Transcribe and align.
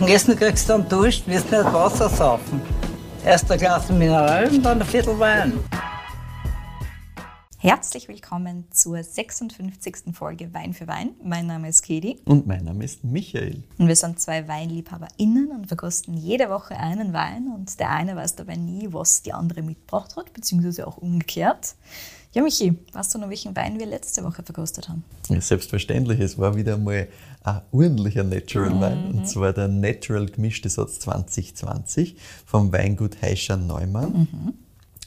Und 0.00 0.08
Essen 0.08 0.36
kriegst 0.36 0.68
du 0.68 0.74
dann 0.74 0.88
Dusch, 0.88 1.26
wirst 1.26 1.50
nicht 1.50 1.64
Wasser 1.64 2.08
saufen. 2.08 2.62
Erst 3.24 3.50
ein 3.50 3.58
Glas 3.58 3.88
Mineral 3.88 4.48
und 4.48 4.62
dann 4.62 4.80
ein 4.80 4.86
Viertel 4.86 5.18
Wein. 5.18 5.58
Herzlich 7.58 8.06
willkommen 8.06 8.66
zur 8.70 9.02
56. 9.02 10.14
Folge 10.14 10.54
Wein 10.54 10.72
für 10.72 10.86
Wein. 10.86 11.16
Mein 11.24 11.48
Name 11.48 11.68
ist 11.68 11.82
Kedi. 11.82 12.20
Und 12.26 12.46
mein 12.46 12.62
Name 12.62 12.84
ist 12.84 13.02
Michael. 13.02 13.64
Und 13.76 13.88
wir 13.88 13.96
sind 13.96 14.20
zwei 14.20 14.46
WeinliebhaberInnen 14.46 15.50
und 15.50 15.66
verkosten 15.66 16.16
jede 16.16 16.48
Woche 16.48 16.76
einen 16.76 17.12
Wein. 17.12 17.48
Und 17.52 17.80
der 17.80 17.90
eine 17.90 18.14
weiß 18.14 18.36
dabei 18.36 18.54
nie, 18.54 18.86
was 18.92 19.22
die 19.22 19.32
andere 19.32 19.62
mitgebracht 19.62 20.14
hat, 20.14 20.32
beziehungsweise 20.32 20.86
auch 20.86 20.98
umgekehrt. 20.98 21.74
Ja, 22.32 22.42
Michi, 22.42 22.76
weißt 22.92 23.14
du 23.14 23.18
noch, 23.18 23.28
welchen 23.30 23.56
Wein 23.56 23.78
wir 23.78 23.86
letzte 23.86 24.22
Woche 24.22 24.42
verkostet 24.42 24.88
haben? 24.88 25.02
Ja, 25.28 25.40
selbstverständlich. 25.40 26.20
Es 26.20 26.38
war 26.38 26.56
wieder 26.56 26.76
mal 26.76 27.08
ein 27.42 27.60
ordentlicher 27.72 28.24
Natural 28.24 28.70
mhm. 28.70 28.80
Wein. 28.80 29.04
Und 29.12 29.28
zwar 29.28 29.52
der 29.52 29.68
Natural 29.68 30.26
gemischte 30.26 30.68
Satz 30.68 31.00
2020 31.00 32.16
vom 32.44 32.72
Weingut 32.72 33.22
Heischer 33.22 33.56
Neumann. 33.56 34.28
Mhm. 34.30 34.54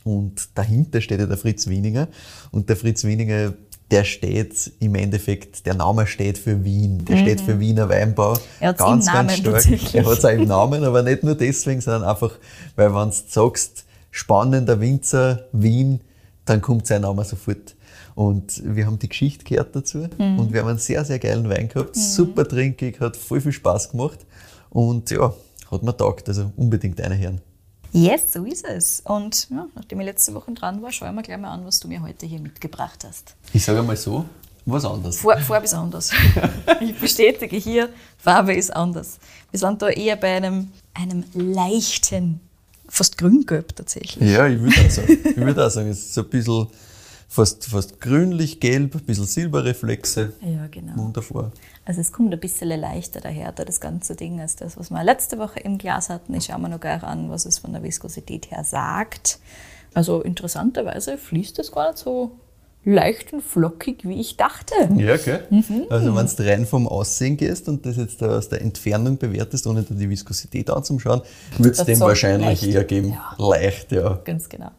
Und 0.03 0.49
dahinter 0.55 0.99
steht 0.99 1.19
ja 1.19 1.27
der 1.27 1.37
Fritz 1.37 1.67
Wieninger. 1.67 2.07
Und 2.49 2.69
der 2.69 2.75
Fritz 2.75 3.03
Wieninger, 3.03 3.53
der 3.91 4.03
steht 4.03 4.71
im 4.79 4.95
Endeffekt, 4.95 5.67
der 5.67 5.75
Name 5.75 6.07
steht 6.07 6.39
für 6.39 6.63
Wien. 6.63 7.05
Der 7.05 7.17
mhm. 7.17 7.21
steht 7.21 7.41
für 7.41 7.59
Wiener 7.59 7.87
Weinbau. 7.87 8.35
Er 8.59 8.69
hat 8.69 8.79
ganz, 8.79 9.05
im 9.05 9.13
Namen 9.13 9.27
ganz 9.43 9.65
stark. 9.67 9.93
Er 9.93 10.05
hat 10.05 10.17
es 10.17 10.25
auch 10.25 10.29
im 10.29 10.47
Namen, 10.47 10.83
aber 10.83 11.03
nicht 11.03 11.23
nur 11.23 11.35
deswegen, 11.35 11.81
sondern 11.81 12.09
einfach, 12.09 12.31
weil 12.75 12.91
wenn 12.95 13.09
du 13.09 13.15
sagst, 13.27 13.85
spannender 14.09 14.79
Winzer, 14.79 15.45
Wien, 15.51 16.01
dann 16.45 16.61
kommt 16.61 16.87
sein 16.87 17.01
Name 17.01 17.23
sofort. 17.23 17.75
Und 18.15 18.61
wir 18.65 18.85
haben 18.85 18.99
die 18.99 19.09
Geschichte 19.09 19.45
gehört 19.45 19.75
dazu 19.75 20.09
mhm. 20.17 20.39
und 20.39 20.53
wir 20.53 20.61
haben 20.61 20.69
einen 20.69 20.79
sehr, 20.79 21.05
sehr 21.05 21.19
geilen 21.19 21.49
Wein 21.49 21.69
gehabt. 21.69 21.95
Mhm. 21.95 22.01
Super 22.01 22.47
trinkig, 22.47 22.99
hat 22.99 23.15
voll 23.15 23.41
viel 23.41 23.53
Spaß 23.53 23.91
gemacht 23.91 24.19
und 24.69 25.09
ja, 25.11 25.33
hat 25.71 25.83
mir 25.83 25.95
taugt. 25.95 26.27
Also 26.27 26.51
unbedingt 26.57 26.99
eine 26.99 27.17
hören. 27.17 27.41
Yes, 27.93 28.31
so 28.31 28.45
ist 28.45 28.65
es. 28.65 29.01
Und 29.01 29.49
ja, 29.49 29.67
nachdem 29.75 29.99
ich 29.99 30.05
letzte 30.05 30.33
Woche 30.33 30.51
dran 30.53 30.81
war, 30.81 30.91
schauen 30.91 31.15
wir 31.15 31.23
gleich 31.23 31.37
mal 31.37 31.51
an, 31.51 31.65
was 31.65 31.79
du 31.79 31.87
mir 31.87 32.01
heute 32.01 32.25
hier 32.25 32.39
mitgebracht 32.39 33.03
hast. 33.05 33.35
Ich 33.53 33.65
sage 33.65 33.83
mal 33.83 33.97
so, 33.97 34.25
was 34.65 34.85
anders. 34.85 35.17
Farbe 35.17 35.65
ist 35.65 35.73
anders. 35.73 36.11
ich 36.79 36.97
bestätige 36.97 37.57
hier, 37.57 37.89
Farbe 38.17 38.53
ist 38.53 38.73
anders. 38.73 39.19
Wir 39.49 39.59
sind 39.59 39.81
da 39.81 39.89
eher 39.89 40.15
bei 40.15 40.35
einem, 40.37 40.71
einem 40.93 41.25
leichten, 41.33 42.39
fast 42.91 43.17
grüngelb 43.17 43.75
tatsächlich. 43.75 44.29
Ja, 44.29 44.47
ich 44.47 44.59
würde 44.59 44.75
auch 44.85 44.89
sagen. 44.89 45.17
Ich 45.23 45.37
würde 45.37 45.65
auch 45.65 45.71
sagen, 45.71 45.89
es 45.89 45.99
ist 45.99 46.13
so 46.13 46.21
ein 46.21 46.29
bisschen 46.29 46.67
fast, 47.27 47.65
fast 47.65 48.01
grünlich-gelb, 48.01 48.93
ein 48.95 49.01
bisschen 49.05 49.25
Silberreflexe. 49.25 50.33
Ja, 50.41 50.67
genau. 50.67 50.97
Wunderbar. 50.97 51.53
Also 51.85 52.01
es 52.01 52.11
kommt 52.11 52.33
ein 52.33 52.39
bisschen 52.39 52.67
leichter 52.79 53.21
daher, 53.21 53.53
da 53.53 53.63
das 53.63 53.79
ganze 53.79 54.15
Ding, 54.15 54.41
als 54.41 54.57
das, 54.57 54.77
was 54.77 54.89
wir 54.89 55.03
letzte 55.03 55.39
Woche 55.39 55.61
im 55.61 55.77
Glas 55.77 56.09
hatten. 56.09 56.33
Ich 56.33 56.45
schaue 56.45 56.59
mir 56.59 56.69
noch 56.69 56.81
gleich 56.81 57.03
an, 57.03 57.29
was 57.29 57.45
es 57.45 57.59
von 57.59 57.71
der 57.71 57.81
Viskosität 57.81 58.51
her 58.51 58.65
sagt. 58.65 59.39
Also 59.93 60.21
interessanterweise 60.21 61.17
fließt 61.17 61.59
es 61.59 61.71
gar 61.71 61.91
nicht 61.91 61.97
so 61.97 62.31
leicht 62.83 63.31
und 63.33 63.43
flockig, 63.43 64.07
wie 64.07 64.19
ich 64.19 64.37
dachte. 64.37 64.73
Ja, 64.95 65.13
okay. 65.13 65.39
Mhm. 65.49 65.85
Also 65.89 66.15
wenn 66.15 66.25
du 66.25 66.49
rein 66.49 66.65
vom 66.65 66.87
Aussehen 66.87 67.37
gehst 67.37 67.69
und 67.69 67.85
das 67.85 67.97
jetzt 67.97 68.21
aus 68.23 68.49
der 68.49 68.61
Entfernung 68.61 69.17
bewertest, 69.17 69.67
ohne 69.67 69.83
die 69.83 70.09
Viskosität 70.09 70.69
anzuschauen, 70.69 71.21
würde 71.57 71.71
es 71.71 71.85
dem 71.85 71.99
wahrscheinlich 71.99 72.61
leicht. 72.61 72.63
eher 72.63 72.83
geben. 72.83 73.09
Ja. 73.11 73.35
Leicht, 73.37 73.91
ja. 73.91 74.19
Ganz 74.23 74.49
genau. 74.49 74.71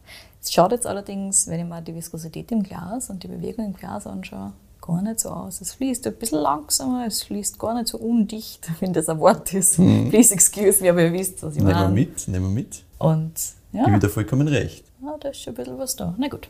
Es 0.42 0.52
schaut 0.52 0.72
jetzt 0.72 0.86
allerdings, 0.86 1.46
wenn 1.46 1.60
ich 1.60 1.66
mal 1.66 1.80
die 1.80 1.94
Viskosität 1.94 2.50
im 2.50 2.64
Glas 2.64 3.10
und 3.10 3.22
die 3.22 3.28
Bewegung 3.28 3.66
im 3.66 3.74
Glas 3.74 4.08
anschaue, 4.08 4.52
gar 4.80 5.00
nicht 5.00 5.20
so 5.20 5.28
aus. 5.28 5.60
Es 5.60 5.74
fließt 5.74 6.04
ein 6.08 6.14
bisschen 6.14 6.40
langsamer, 6.40 7.06
es 7.06 7.22
fließt 7.22 7.60
gar 7.60 7.74
nicht 7.74 7.86
so 7.86 7.98
undicht, 7.98 8.68
wenn 8.80 8.92
das 8.92 9.08
ein 9.08 9.20
Wort 9.20 9.54
ist. 9.54 9.78
Mhm. 9.78 10.10
Please 10.10 10.34
excuse 10.34 10.82
me, 10.82 10.90
aber 10.90 11.02
ihr 11.02 11.12
wisst, 11.12 11.42
was 11.44 11.54
ich 11.54 11.62
meine. 11.62 11.78
Nehmen 11.82 11.96
wir 11.96 12.04
mit, 12.04 12.28
nehmen 12.28 12.44
wir 12.46 12.62
mit. 12.62 12.82
Und 12.98 13.32
ja. 13.72 13.86
Ich 13.86 13.94
wieder 13.94 14.08
vollkommen 14.08 14.48
recht. 14.48 14.84
Ja, 15.02 15.16
da 15.18 15.28
ist 15.28 15.40
schon 15.40 15.52
ein 15.52 15.56
bisschen 15.56 15.78
was 15.78 15.96
da. 15.96 16.14
Na 16.18 16.28
gut. 16.28 16.48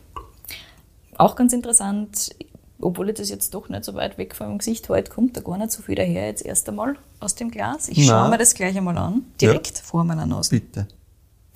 Auch 1.17 1.35
ganz 1.35 1.53
interessant, 1.53 2.35
obwohl 2.79 3.09
ich 3.09 3.15
das 3.15 3.29
jetzt 3.29 3.53
doch 3.53 3.69
nicht 3.69 3.83
so 3.83 3.93
weit 3.93 4.17
weg 4.17 4.37
meinem 4.39 4.57
Gesicht 4.57 4.89
halte, 4.89 5.11
kommt 5.11 5.37
da 5.37 5.41
gar 5.41 5.57
nicht 5.57 5.71
so 5.71 5.81
viel 5.81 5.95
daher 5.95 6.27
jetzt 6.27 6.45
erst 6.45 6.67
einmal 6.69 6.95
aus 7.19 7.35
dem 7.35 7.51
Glas. 7.51 7.89
Ich 7.89 8.05
schaue 8.05 8.29
mir 8.29 8.37
das 8.37 8.53
gleich 8.53 8.77
einmal 8.77 8.97
an, 8.97 9.25
direkt 9.39 9.77
ja. 9.77 9.83
vor 9.83 10.03
meiner 10.03 10.25
Nase. 10.25 10.49
Bitte. 10.49 10.87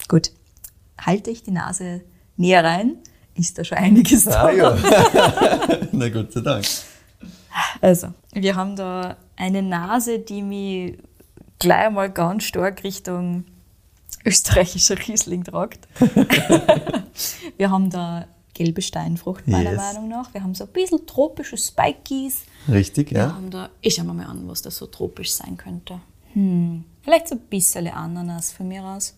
Gut. 0.07 0.31
Halte 1.00 1.29
ich 1.29 1.44
die 1.44 1.51
Nase 1.51 2.01
näher 2.38 2.63
rein, 2.63 2.97
ist 3.35 3.57
da 3.57 3.63
schon 3.63 3.78
einiges 3.78 4.25
da. 4.25 4.46
Ah, 4.46 4.51
ja. 4.51 4.78
Na 5.91 6.09
Gott 6.09 6.34
sei 6.34 6.41
Dank. 6.41 6.66
Also, 7.81 8.13
wir 8.34 8.56
haben 8.56 8.75
da 8.75 9.17
eine 9.35 9.62
Nase, 9.62 10.19
die 10.19 10.41
mich 10.41 10.97
gleich 11.59 11.88
einmal 11.88 12.12
ganz 12.12 12.44
stark 12.44 12.84
Richtung 12.84 13.46
österreichischer 14.25 14.97
Riesling 15.07 15.44
tragt. 15.44 15.88
wir 17.57 17.72
haben 17.72 17.90
da 17.90 18.28
gelbe 18.57 18.81
Steinfrucht, 18.81 19.47
meiner 19.47 19.72
yes. 19.72 19.78
Meinung 19.78 20.09
nach. 20.09 20.34
Wir 20.34 20.44
haben 20.44 20.56
so 20.56 20.66
ein 20.66 20.72
bisschen 20.72 21.06
tropische 21.06 21.57
Spikies. 21.57 22.44
Richtig, 22.68 23.12
ja. 23.12 23.28
Wir 23.28 23.35
haben 23.35 23.51
da, 23.51 23.69
ich 23.81 23.95
schau 23.95 24.03
mir 24.03 24.13
mal 24.13 24.25
an, 24.25 24.47
was 24.47 24.62
das 24.62 24.78
so 24.78 24.88
tropisch 24.88 25.31
sein 25.31 25.57
könnte. 25.57 26.00
Hm, 26.34 26.84
vielleicht 27.01 27.28
so 27.28 27.35
ein 27.35 27.41
bisschen 27.41 27.88
Ananas 27.88 28.51
von 28.51 28.67
mir 28.67 28.84
aus. 28.84 29.16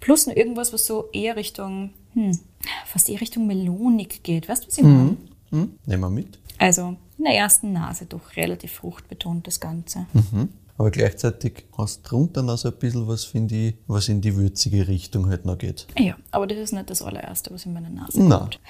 Plus 0.00 0.26
noch 0.26 0.34
irgendwas, 0.34 0.72
was 0.72 0.86
so 0.86 1.08
eher 1.12 1.36
Richtung 1.36 1.90
hm, 2.14 2.38
fast 2.86 3.08
eher 3.08 3.20
Richtung 3.20 3.46
Melonik 3.46 4.22
geht. 4.22 4.48
Weißt 4.48 4.64
du, 4.64 4.68
was 4.68 4.78
ich 4.78 4.84
meine? 4.84 5.16
Mhm. 5.50 5.58
Mhm. 5.58 5.78
Nehmen 5.86 6.02
wir 6.02 6.10
mit. 6.10 6.38
Also 6.58 6.96
in 7.18 7.24
der 7.24 7.34
ersten 7.34 7.72
Nase 7.72 8.06
doch 8.06 8.36
relativ 8.36 8.72
fruchtbetont 8.72 9.46
das 9.46 9.60
Ganze. 9.60 10.06
Mhm. 10.12 10.48
Aber 10.82 10.90
gleichzeitig 10.90 11.64
hast 11.78 12.04
du 12.04 12.08
drunter 12.08 12.42
noch 12.42 12.58
so 12.58 12.66
ein 12.66 12.74
bisschen 12.74 13.06
was, 13.06 13.24
finde 13.24 13.54
ich, 13.54 13.74
was 13.86 14.08
in 14.08 14.20
die 14.20 14.34
würzige 14.34 14.88
Richtung 14.88 15.28
halt 15.28 15.44
noch 15.44 15.56
geht. 15.56 15.86
Ja, 15.96 16.16
aber 16.32 16.48
das 16.48 16.58
ist 16.58 16.72
nicht 16.72 16.90
das 16.90 17.02
allererste, 17.02 17.54
was 17.54 17.66
in 17.66 17.72
meiner 17.72 17.88
Nase 17.88 18.20
Nein. 18.20 18.36
kommt. 18.36 18.60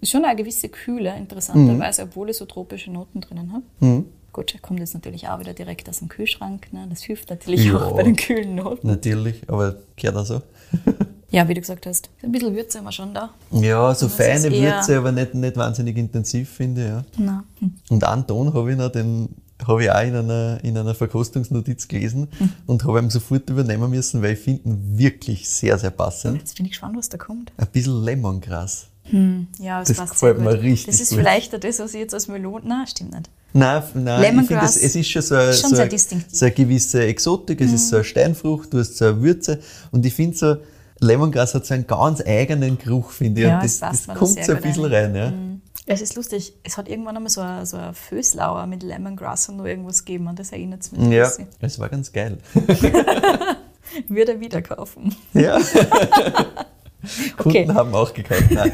Ist 0.00 0.10
schon 0.10 0.24
eine 0.24 0.34
gewisse 0.34 0.68
Kühle, 0.68 1.16
interessanterweise, 1.16 2.02
mhm. 2.02 2.08
obwohl 2.08 2.30
ich 2.30 2.38
so 2.38 2.44
tropische 2.44 2.90
Noten 2.90 3.20
drinnen 3.20 3.52
habe. 3.52 3.62
Mhm. 3.78 4.06
Gut, 4.32 4.60
kommt 4.62 4.80
jetzt 4.80 4.94
natürlich 4.94 5.28
auch 5.28 5.38
wieder 5.38 5.54
direkt 5.54 5.88
aus 5.88 6.00
dem 6.00 6.08
Kühlschrank. 6.08 6.72
Ne? 6.72 6.88
Das 6.90 7.02
hilft 7.02 7.30
natürlich 7.30 7.66
ja, 7.66 7.76
auch 7.76 7.94
bei 7.94 8.02
den 8.02 8.16
kühlen 8.16 8.56
Noten. 8.56 8.88
Natürlich, 8.88 9.48
aber 9.48 9.76
gehört 9.94 10.16
auch 10.16 10.26
so. 10.26 10.42
Ja, 11.32 11.46
wie 11.46 11.54
du 11.54 11.60
gesagt 11.60 11.86
hast, 11.86 12.10
ein 12.24 12.32
bisschen 12.32 12.56
Würze 12.56 12.78
haben 12.78 12.86
wir 12.86 12.90
schon 12.90 13.14
da. 13.14 13.30
Ja, 13.52 13.94
so 13.94 14.08
feine 14.08 14.50
Würze, 14.50 14.98
aber 14.98 15.12
nicht, 15.12 15.32
nicht 15.32 15.56
wahnsinnig 15.56 15.96
intensiv, 15.96 16.50
finde 16.50 16.82
ich. 16.82 16.88
Ja. 16.88 17.04
Nein. 17.24 17.42
Hm. 17.60 17.72
Und 17.88 18.02
einen 18.02 18.26
Ton 18.26 18.52
habe 18.52 18.72
ich 18.72 18.76
noch, 18.76 18.90
den 18.90 19.28
habe 19.70 19.84
ich 19.84 19.90
auch 19.90 20.02
in 20.02 20.14
einer, 20.14 20.58
in 20.62 20.76
einer 20.76 20.94
Verkostungsnotiz 20.94 21.88
gelesen 21.88 22.28
hm. 22.38 22.52
und 22.66 22.84
habe 22.84 22.98
ihn 23.00 23.10
sofort 23.10 23.48
übernehmen 23.48 23.90
müssen, 23.90 24.22
weil 24.22 24.34
ich 24.34 24.40
finde 24.40 24.68
ihn 24.68 24.98
wirklich 24.98 25.48
sehr, 25.48 25.78
sehr 25.78 25.90
passend. 25.90 26.38
Jetzt 26.38 26.56
bin 26.56 26.66
ich 26.66 26.72
gespannt, 26.72 26.96
was 26.96 27.08
da 27.08 27.16
kommt. 27.16 27.52
Ein 27.56 27.66
bisschen 27.68 28.04
Lemongras. 28.04 28.86
Hm. 29.04 29.48
Ja, 29.58 29.80
das, 29.80 29.96
das 29.96 30.10
gefällt 30.10 30.38
mir 30.38 30.60
richtig 30.60 30.86
Das 30.86 31.00
ist 31.00 31.10
gut. 31.10 31.18
vielleicht 31.18 31.64
das, 31.64 31.78
was 31.78 31.94
ich 31.94 32.00
jetzt 32.00 32.14
als 32.14 32.28
Melon... 32.28 32.62
Nein, 32.64 32.86
stimmt 32.86 33.12
nicht. 33.12 33.30
Nein, 33.52 33.82
nein 33.94 34.20
Lemongrass 34.20 34.76
ich 34.76 34.82
finde, 34.82 34.86
es 34.86 34.96
ist 34.96 35.10
schon 35.10 35.22
so, 35.22 35.34
eine, 35.34 35.52
schon 35.54 35.70
so, 35.70 36.16
so 36.30 36.44
eine 36.44 36.54
gewisse 36.54 37.02
Exotik, 37.02 37.60
es 37.60 37.70
mhm. 37.70 37.74
ist 37.74 37.88
so 37.88 37.96
eine 37.96 38.04
Steinfrucht, 38.04 38.72
du 38.72 38.78
hast 38.78 38.96
so 38.96 39.06
eine 39.06 39.20
Würze 39.20 39.58
und 39.90 40.06
ich 40.06 40.14
finde 40.14 40.36
so, 40.36 40.56
Lemongrass 41.00 41.54
hat 41.54 41.66
so 41.66 41.74
einen 41.74 41.86
ganz 41.86 42.20
eigenen 42.24 42.78
Geruch, 42.78 43.10
finde 43.10 43.40
ich. 43.40 43.46
Ja, 43.48 43.60
das, 43.60 43.80
das, 43.80 44.06
das 44.06 44.16
kommt 44.16 44.44
so 44.44 44.52
ein 44.52 44.62
bisschen 44.62 44.84
rein. 44.84 45.14
Ja. 45.14 45.30
Mhm. 45.30 45.62
Es 45.92 46.00
ist 46.00 46.14
lustig, 46.14 46.52
es 46.62 46.78
hat 46.78 46.88
irgendwann 46.88 47.16
einmal 47.16 47.30
so 47.30 47.40
ein, 47.40 47.66
so 47.66 47.76
ein 47.76 47.92
Föslauer 47.94 48.64
mit 48.68 48.84
Lemongrass 48.84 49.48
und 49.48 49.56
noch 49.56 49.64
irgendwas 49.64 50.04
gegeben 50.04 50.28
und 50.28 50.38
das 50.38 50.52
erinnert 50.52 50.82
es 50.82 50.92
mich 50.92 51.00
Ja, 51.10 51.24
bisschen. 51.24 51.48
es 51.58 51.80
war 51.80 51.88
ganz 51.88 52.12
geil. 52.12 52.38
Würde 54.08 54.34
er 54.34 54.40
wieder 54.40 54.62
kaufen. 54.62 55.16
Ja. 55.34 55.58
Kunden 57.36 57.58
okay. 57.58 57.68
haben 57.74 57.92
auch 57.92 58.14
gekauft. 58.14 58.52
Nein. 58.52 58.70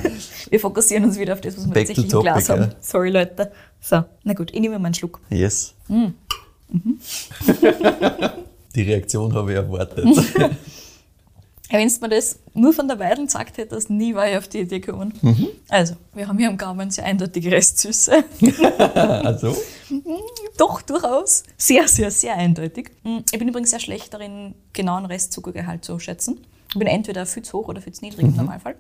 Wir 0.51 0.61
fokussieren 0.61 1.05
uns 1.05 1.19
wieder 1.19 1.33
auf 1.33 1.41
das, 1.41 1.57
was 1.57 1.65
wir 1.65 1.73
Back 1.73 1.87
tatsächlich 1.87 2.13
im 2.13 2.21
Glas 2.21 2.51
haben. 2.51 2.63
Ja. 2.65 2.71
Sorry, 2.81 3.09
Leute. 3.09 3.51
So, 3.81 4.05
na 4.25 4.35
gut, 4.35 4.53
ich 4.53 4.61
nehme 4.61 4.79
mal 4.79 4.85
einen 4.85 4.95
Schluck. 4.95 5.19
Yes. 5.31 5.73
Mm. 5.89 6.09
Mhm. 6.69 7.01
Die 8.75 8.83
Reaktion 8.83 9.33
habe 9.33 9.53
ich 9.53 9.57
erwartet. 9.57 10.05
Wenn 11.69 11.89
du 11.89 11.95
mir 12.01 12.09
das 12.09 12.39
nur 12.55 12.73
von 12.73 12.87
der 12.87 12.99
Weidel 12.99 13.27
gesagt 13.27 13.59
hättest, 13.59 13.91
nie 13.91 14.15
war 14.15 14.31
ich 14.31 14.37
auf 14.37 14.47
die 14.47 14.61
Idee 14.61 14.79
gekommen. 14.79 15.13
Mhm. 15.21 15.49
Also, 15.69 15.97
wir 16.15 16.29
haben 16.29 16.39
hier 16.39 16.49
am 16.49 16.57
Gaumen 16.57 16.91
sehr 16.91 17.05
eindeutige 17.05 17.51
Restsüße. 17.51 18.25
also? 18.95 19.57
Doch, 20.59 20.83
durchaus. 20.83 21.43
Sehr, 21.57 21.89
sehr, 21.89 22.11
sehr 22.11 22.37
eindeutig. 22.37 22.91
Ich 23.33 23.39
bin 23.39 23.49
übrigens 23.49 23.71
sehr 23.71 23.81
schlecht 23.81 24.15
darin, 24.15 24.55
genauen 24.73 25.07
Restzuckergehalt 25.07 25.85
zu 25.85 25.99
schätzen. 25.99 26.41
Ich 26.69 26.79
bin 26.79 26.87
entweder 26.87 27.27
viel 27.27 27.43
zu 27.43 27.59
hoch 27.59 27.69
oder 27.69 27.81
viel 27.81 27.93
zu 27.93 28.05
niedrig 28.05 28.25
mhm. 28.25 28.31
im 28.31 28.37
Normalfall. 28.37 28.77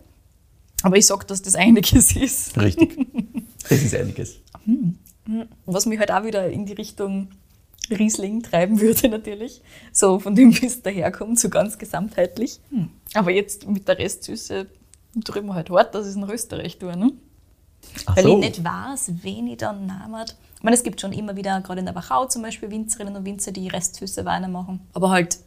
Aber 0.83 0.97
ich 0.97 1.07
sage, 1.07 1.27
dass 1.27 1.43
das 1.43 1.57
einiges 1.57 2.15
ist. 2.15 2.57
Richtig. 2.59 2.97
Das 3.69 3.83
ist 3.83 3.97
einiges. 3.97 4.37
Hm. 4.65 4.97
Was 5.65 5.87
mich 5.87 5.99
halt 5.99 6.13
auch 6.13 6.23
wieder 6.23 6.49
in 6.49 6.67
die 6.67 6.75
Richtung 6.75 7.31
Riesling 7.91 8.43
treiben 8.43 8.81
würde 8.81 9.09
natürlich. 9.09 9.63
So 9.93 10.19
von 10.19 10.35
dem, 10.35 10.55
wie 10.61 10.67
es 10.67 10.83
daherkommt, 10.83 11.39
so 11.39 11.49
ganz 11.49 11.79
gesamtheitlich. 11.79 12.61
Hm. 12.71 12.91
Aber 13.15 13.31
jetzt 13.31 13.67
mit 13.69 13.89
der 13.89 13.99
Restsüße 13.99 14.67
drüben 15.15 15.55
halt 15.55 15.71
hart, 15.71 15.95
dass 15.95 16.07
ich 16.07 16.11
es 16.11 16.17
in 16.17 16.29
Österreich 16.29 16.79
tue. 16.79 16.97
Ne? 16.97 17.13
Ach 18.07 18.17
Weil 18.17 18.25
so. 18.25 18.41
ich 18.41 18.49
nicht 18.49 18.65
weiß, 18.65 19.13
wen 19.23 19.47
ich 19.47 19.59
dann 19.59 19.87
nehme. 19.87 20.25
Ich 20.57 20.63
meine, 20.63 20.77
es 20.77 20.83
gibt 20.83 21.01
schon 21.01 21.13
immer 21.13 21.37
wieder, 21.37 21.61
gerade 21.61 21.81
in 21.81 21.87
der 21.87 21.95
Wachau 21.95 22.27
zum 22.27 22.43
Beispiel, 22.43 22.71
Winzerinnen 22.71 23.17
und 23.17 23.25
Winzer, 23.25 23.53
die 23.53 23.69
Restsüße 23.69 24.25
Weine 24.25 24.49
machen. 24.49 24.81
Aber 24.93 25.11
halt 25.11 25.39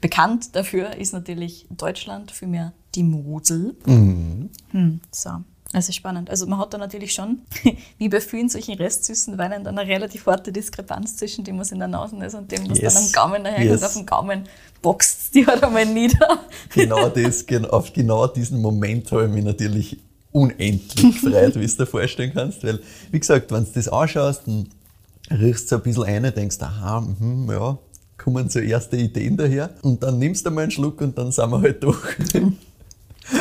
bekannt 0.00 0.54
dafür 0.54 0.96
ist 0.96 1.12
natürlich 1.12 1.66
Deutschland, 1.70 2.30
vielmehr 2.30 2.72
die 2.94 3.02
Mosel. 3.02 3.76
Mhm. 3.86 4.50
Hm, 4.70 5.00
so. 5.10 5.30
Ist 5.72 5.94
spannend. 5.94 6.28
Also 6.30 6.46
man 6.46 6.58
hat 6.58 6.74
da 6.74 6.78
natürlich 6.78 7.12
schon, 7.12 7.42
wie 7.98 8.08
bei 8.08 8.20
vielen 8.20 8.48
solchen 8.48 8.74
restsüßen 8.74 9.38
Weinen, 9.38 9.62
dann 9.62 9.78
eine 9.78 9.88
relativ 9.88 10.26
harte 10.26 10.50
Diskrepanz 10.50 11.16
zwischen 11.16 11.44
dem, 11.44 11.58
was 11.60 11.70
in 11.70 11.78
der 11.78 11.86
Nase 11.86 12.16
ist 12.24 12.34
und 12.34 12.50
dem, 12.50 12.68
was 12.68 12.80
Yes. 12.80 12.94
dann 12.94 13.04
am 13.04 13.12
Gaumen 13.12 13.44
daherkommt. 13.44 13.70
Yes. 13.70 13.82
Auf 13.84 13.92
dem 13.92 14.06
Gaumen 14.06 14.44
boxt 14.82 15.34
die 15.34 15.46
halt 15.46 15.62
einmal 15.62 15.86
nieder. 15.86 16.40
Genau 16.74 17.08
das, 17.14 17.44
auf 17.70 17.92
genau 17.92 18.26
diesen 18.26 18.60
Moment 18.60 19.12
habe 19.12 19.26
ich 19.26 19.30
mich 19.30 19.44
natürlich 19.44 19.98
unendlich 20.32 21.22
gefreut, 21.22 21.54
wie 21.54 21.66
du 21.66 21.76
dir 21.76 21.86
vorstellen 21.86 22.32
kannst. 22.34 22.64
Weil, 22.64 22.80
wie 23.12 23.20
gesagt, 23.20 23.52
wenn 23.52 23.64
du 23.64 23.70
das 23.72 23.88
anschaust, 23.88 24.42
dann 24.46 24.68
riechst 25.30 25.70
du 25.70 25.76
ein 25.76 25.82
bisschen 25.82 26.04
ein, 26.04 26.34
denkst, 26.34 26.56
aha, 26.60 27.00
mhm, 27.00 27.48
ja, 27.50 27.78
kommen 28.16 28.48
so 28.48 28.58
erste 28.58 28.96
Ideen 28.96 29.36
daher. 29.36 29.70
Und 29.82 30.02
dann 30.02 30.18
nimmst 30.18 30.44
du 30.46 30.50
mal 30.50 30.62
einen 30.62 30.70
Schluck 30.70 31.00
und 31.00 31.16
dann 31.16 31.30
sind 31.32 31.50
wir 31.50 31.60
halt 31.60 31.82
doch 31.82 31.98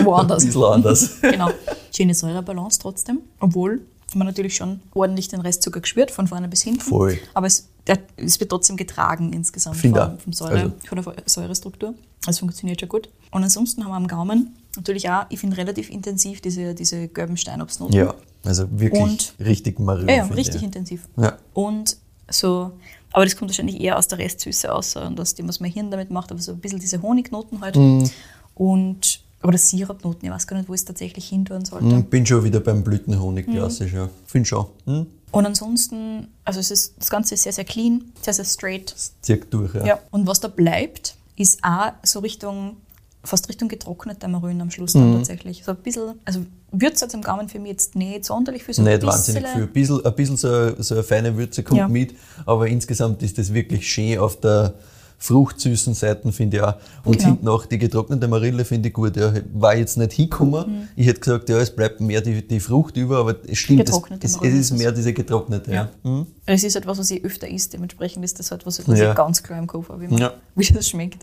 Woanders. 0.04 0.44
ein 0.44 0.48
bisschen 0.48 0.64
anders. 0.64 1.10
genau. 1.22 1.50
Schöne 1.96 2.14
Säurebalance 2.14 2.80
trotzdem, 2.80 3.20
obwohl 3.40 3.82
man 4.16 4.28
natürlich 4.28 4.56
schon 4.56 4.82
ordentlich 4.94 5.28
den 5.28 5.42
Restzucker 5.42 5.82
gespürt, 5.82 6.10
von 6.12 6.28
vorne 6.28 6.48
bis 6.48 6.64
hinten. 6.64 6.82
Voll. 6.82 7.20
Aber 7.34 7.48
es, 7.48 7.68
der, 7.86 8.00
es 8.18 8.40
wird 8.40 8.50
trotzdem 8.50 8.76
getragen 8.76 9.34
insgesamt 9.34 9.78
vom, 9.78 9.94
vom 9.94 10.34
Säure, 10.34 10.52
Also- 10.62 10.74
von 10.88 11.04
der 11.04 11.24
Säurestruktur. 11.26 11.94
Das 12.26 12.40
funktioniert 12.40 12.80
schon 12.80 12.90
gut. 12.90 13.10
Und 13.32 13.44
ansonsten 13.44 13.84
haben 13.84 13.92
wir 13.92 13.96
am 13.98 14.08
Gaumen 14.08 14.56
natürlich 14.76 15.10
auch, 15.10 15.26
ich 15.30 15.40
finde, 15.40 15.58
relativ 15.58 15.90
intensiv 15.90 16.42
diese, 16.42 16.74
diese 16.74 17.08
gelben 17.08 17.38
Steinobstnoten. 17.38 17.96
Ja, 17.96 18.14
also 18.44 18.66
wirklich 18.72 19.02
Und- 19.02 19.34
richtig 19.40 19.80
marin. 19.80 20.08
Ja, 20.10 20.16
ja 20.16 20.24
richtig 20.26 20.56
ich. 20.58 20.64
intensiv. 20.64 21.08
Ja. 21.18 21.38
Und 21.54 21.98
so, 22.30 22.72
aber 23.12 23.26
das 23.26 23.36
kommt 23.36 23.50
wahrscheinlich 23.52 23.80
eher 23.80 23.98
aus 23.98 24.08
der 24.08 24.18
Restsüße 24.20 24.74
aus 24.74 24.96
und 24.96 25.20
aus 25.20 25.34
dem, 25.36 25.48
was 25.48 25.60
mein 25.60 25.72
Hirn 25.72 25.92
damit 25.92 26.12
macht, 26.12 26.32
aber 26.32 26.42
so 26.42 26.52
ein 26.52 26.60
bisschen 26.60 26.80
diese 26.80 27.02
Honignoten 27.02 27.62
halt. 27.62 27.76
Mhm. 27.76 28.10
Und, 28.56 29.22
oder 29.44 29.58
Sirupnoten, 29.58 30.26
ich 30.28 30.32
weiß 30.32 30.48
gar 30.48 30.58
nicht, 30.58 30.68
wo 30.70 30.74
es 30.74 30.84
tatsächlich 30.86 31.28
hin 31.30 31.46
tun 31.46 31.64
sollte. 31.66 31.86
Hm, 31.90 32.04
Bin 32.06 32.26
schon 32.26 32.44
wieder 32.44 32.60
beim 32.60 32.84
Blütenhonig 32.84 33.48
Mhm. 33.48 33.54
klassisch, 33.54 33.94
ja. 33.94 34.10
Finde 34.26 34.48
schon. 34.48 34.66
Hm? 34.86 35.08
Und 35.32 35.46
ansonsten, 35.46 36.28
also 36.44 36.60
es 36.60 36.72
ist, 36.72 36.96
das 37.00 37.10
Ganze 37.10 37.36
ist 37.36 37.44
sehr, 37.44 37.54
sehr 37.54 37.64
clean, 37.66 38.12
sehr, 38.22 38.34
sehr 38.34 38.46
straight. 38.46 38.92
Das 38.94 39.14
zieht 39.22 39.54
durch, 39.54 39.74
ja. 39.76 39.86
Ja. 39.86 40.00
Und 40.12 40.28
was 40.28 40.40
da 40.40 40.48
bleibt, 40.48 41.16
ist 41.36 41.60
auch 41.64 41.92
so 42.04 42.20
Richtung, 42.20 42.78
fast 43.24 43.48
Richtung 43.48 43.70
getrockneter 43.70 44.28
Marillen 44.28 44.60
am 44.62 44.72
Schluss 44.72 44.94
dann 44.94 45.14
tatsächlich. 45.14 45.64
So 45.64 45.72
ein 45.72 45.78
bisschen, 45.78 46.16
also 46.26 46.42
Würze 46.72 47.08
zum 47.08 47.22
Gaumen 47.22 47.48
für 47.50 47.60
mich 47.60 47.72
jetzt 47.72 47.96
nicht 47.96 48.26
sonderlich 48.26 48.64
viel. 48.64 48.74
So 48.74 48.82
ein 48.82 48.86
Nicht 48.88 49.06
wahnsinnig 49.06 49.46
viel. 49.48 49.64
Ein 49.64 49.70
bisschen, 49.72 50.06
ein 50.06 50.16
bisschen 50.16 50.38
so, 50.38 50.48
eine- 50.48 50.84
so 50.84 50.96
eine 50.96 51.04
feine 51.04 51.38
Würze 51.38 51.64
kommt 51.64 51.80
Ja. 51.80 51.88
mit, 51.88 52.16
aber 52.46 52.68
insgesamt 52.68 53.22
ist 53.24 53.38
das 53.38 53.54
wirklich 53.54 53.88
schön 53.90 54.18
auf 54.20 54.40
der 54.40 54.74
fruchtsüßen 55.22 55.94
Seite, 55.94 56.32
finde 56.32 56.58
ich 56.58 56.64
auch. 56.64 56.76
Und 57.04 57.18
Genau. 57.18 57.28
hinten 57.30 57.48
auch 57.50 57.66
die 57.66 57.78
getrocknete 57.78 58.28
Marille 58.28 58.64
finde 58.66 58.88
ich 58.90 58.94
gut. 58.96 59.18
Ja, 59.18 59.34
war 59.54 59.76
jetzt 59.76 59.98
nicht 59.98 60.14
hingekommen. 60.14 60.80
Mhm. 60.82 60.88
Ich 60.96 61.08
hätte 61.08 61.20
gesagt, 61.20 61.50
ja, 61.50 61.58
es 61.60 61.76
bleibt 61.76 62.00
mehr 62.02 62.22
die, 62.22 62.46
die 62.48 62.60
Frucht 62.60 62.96
über, 62.98 63.18
aber 63.20 63.36
es 63.48 63.58
stimmt, 63.60 63.88
es, 63.90 64.02
es, 64.22 64.38
es 64.42 64.54
ist 64.54 64.72
mehr 64.78 64.92
diese 64.94 65.12
getrocknete. 65.14 65.72
Ja. 65.74 65.90
Hm? 66.04 66.26
Es 66.46 66.64
ist 66.64 66.76
etwas, 66.76 66.98
was 66.98 67.12
ich 67.12 67.24
öfter 67.24 67.48
isst, 67.50 67.74
dementsprechend 67.74 68.24
ist 68.24 68.40
das 68.40 68.50
halt 68.52 68.66
was, 68.66 68.88
was 68.88 68.98
Ja. 68.98 69.10
ich 69.12 69.16
ganz 69.16 69.44
klar 69.44 69.60
im 69.60 69.68
Kopf 69.68 69.90
habe, 69.90 70.02
wie, 70.02 70.08
man- 70.08 70.18
Ja. 70.20 70.34
wie 70.56 70.66
das 70.66 70.88
schmeckt. 70.90 71.22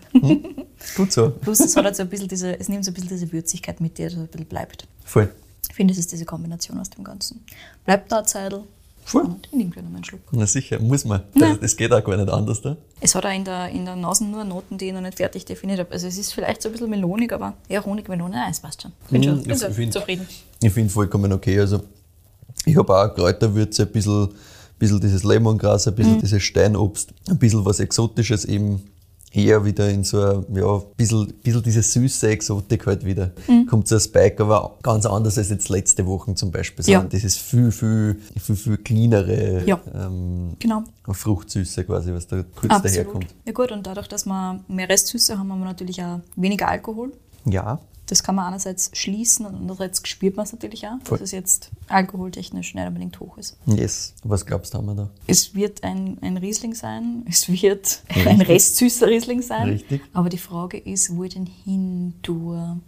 Gut 0.97 1.11
so. 1.13 1.31
Plus 1.31 1.61
es 1.61 1.75
hat 1.75 1.85
halt 1.87 1.97
so 1.97 2.03
ein 2.03 2.09
bisschen 2.11 2.29
diese, 2.29 2.59
es 2.61 2.69
nimmt 2.69 2.85
so 2.85 2.91
ein 2.91 2.95
bisschen 2.95 3.09
diese 3.09 3.33
Würzigkeit 3.33 3.81
mit, 3.81 3.97
die 3.99 4.09
so 4.09 4.19
ein 4.21 4.27
bisschen 4.29 4.47
bleibt. 4.47 4.87
Voll. 5.05 5.31
Ich 5.69 5.75
finde, 5.75 5.93
es 5.93 5.99
ist 5.99 6.13
diese 6.13 6.25
Kombination 6.27 6.79
aus 6.79 6.91
dem 6.91 7.03
Ganzen. 7.03 7.45
Bleibt 7.85 8.13
da 8.13 8.23
Zeitl. 8.25 8.61
Voll. 9.07 9.23
Und 9.23 9.47
ich 9.47 9.53
nehme 9.57 9.71
gleich 9.71 9.85
noch 9.85 9.95
einen 9.95 10.03
Schluck. 10.05 10.21
Na 10.33 10.47
sicher, 10.47 10.81
muss 10.81 11.05
man. 11.05 11.23
Ja. 11.35 11.51
Das, 11.51 11.61
das 11.61 11.77
geht 11.77 11.93
auch 11.93 12.03
gar 12.03 12.17
nicht 12.17 12.29
anders 12.29 12.61
da. 12.61 12.77
Es 13.01 13.15
hat 13.15 13.25
auch 13.25 13.33
in 13.33 13.45
der, 13.45 13.69
in 13.69 13.85
der 13.85 13.95
Nase 13.95 14.25
nur 14.25 14.43
Noten, 14.43 14.79
die 14.79 14.89
ich 14.89 14.93
noch 14.93 15.01
nicht 15.01 15.17
fertig 15.17 15.45
definiert 15.45 15.79
habe. 15.79 15.93
Also 15.93 16.09
es 16.09 16.19
ist 16.19 16.33
vielleicht 16.35 16.61
so 16.61 16.69
ein 16.69 16.73
bisschen 16.73 16.91
melonig, 16.91 17.33
aber 17.33 17.55
eher 17.69 17.85
Honig-Melone. 17.85 18.35
Nein, 18.35 18.51
es 18.51 18.59
passt 18.59 18.83
schon. 18.83 18.93
Bin, 19.09 19.21
Mm, 19.21 19.25
schon, 19.25 19.43
bin 19.45 19.53
ich 19.53 19.59
so 19.61 19.71
find- 19.71 19.93
zufrieden. 19.93 20.27
Ich 20.61 20.73
finde 20.73 20.93
vollkommen 20.93 21.33
okay. 21.33 21.61
Also 21.61 21.83
ich 22.65 22.77
habe 22.77 22.93
auch 22.93 23.15
Kräuterwürze, 23.15 23.83
ein 23.85 23.93
bisschen, 23.93 24.29
bisschen 24.79 25.01
dieses 25.01 25.23
Lemongras, 25.23 25.87
ein 25.87 25.93
Mhm. 25.93 25.97
bisschen 25.99 26.21
dieses 26.21 26.43
Steinobst, 26.43 27.11
ein 27.29 27.39
bisschen 27.39 27.65
was 27.65 27.79
Exotisches 27.79 28.45
eben 28.45 28.83
eher 29.37 29.65
wieder 29.65 29.89
in 29.91 30.03
so 30.03 30.21
ein, 30.23 30.45
ja, 30.55 30.79
bisschen, 30.97 31.33
bisschen 31.43 31.63
diese 31.63 31.83
süße 31.83 32.29
Exotik 32.29 32.87
halt 32.87 33.05
wieder. 33.05 33.33
Mhm. 33.47 33.67
Kommt 33.67 33.87
so 33.89 33.97
ein 33.97 34.01
Spike, 34.01 34.43
aber 34.43 34.79
ganz 34.83 35.05
anders 35.07 35.37
als 35.39 35.51
jetzt 35.51 35.69
letzte 35.69 36.07
Woche 36.07 36.35
zum 36.35 36.51
Beispiel. 36.51 36.85
Ja. 36.87 37.03
Das 37.03 37.23
ist 37.23 37.39
viel, 37.39 37.71
viel, 37.71 38.21
viel, 38.43 38.57
viel 38.57 38.77
cleanere 38.79 39.63
Ja. 39.67 39.79
ähm, 39.95 40.55
Genau. 40.59 40.85
Fruchtsüße 41.09 41.85
quasi, 41.85 42.13
was 42.13 42.27
da 42.27 42.43
kurz 42.43 42.73
Absolut. 42.73 42.85
daherkommt. 42.85 43.27
Ja 43.45 43.53
gut, 43.53 43.71
und 43.73 43.87
dadurch, 43.87 44.09
dass 44.09 44.25
wir 44.27 44.61
mehr 44.69 44.89
Restsüße 44.89 45.39
haben, 45.39 45.53
haben 45.53 45.59
wir 45.61 45.67
natürlich 45.67 46.03
auch 46.03 46.21
weniger 46.37 46.69
Alkohol. 46.69 47.13
Ja, 47.45 47.79
Das 48.07 48.23
kann 48.23 48.37
man 48.37 48.47
einerseits 48.47 48.91
schließen 48.95 49.47
und 49.47 49.57
andererseits 49.57 50.07
spürt 50.07 50.37
man 50.37 50.45
es 50.45 50.53
natürlich 50.53 50.87
auch, 50.87 50.99
Voll. 51.05 51.19
dass 51.19 51.27
es 51.27 51.33
jetzt 51.33 51.71
alkoholtechnisch 51.89 52.75
nicht 52.75 52.87
unbedingt 52.87 53.19
hoch 53.19 53.37
ist. 53.37 53.57
yes. 53.67 54.15
Was 54.23 54.47
glaubst 54.47 54.75
du, 54.75 54.79
haben 54.79 54.87
wir 54.87 54.95
da? 54.95 55.11
Es 55.27 55.55
wird 55.55 55.83
ein, 55.83 56.19
ein 56.21 56.37
Riesling 56.37 56.75
sein, 56.75 57.25
es 57.29 57.49
wird 57.49 58.03
Richtig. 58.09 58.27
ein 58.27 58.41
restsüßer 58.41 59.09
Riesling 59.09 59.43
sein. 59.43 59.69
Richtig. 59.71 60.03
Aber 60.13 60.29
die 60.29 60.39
Frage 60.39 60.79
ist, 60.79 61.15
wo 61.17 61.25
ich 61.25 61.35
den 61.35 61.47
hin 61.47 62.15
tue. 62.23 62.79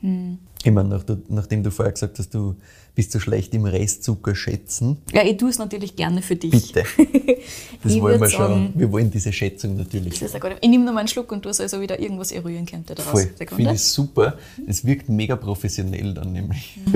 Hm. 0.00 0.38
Ich 0.62 0.72
meine, 0.72 0.88
nach, 0.90 1.04
nachdem 1.28 1.62
du 1.62 1.70
vorher 1.70 1.92
gesagt 1.92 2.18
hast, 2.18 2.34
du 2.34 2.56
bist 2.96 3.12
so 3.12 3.20
schlecht 3.20 3.54
im 3.54 3.64
Restzucker 3.66 4.34
schätzen, 4.34 4.96
Ja, 5.12 5.22
ich 5.22 5.36
tue 5.36 5.50
es 5.50 5.58
natürlich 5.58 5.94
gerne 5.94 6.20
für 6.22 6.34
dich. 6.34 6.72
Bitte. 6.72 6.84
Das 7.82 8.00
wollen 8.00 8.20
wir 8.20 8.28
schon. 8.28 8.48
sagen- 8.48 8.72
Wir 8.74 8.90
wollen 8.90 9.10
diese 9.12 9.32
Schätzung 9.32 9.76
natürlich. 9.76 10.18
Das 10.18 10.34
ist 10.34 10.40
gut. 10.40 10.56
Ich 10.60 10.68
nehme 10.68 10.84
noch 10.84 10.92
mal 10.92 11.00
einen 11.00 11.08
Schluck 11.08 11.30
und 11.30 11.42
tue 11.42 11.50
es 11.50 11.60
also 11.60 11.80
wieder 11.80 12.00
irgendwas 12.00 12.32
eruieren 12.32 12.66
könnte 12.66 12.96
daraus. 12.96 13.12
Voll. 13.22 13.30
Finde 13.54 13.74
ich 13.74 13.82
super. 13.82 14.36
Es 14.66 14.84
wirkt 14.84 15.08
mega 15.08 15.36
professionell 15.36 16.12
dann 16.14 16.32
nämlich. 16.32 16.76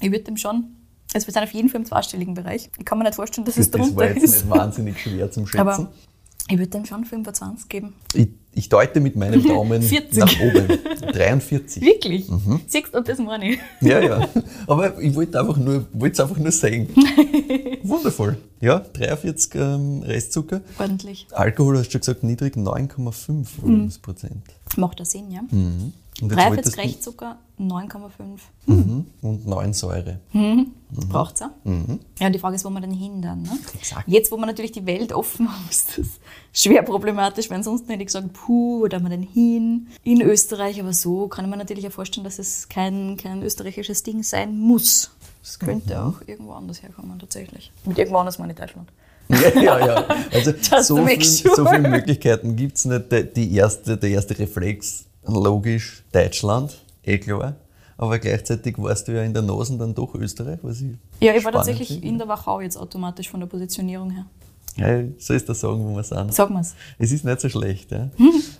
Ich 0.00 0.10
würde 0.10 0.24
dem 0.24 0.36
schon. 0.36 0.64
Also 1.14 1.26
wir 1.28 1.32
sind 1.32 1.42
auf 1.44 1.52
jeden 1.52 1.68
Fall 1.68 1.80
im 1.80 1.86
zweistelligen 1.86 2.34
Bereich. 2.34 2.68
Ich 2.78 2.84
kann 2.84 2.98
mir 2.98 3.04
nicht 3.04 3.14
vorstellen, 3.14 3.44
dass 3.46 3.56
es 3.56 3.70
Das 3.70 3.80
war 3.80 3.86
drunter 3.86 4.08
jetzt 4.14 4.22
ist. 4.24 4.34
nicht 4.44 4.50
wahnsinnig 4.50 5.00
schwer 5.00 5.30
zum 5.30 5.46
Schätzen. 5.46 5.60
Aber 5.60 5.92
ich 6.50 6.58
würde 6.58 6.70
dem 6.70 6.84
schon 6.84 7.04
25 7.04 7.68
geben. 7.68 7.94
ich, 8.12 8.28
ich 8.54 8.68
deute 8.68 9.00
mit 9.00 9.16
meinem 9.16 9.42
Daumen 9.46 9.82
40. 9.82 10.18
nach 10.18 10.40
oben. 10.40 10.78
43. 11.12 11.82
Wirklich? 11.82 12.28
Mhm. 12.28 12.60
Siehst 12.66 12.92
du, 12.92 12.98
und 12.98 13.08
das 13.08 13.18
meine 13.18 13.52
ich. 13.52 13.58
Ja, 13.80 14.00
ja. 14.00 14.28
Aber 14.66 14.98
ich 15.00 15.14
wollte 15.14 15.38
einfach 15.40 15.56
nur, 15.56 15.86
wollte 15.92 16.12
es 16.14 16.20
einfach 16.20 16.38
nur 16.38 16.52
sagen. 16.52 16.88
Wundervoll. 17.82 18.36
Ja, 18.60 18.78
43 18.78 19.54
ähm, 19.56 20.02
Restzucker. 20.02 20.60
Ordentlich. 20.78 21.26
Alkohol 21.32 21.78
hast 21.78 21.88
du 21.88 21.92
schon 21.92 22.00
gesagt, 22.00 22.22
niedrig 22.22 22.56
9,5 22.56 23.46
Volumensprozent. 23.60 24.42
Macht 24.76 25.00
das 25.00 25.10
Sinn, 25.10 25.30
ja? 25.30 25.42
Mhm. 25.50 25.92
Und 26.20 26.30
jetzt 26.30 26.36
43 26.38 26.56
wolltest 26.56 26.76
du- 26.76 26.80
Restzucker, 26.80 27.38
9,5. 27.58 28.40
Mhm. 28.66 29.06
Und 29.20 29.46
9 29.46 29.72
Säure. 29.72 30.20
Braucht 31.10 31.34
es 31.36 31.42
auch. 31.42 31.50
Ja, 32.20 32.26
und 32.26 32.32
die 32.32 32.38
Frage 32.38 32.54
ist, 32.56 32.64
wo 32.64 32.70
man 32.70 32.82
denn 32.82 32.92
hin 32.92 33.20
dann? 33.20 33.42
Ne? 33.42 33.50
Mhm. 33.50 33.78
Exakt. 33.78 34.08
Jetzt, 34.08 34.30
wo 34.30 34.36
man 34.36 34.48
natürlich 34.48 34.72
die 34.72 34.86
Welt 34.86 35.12
offen 35.12 35.48
hat, 35.48 35.58
ist 35.70 35.98
das 35.98 36.06
schwer 36.52 36.82
problematisch, 36.82 37.50
weil 37.50 37.56
ansonsten 37.56 37.90
hätte 37.90 38.02
ich 38.02 38.06
gesagt, 38.06 38.32
puh, 38.32 38.82
wo 38.82 38.86
da 38.86 39.00
man 39.00 39.10
denn 39.10 39.22
hin? 39.22 39.88
In 40.04 40.20
Österreich, 40.22 40.80
aber 40.80 40.92
so 40.92 41.26
kann 41.28 41.44
ich 41.46 41.50
mir 41.50 41.56
natürlich 41.56 41.86
auch 41.88 41.92
vorstellen, 41.92 42.24
dass 42.24 42.38
es 42.38 42.68
kein, 42.68 43.16
kein 43.16 43.42
österreichisches 43.42 44.02
Ding 44.04 44.22
sein 44.22 44.56
muss. 44.56 45.10
Es 45.42 45.58
könnte 45.58 46.00
auch 46.00 46.20
irgendwo 46.26 46.52
anders 46.52 46.82
herkommen, 46.82 47.18
tatsächlich. 47.18 47.70
Mit 47.84 47.98
irgendwo 47.98 48.18
anders 48.18 48.38
meine 48.38 48.52
ich 48.52 48.58
Deutschland. 48.58 48.88
Ja, 49.28 49.60
ja, 49.60 49.86
ja. 49.86 50.08
Also 50.32 50.52
so, 50.96 51.06
viel, 51.06 51.24
sure. 51.24 51.56
so 51.56 51.66
viele 51.66 51.88
Möglichkeiten 51.88 52.56
gibt 52.56 52.76
es 52.76 52.84
nicht. 52.84 53.04
Die 53.36 53.54
erste, 53.54 53.96
der 53.96 54.10
erste 54.10 54.38
Reflex, 54.38 55.04
logisch, 55.26 56.04
Deutschland, 56.12 56.76
eh 57.02 57.18
klar. 57.18 57.56
Aber 57.96 58.18
gleichzeitig 58.18 58.76
warst 58.78 59.06
du 59.06 59.12
ja 59.12 59.22
in 59.22 59.32
der 59.32 59.42
Nase 59.42 59.76
dann 59.78 59.94
doch 59.94 60.14
Österreich, 60.14 60.58
was 60.62 60.80
ich 60.80 60.96
Ja, 61.20 61.34
ich 61.34 61.44
war 61.44 61.52
tatsächlich 61.52 61.88
finde. 61.88 62.06
in 62.08 62.18
der 62.18 62.26
Wachau 62.26 62.60
jetzt 62.60 62.76
automatisch 62.76 63.28
von 63.30 63.38
der 63.40 63.46
Positionierung 63.46 64.10
her. 64.10 64.26
Ja, 64.76 65.04
so 65.18 65.34
ist 65.34 65.48
das 65.48 65.60
sagen, 65.60 65.84
wo 65.84 65.94
wir 65.94 66.02
sind. 66.02 66.34
Sag 66.34 66.50
mal's. 66.50 66.74
Es 66.98 67.12
ist 67.12 67.24
nicht 67.24 67.40
so 67.40 67.48
schlecht. 67.48 67.92
Ja. 67.92 68.10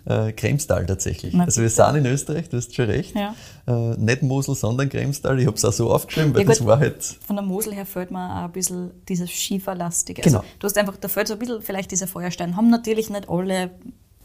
Äh, 0.06 0.32
Kremstal 0.32 0.86
tatsächlich. 0.86 1.34
Na, 1.34 1.44
also 1.44 1.60
wir 1.60 1.68
sind 1.68 1.96
in 1.96 2.06
Österreich, 2.06 2.48
du 2.48 2.58
hast 2.58 2.72
schon 2.72 2.84
recht. 2.84 3.16
Ja. 3.16 3.34
Äh, 3.66 3.96
nicht 3.96 4.22
Mosel, 4.22 4.54
sondern 4.54 4.88
Kremstal. 4.88 5.40
Ich 5.40 5.46
habe 5.46 5.56
es 5.56 5.64
auch 5.64 5.72
so 5.72 5.90
aufgeschrieben, 5.90 6.32
weil 6.34 6.42
Ja, 6.42 6.46
das 6.46 6.64
war 6.64 6.78
halt 6.78 7.02
Von 7.02 7.34
der 7.34 7.44
Mosel 7.44 7.74
her 7.74 7.84
fällt 7.86 8.12
mir 8.12 8.30
auch 8.30 8.44
ein 8.44 8.52
bisschen 8.52 8.92
dieses 9.08 9.30
Schieferlastige. 9.32 10.22
Genau. 10.22 10.38
Also, 10.38 10.50
du 10.60 10.66
hast 10.68 10.78
einfach, 10.78 10.96
da 10.98 11.08
fällt 11.08 11.26
so 11.26 11.34
ein 11.34 11.40
bisschen 11.40 11.62
vielleicht 11.62 11.90
dieser 11.90 12.06
Feuerstein. 12.06 12.54
Haben 12.54 12.70
natürlich 12.70 13.10
nicht 13.10 13.28
alle 13.28 13.70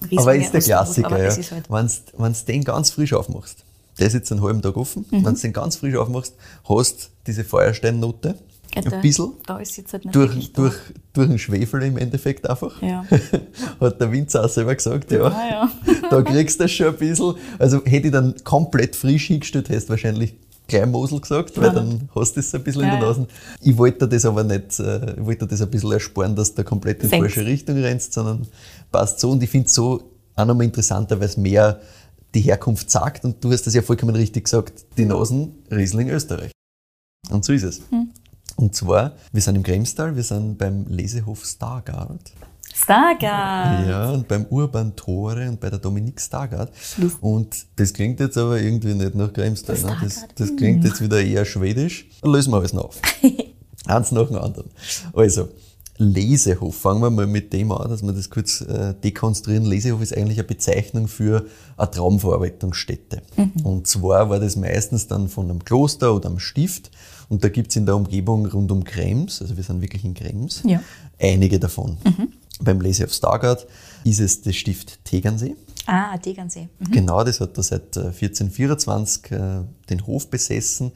Rieslinge 0.03 0.21
Aber 0.21 0.35
ist 0.35 0.51
der 0.53 0.61
Klassiker, 0.61 1.17
ja. 1.23 1.29
halt. 1.51 1.69
Wenn 2.17 2.33
du 2.33 2.39
den 2.47 2.63
ganz 2.63 2.89
frisch 2.91 3.13
aufmachst, 3.13 3.63
der 3.99 4.07
ist 4.07 4.13
jetzt 4.13 4.31
einen 4.31 4.41
halben 4.41 4.61
Tag 4.61 4.77
offen, 4.77 5.05
Mhm. 5.11 5.25
wenn 5.25 5.35
du 5.35 5.41
den 5.41 5.53
ganz 5.53 5.75
frisch 5.75 5.95
aufmachst, 5.95 6.35
hast 6.67 7.09
diese 7.27 7.43
Feuersteinnote, 7.43 8.35
Ja, 8.75 8.83
ein 8.91 9.01
bisschen, 9.01 9.33
Da 9.47 9.57
ist 9.57 9.75
jetzt 9.77 9.93
halt 9.93 10.05
nicht 10.05 10.15
durch, 10.15 10.53
durch, 10.53 10.75
durch 11.13 11.27
den 11.27 11.39
Schwefel 11.39 11.81
im 11.83 11.97
Endeffekt 11.97 12.47
einfach. 12.49 12.81
Ja. 12.81 13.03
Hat 13.81 13.99
der 13.99 14.11
Winzer 14.11 14.45
auch 14.45 14.49
selber 14.49 14.75
gesagt, 14.75 15.11
ja. 15.11 15.23
Ah, 15.25 15.49
ja. 15.49 15.71
da 16.09 16.21
kriegst 16.21 16.59
du 16.59 16.63
das 16.65 16.71
schon 16.71 16.87
ein 16.87 16.97
bisschen. 16.97 17.33
Also 17.57 17.83
hätte 17.83 18.07
ich 18.07 18.13
dann 18.13 18.35
komplett 18.43 18.95
frisch 18.95 19.25
hingestellt, 19.27 19.69
hättest 19.69 19.89
wahrscheinlich 19.89 20.35
gleich 20.69 20.85
Mosel 20.85 21.19
gesagt, 21.19 21.57
weil 21.57 21.71
dann 21.71 22.09
hast 22.15 22.35
du 22.35 22.39
es 22.39 22.55
ein 22.55 22.63
bisschen 22.63 22.83
in 22.83 22.89
der 22.89 22.99
Nase. 22.99 23.27
Ich 23.61 23.77
wollte 23.77 24.07
das 24.07 24.25
aber 24.25 24.43
nicht, 24.43 24.79
äh, 24.79 25.15
ich 25.19 25.25
wollte 25.25 25.45
das 25.45 25.61
ein 25.61 25.69
bisschen 25.69 25.91
ersparen, 25.91 26.35
dass 26.35 26.53
du 26.53 26.63
komplett 26.63 27.03
in 27.03 27.09
die 27.09 27.17
falsche 27.17 27.45
Richtung 27.45 27.77
rennst, 27.77 28.13
sondern 28.13 28.47
passt 28.91 29.19
so. 29.19 29.31
Und 29.31 29.43
ich 29.43 29.49
finde 29.49 29.67
es 29.67 29.73
so 29.73 30.01
auch 30.35 30.45
nochmal 30.45 30.65
interessanter, 30.65 31.19
weil 31.19 31.27
es 31.27 31.37
mehr 31.37 31.81
die 32.33 32.41
Herkunft 32.41 32.89
sagt. 32.89 33.25
Und 33.25 33.43
du 33.43 33.51
hast 33.51 33.67
das 33.67 33.73
ja 33.73 33.81
vollkommen 33.81 34.15
richtig 34.15 34.45
gesagt, 34.45 34.85
die 34.97 35.05
Nasen 35.05 35.63
Riesling 35.71 36.09
Österreich. 36.09 36.51
Und 37.29 37.43
so 37.43 37.53
ist 37.53 37.63
es. 37.63 37.81
Hm. 37.89 38.09
Und 38.55 38.75
zwar, 38.75 39.13
wir 39.31 39.41
sind 39.41 39.55
im 39.55 39.63
Kremstal, 39.63 40.15
wir 40.15 40.23
sind 40.23 40.57
beim 40.57 40.85
Lesehof 40.87 41.45
Stargard. 41.45 42.31
Stargard. 42.73 43.87
Ja, 43.87 44.11
und 44.11 44.27
beim 44.27 44.45
Urban 44.49 44.95
Tore 44.95 45.49
und 45.49 45.59
bei 45.59 45.69
der 45.69 45.79
Dominik 45.79 46.19
Stargard. 46.21 46.71
Und 47.21 47.65
das 47.75 47.93
klingt 47.93 48.19
jetzt 48.19 48.37
aber 48.37 48.59
irgendwie 48.59 48.93
nicht 48.93 49.15
nach 49.15 49.33
Kremstal. 49.33 49.77
Ne? 49.79 49.97
Das, 50.01 50.25
das 50.35 50.55
klingt 50.55 50.83
jetzt 50.83 51.01
wieder 51.01 51.21
eher 51.21 51.45
schwedisch. 51.45 52.07
Dann 52.21 52.31
lösen 52.31 52.51
wir 52.51 52.57
alles 52.57 52.73
noch 52.73 52.85
auf. 52.85 53.01
Eins 53.85 54.11
nach 54.11 54.27
dem 54.27 54.37
anderen. 54.37 54.69
Also, 55.13 55.49
Lesehof. 55.99 56.75
Fangen 56.75 57.01
wir 57.01 57.09
mal 57.09 57.27
mit 57.27 57.51
dem 57.51 57.71
an, 57.71 57.89
dass 57.89 58.01
wir 58.01 58.13
das 58.13 58.29
kurz 58.29 58.61
äh, 58.61 58.93
dekonstruieren. 59.03 59.65
Lesehof 59.65 60.01
ist 60.01 60.15
eigentlich 60.15 60.39
eine 60.39 60.47
Bezeichnung 60.47 61.07
für 61.07 61.45
eine 61.75 61.91
Traumverarbeitungsstätte. 61.91 63.21
Mhm. 63.35 63.65
Und 63.65 63.87
zwar 63.87 64.29
war 64.29 64.39
das 64.39 64.55
meistens 64.55 65.07
dann 65.07 65.27
von 65.27 65.49
einem 65.49 65.63
Kloster 65.63 66.15
oder 66.15 66.29
einem 66.29 66.39
Stift. 66.39 66.89
Und 67.27 67.43
da 67.43 67.49
gibt 67.49 67.71
es 67.71 67.75
in 67.75 67.85
der 67.85 67.95
Umgebung 67.95 68.45
rund 68.47 68.71
um 68.71 68.83
Krems, 68.83 69.41
also 69.41 69.55
wir 69.55 69.63
sind 69.63 69.81
wirklich 69.81 70.03
in 70.03 70.15
Krems, 70.15 70.63
ja. 70.65 70.81
einige 71.19 71.59
davon. 71.59 71.97
Mhm. 72.03 72.29
Beim 72.59 72.81
Lesehof 72.81 73.13
Stargard 73.13 73.65
ist 74.03 74.19
es 74.19 74.41
das 74.41 74.55
Stift 74.55 75.03
Tegernsee. 75.05 75.55
Ah, 75.85 76.17
Tegernsee. 76.17 76.69
Mhm. 76.79 76.91
Genau, 76.91 77.23
das 77.23 77.39
hat 77.39 77.57
er 77.57 77.63
seit 77.63 77.97
1424 77.97 79.31
äh, 79.31 79.35
äh, 79.35 79.63
den 79.89 80.05
Hof 80.05 80.29
besessen 80.29 80.91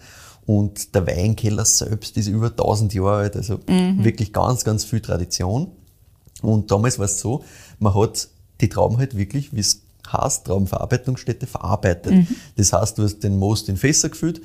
und 0.45 0.93
der 0.93 1.07
Weinkeller 1.07 1.65
selbst 1.65 2.17
ist 2.17 2.27
über 2.27 2.47
1000 2.47 2.93
Jahre 2.93 3.23
alt, 3.23 3.35
also 3.35 3.59
mhm. 3.67 4.03
wirklich 4.03 4.33
ganz, 4.33 4.63
ganz 4.63 4.83
viel 4.83 4.99
Tradition. 4.99 5.71
Und 6.41 6.69
damals 6.69 6.99
war 6.99 7.05
es 7.05 7.19
so, 7.19 7.43
man 7.79 7.95
hat 7.95 8.27
die 8.61 8.69
Trauben 8.69 8.97
halt 8.97 9.15
wirklich, 9.17 9.53
wie 9.53 9.61
es 9.61 9.81
heißt, 10.11 10.45
Traubenverarbeitungsstätte 10.45 11.47
verarbeitet. 11.47 12.13
Mhm. 12.13 12.27
Das 12.57 12.73
heißt, 12.73 12.97
du 12.97 13.03
hast 13.03 13.23
den 13.23 13.39
Most 13.39 13.69
in 13.69 13.77
Fässer 13.77 14.09
gefüllt, 14.09 14.41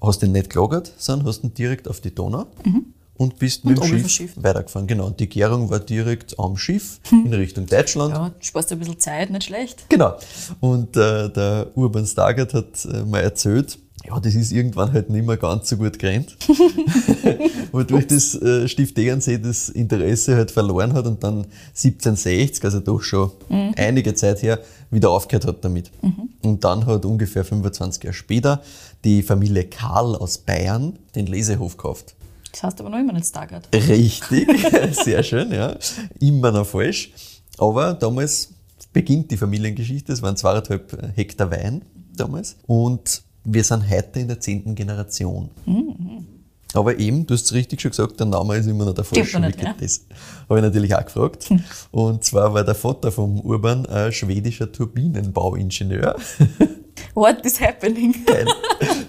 hast 0.00 0.22
den 0.22 0.32
nicht 0.32 0.50
gelagert, 0.50 0.92
sondern 0.96 1.28
hast 1.28 1.44
ihn 1.44 1.54
direkt 1.54 1.86
auf 1.86 2.00
die 2.00 2.14
Donau. 2.14 2.46
Mhm 2.64 2.86
und 3.16 3.38
bist 3.38 3.64
mit 3.64 3.78
und 3.78 3.88
dem 3.88 3.98
Schiff, 3.98 4.10
Schiff, 4.10 4.32
weitergefahren. 4.36 4.86
Genau. 4.86 5.06
Und 5.06 5.20
die 5.20 5.28
Gärung 5.28 5.70
war 5.70 5.80
direkt 5.80 6.38
am 6.38 6.56
Schiff 6.56 7.00
hm. 7.08 7.26
in 7.26 7.34
Richtung 7.34 7.66
Deutschland. 7.66 8.14
Ja, 8.14 8.32
sparst 8.40 8.72
ein 8.72 8.78
bisschen 8.78 8.98
Zeit, 8.98 9.30
nicht 9.30 9.44
schlecht. 9.44 9.84
Genau. 9.88 10.16
Und 10.60 10.96
äh, 10.96 11.28
der 11.30 11.68
Urban 11.74 12.06
Stargard 12.06 12.54
hat 12.54 12.84
äh, 12.84 13.04
mal 13.04 13.20
erzählt, 13.20 13.78
ja, 14.04 14.18
das 14.18 14.34
ist 14.34 14.50
irgendwann 14.50 14.92
halt 14.92 15.10
nicht 15.10 15.24
mehr 15.24 15.36
ganz 15.36 15.68
so 15.68 15.76
gut 15.76 15.98
gerannt. 15.98 16.36
Wodurch 17.72 18.06
das 18.08 18.34
äh, 18.34 18.66
Stift 18.66 18.96
Tegernsee 18.96 19.38
das 19.38 19.68
Interesse 19.68 20.34
halt 20.36 20.50
verloren 20.50 20.92
hat 20.92 21.06
und 21.06 21.22
dann 21.22 21.46
1760, 21.68 22.64
also 22.64 22.80
doch 22.80 23.00
schon 23.02 23.30
mhm. 23.48 23.74
einige 23.76 24.14
Zeit 24.14 24.42
her, 24.42 24.58
wieder 24.90 25.10
aufgehört 25.10 25.46
hat 25.46 25.64
damit. 25.64 25.90
Mhm. 26.02 26.30
Und 26.42 26.64
dann 26.64 26.86
hat 26.86 27.04
ungefähr 27.04 27.44
25 27.44 28.02
Jahre 28.02 28.14
später 28.14 28.62
die 29.04 29.22
Familie 29.22 29.64
Karl 29.64 30.16
aus 30.16 30.38
Bayern 30.38 30.98
den 31.14 31.26
Lesehof 31.26 31.76
gekauft. 31.76 32.14
Das 32.52 32.62
heißt 32.62 32.80
aber 32.80 32.90
noch 32.90 32.98
immer 32.98 33.12
nicht 33.12 33.26
Stargard. 33.26 33.68
Richtig, 33.74 34.48
sehr 34.92 35.22
schön, 35.22 35.52
ja. 35.52 35.76
Immer 36.20 36.52
noch 36.52 36.66
falsch. 36.66 37.10
Aber 37.58 37.94
damals 37.94 38.50
beginnt 38.92 39.30
die 39.30 39.36
Familiengeschichte. 39.36 40.12
Es 40.12 40.22
waren 40.22 40.36
zweieinhalb 40.36 41.16
Hektar 41.16 41.50
Wein 41.50 41.82
damals. 42.14 42.56
Und 42.66 43.22
wir 43.44 43.64
sind 43.64 43.88
heute 43.90 44.20
in 44.20 44.28
der 44.28 44.40
zehnten 44.40 44.74
Generation. 44.74 45.50
Mhm. 45.66 46.26
Aber 46.74 46.98
eben, 46.98 47.26
du 47.26 47.34
hast 47.34 47.44
es 47.44 47.52
richtig 47.52 47.80
schon 47.80 47.90
gesagt, 47.90 48.18
der 48.18 48.26
Name 48.26 48.56
ist 48.56 48.66
immer 48.66 48.84
noch 48.84 48.94
der 48.94 49.04
falsche. 49.04 49.40
Nicht, 49.40 49.62
ja. 49.62 49.74
Das 49.78 50.06
habe 50.48 50.60
ich 50.60 50.64
natürlich 50.64 50.94
auch 50.94 51.04
gefragt. 51.04 51.44
Hm. 51.44 51.62
Und 51.90 52.24
zwar 52.24 52.54
war 52.54 52.64
der 52.64 52.74
Vater 52.74 53.12
vom 53.12 53.40
Urban 53.40 53.84
ein 53.86 54.12
schwedischer 54.12 54.72
Turbinenbauingenieur. 54.72 56.16
What 57.14 57.44
is 57.44 57.60
happening? 57.60 58.14
Geil. 58.26 58.46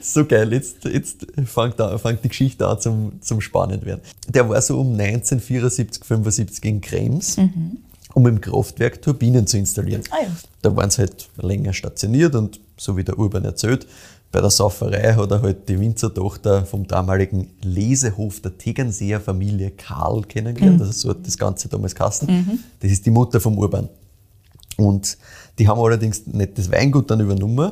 So 0.01 0.25
geil. 0.25 0.51
Jetzt, 0.53 0.83
jetzt 0.85 1.25
fängt, 1.45 1.79
an, 1.79 1.97
fängt 1.97 2.23
die 2.23 2.29
Geschichte 2.29 2.67
an 2.67 2.79
zum, 2.79 3.21
zum 3.21 3.41
spannend 3.41 3.85
werden. 3.85 4.01
Der 4.27 4.47
war 4.47 4.61
so 4.61 4.79
um 4.79 4.91
1974, 4.91 6.03
75 6.03 6.65
in 6.65 6.81
Krems. 6.81 7.37
Mhm 7.37 7.77
um 8.15 8.27
im 8.27 8.39
Kraftwerk 8.39 9.01
Turbinen 9.01 9.47
zu 9.47 9.57
installieren. 9.57 10.03
Ah, 10.11 10.21
ja. 10.21 10.27
Da 10.61 10.75
waren 10.75 10.89
sie 10.91 10.99
halt 10.99 11.29
länger 11.37 11.73
stationiert 11.73 12.35
und 12.35 12.59
so 12.77 12.95
wie 12.95 13.03
der 13.03 13.17
Urban 13.17 13.43
erzählt, 13.43 13.87
bei 14.33 14.41
der 14.41 14.49
Sauferei 14.49 15.13
hat 15.13 15.29
er 15.29 15.43
halt 15.43 15.69
die 15.69 15.79
Winzertochter 15.79 16.65
vom 16.65 16.87
damaligen 16.87 17.51
Lesehof 17.61 18.39
der 18.39 18.57
Tegernseer 18.57 19.21
Familie 19.21 19.69
Karl 19.69 20.23
kennengelernt. 20.23 20.77
Mhm. 20.77 20.81
Also 20.81 20.91
so 20.91 21.09
hat 21.11 21.25
das 21.25 21.37
Ganze 21.37 21.69
damals 21.69 21.93
geheißen. 21.93 22.27
Mhm. 22.27 22.59
Das 22.79 22.91
ist 22.91 23.05
die 23.05 23.11
Mutter 23.11 23.39
vom 23.39 23.59
Urban. 23.59 23.89
Und 24.75 25.19
die 25.59 25.67
haben 25.67 25.79
allerdings 25.79 26.25
nicht 26.27 26.57
das 26.57 26.71
Weingut 26.71 27.09
dann 27.11 27.19
übernommen, 27.19 27.71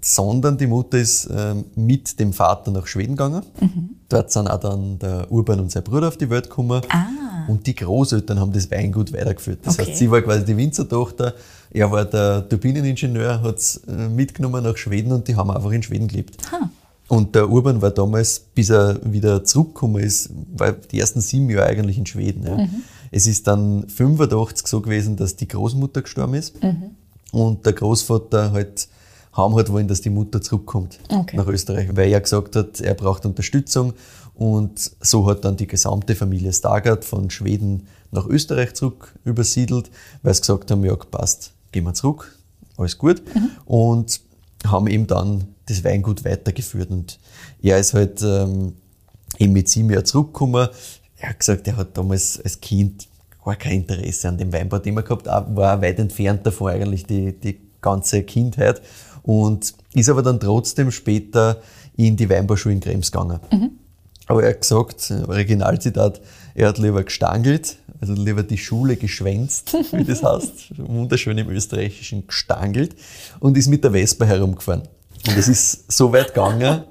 sondern 0.00 0.58
die 0.58 0.66
Mutter 0.66 0.98
ist 0.98 1.26
äh, 1.26 1.54
mit 1.76 2.18
dem 2.20 2.32
Vater 2.32 2.70
nach 2.70 2.86
Schweden 2.86 3.16
gegangen. 3.16 3.42
Mhm. 3.60 3.90
Dort 4.08 4.30
sind 4.30 4.48
auch 4.48 4.60
dann 4.60 4.98
der 4.98 5.30
Urban 5.30 5.60
und 5.60 5.70
sein 5.70 5.82
Bruder 5.82 6.08
auf 6.08 6.18
die 6.18 6.28
Welt 6.28 6.50
gekommen. 6.50 6.82
Ah. 6.90 7.06
Und 7.48 7.66
die 7.66 7.74
Großeltern 7.74 8.38
haben 8.38 8.52
das 8.52 8.70
Weingut 8.70 9.12
weitergeführt. 9.12 9.60
Das 9.62 9.78
okay. 9.78 9.88
heißt, 9.88 9.98
sie 9.98 10.10
war 10.10 10.20
quasi 10.22 10.44
die 10.44 10.56
Winzertochter, 10.56 11.34
er 11.70 11.90
war 11.90 12.04
der 12.04 12.48
Turbineningenieur, 12.48 13.42
hat 13.42 13.56
es 13.56 13.76
äh, 13.88 14.08
mitgenommen 14.08 14.62
nach 14.62 14.76
Schweden 14.76 15.12
und 15.12 15.26
die 15.26 15.36
haben 15.36 15.50
einfach 15.50 15.70
in 15.72 15.82
Schweden 15.82 16.08
gelebt. 16.08 16.36
Ha. 16.52 16.70
Und 17.08 17.34
der 17.34 17.50
Urban 17.50 17.82
war 17.82 17.90
damals, 17.90 18.40
bis 18.54 18.70
er 18.70 18.98
wieder 19.04 19.44
zurückgekommen 19.44 20.02
ist, 20.02 20.30
war 20.56 20.72
die 20.72 21.00
ersten 21.00 21.20
sieben 21.20 21.50
Jahre 21.50 21.68
eigentlich 21.68 21.98
in 21.98 22.06
Schweden. 22.06 22.46
Ja. 22.46 22.56
Mhm. 22.56 22.82
Es 23.10 23.26
ist 23.26 23.46
dann 23.46 23.88
85 23.88 24.66
so 24.66 24.80
gewesen, 24.80 25.16
dass 25.16 25.36
die 25.36 25.46
Großmutter 25.46 26.02
gestorben 26.02 26.34
ist 26.34 26.62
mhm. 26.62 26.96
Und 27.34 27.66
der 27.66 27.72
Großvater 27.72 28.52
halt 28.52 28.88
haben 29.32 29.54
halt 29.56 29.70
wollen, 29.70 29.88
dass 29.88 30.00
die 30.00 30.10
Mutter 30.10 30.40
zurückkommt 30.40 30.98
okay. 31.08 31.36
nach 31.36 31.48
Österreich, 31.48 31.88
weil 31.96 32.10
er 32.10 32.20
gesagt 32.20 32.54
hat, 32.54 32.80
er 32.80 32.94
braucht 32.94 33.26
Unterstützung 33.26 33.94
und 34.34 34.92
so 35.00 35.26
hat 35.26 35.44
dann 35.44 35.56
die 35.56 35.66
gesamte 35.66 36.14
Familie 36.14 36.52
Stargard 36.52 37.04
von 37.04 37.30
Schweden 37.30 37.88
nach 38.12 38.26
Österreich 38.26 38.74
zurück 38.74 39.14
übersiedelt, 39.24 39.90
weil 40.22 40.34
sie 40.34 40.40
gesagt 40.40 40.70
haben, 40.70 40.84
ja, 40.84 40.94
passt, 40.96 41.52
gehen 41.72 41.84
wir 41.84 41.94
zurück, 41.94 42.36
alles 42.76 42.98
gut. 42.98 43.22
Mhm. 43.34 43.50
Und 43.64 44.20
haben 44.66 44.86
eben 44.86 45.06
dann 45.06 45.44
das 45.66 45.84
Weingut 45.84 46.24
weitergeführt. 46.24 46.90
Und 46.90 47.18
er 47.62 47.78
ist 47.78 47.94
halt 47.94 48.22
ähm, 48.22 48.74
eben 49.38 49.52
mit 49.52 49.68
sieben 49.68 49.90
Jahren 49.90 50.04
zurückgekommen. 50.04 50.68
Er 51.16 51.30
hat 51.30 51.38
gesagt, 51.38 51.66
er 51.68 51.76
hat 51.76 51.96
damals 51.96 52.40
als 52.42 52.60
Kind 52.60 53.08
gar 53.44 53.56
kein 53.56 53.72
Interesse 53.72 54.28
an 54.28 54.38
dem 54.38 54.52
Weinbau 54.52 54.78
immer 54.78 55.02
gehabt, 55.02 55.26
war 55.26 55.82
weit 55.82 55.98
entfernt 55.98 56.46
davon 56.46 56.72
eigentlich 56.72 57.04
die, 57.04 57.38
die 57.38 57.60
ganze 57.80 58.22
Kindheit 58.22 58.80
und 59.22 59.74
ist 59.94 60.08
aber 60.08 60.22
dann 60.22 60.40
trotzdem 60.40 60.90
später 60.90 61.60
in 61.96 62.16
die 62.16 62.28
Weinbauschule 62.28 62.74
in 62.74 62.80
Krems 62.80 63.12
gegangen. 63.12 63.40
Mhm. 63.52 63.70
Aber 64.26 64.42
er 64.42 64.50
hat 64.50 64.62
gesagt, 64.62 65.12
Originalzitat, 65.28 66.20
er 66.54 66.68
hat 66.68 66.78
lieber 66.78 67.04
gestangelt, 67.04 67.76
also 68.00 68.14
lieber 68.14 68.42
die 68.42 68.58
Schule 68.58 68.96
geschwänzt, 68.96 69.76
wie 69.92 70.04
das 70.04 70.22
heißt, 70.22 70.78
wunderschön 70.78 71.36
im 71.36 71.50
Österreichischen 71.50 72.26
gestangelt, 72.26 72.96
und 73.40 73.56
ist 73.56 73.68
mit 73.68 73.84
der 73.84 73.92
Vespa 73.92 74.24
herumgefahren. 74.24 74.82
Und 75.28 75.36
es 75.36 75.48
ist 75.48 75.92
so 75.92 76.12
weit 76.12 76.28
gegangen, 76.28 76.84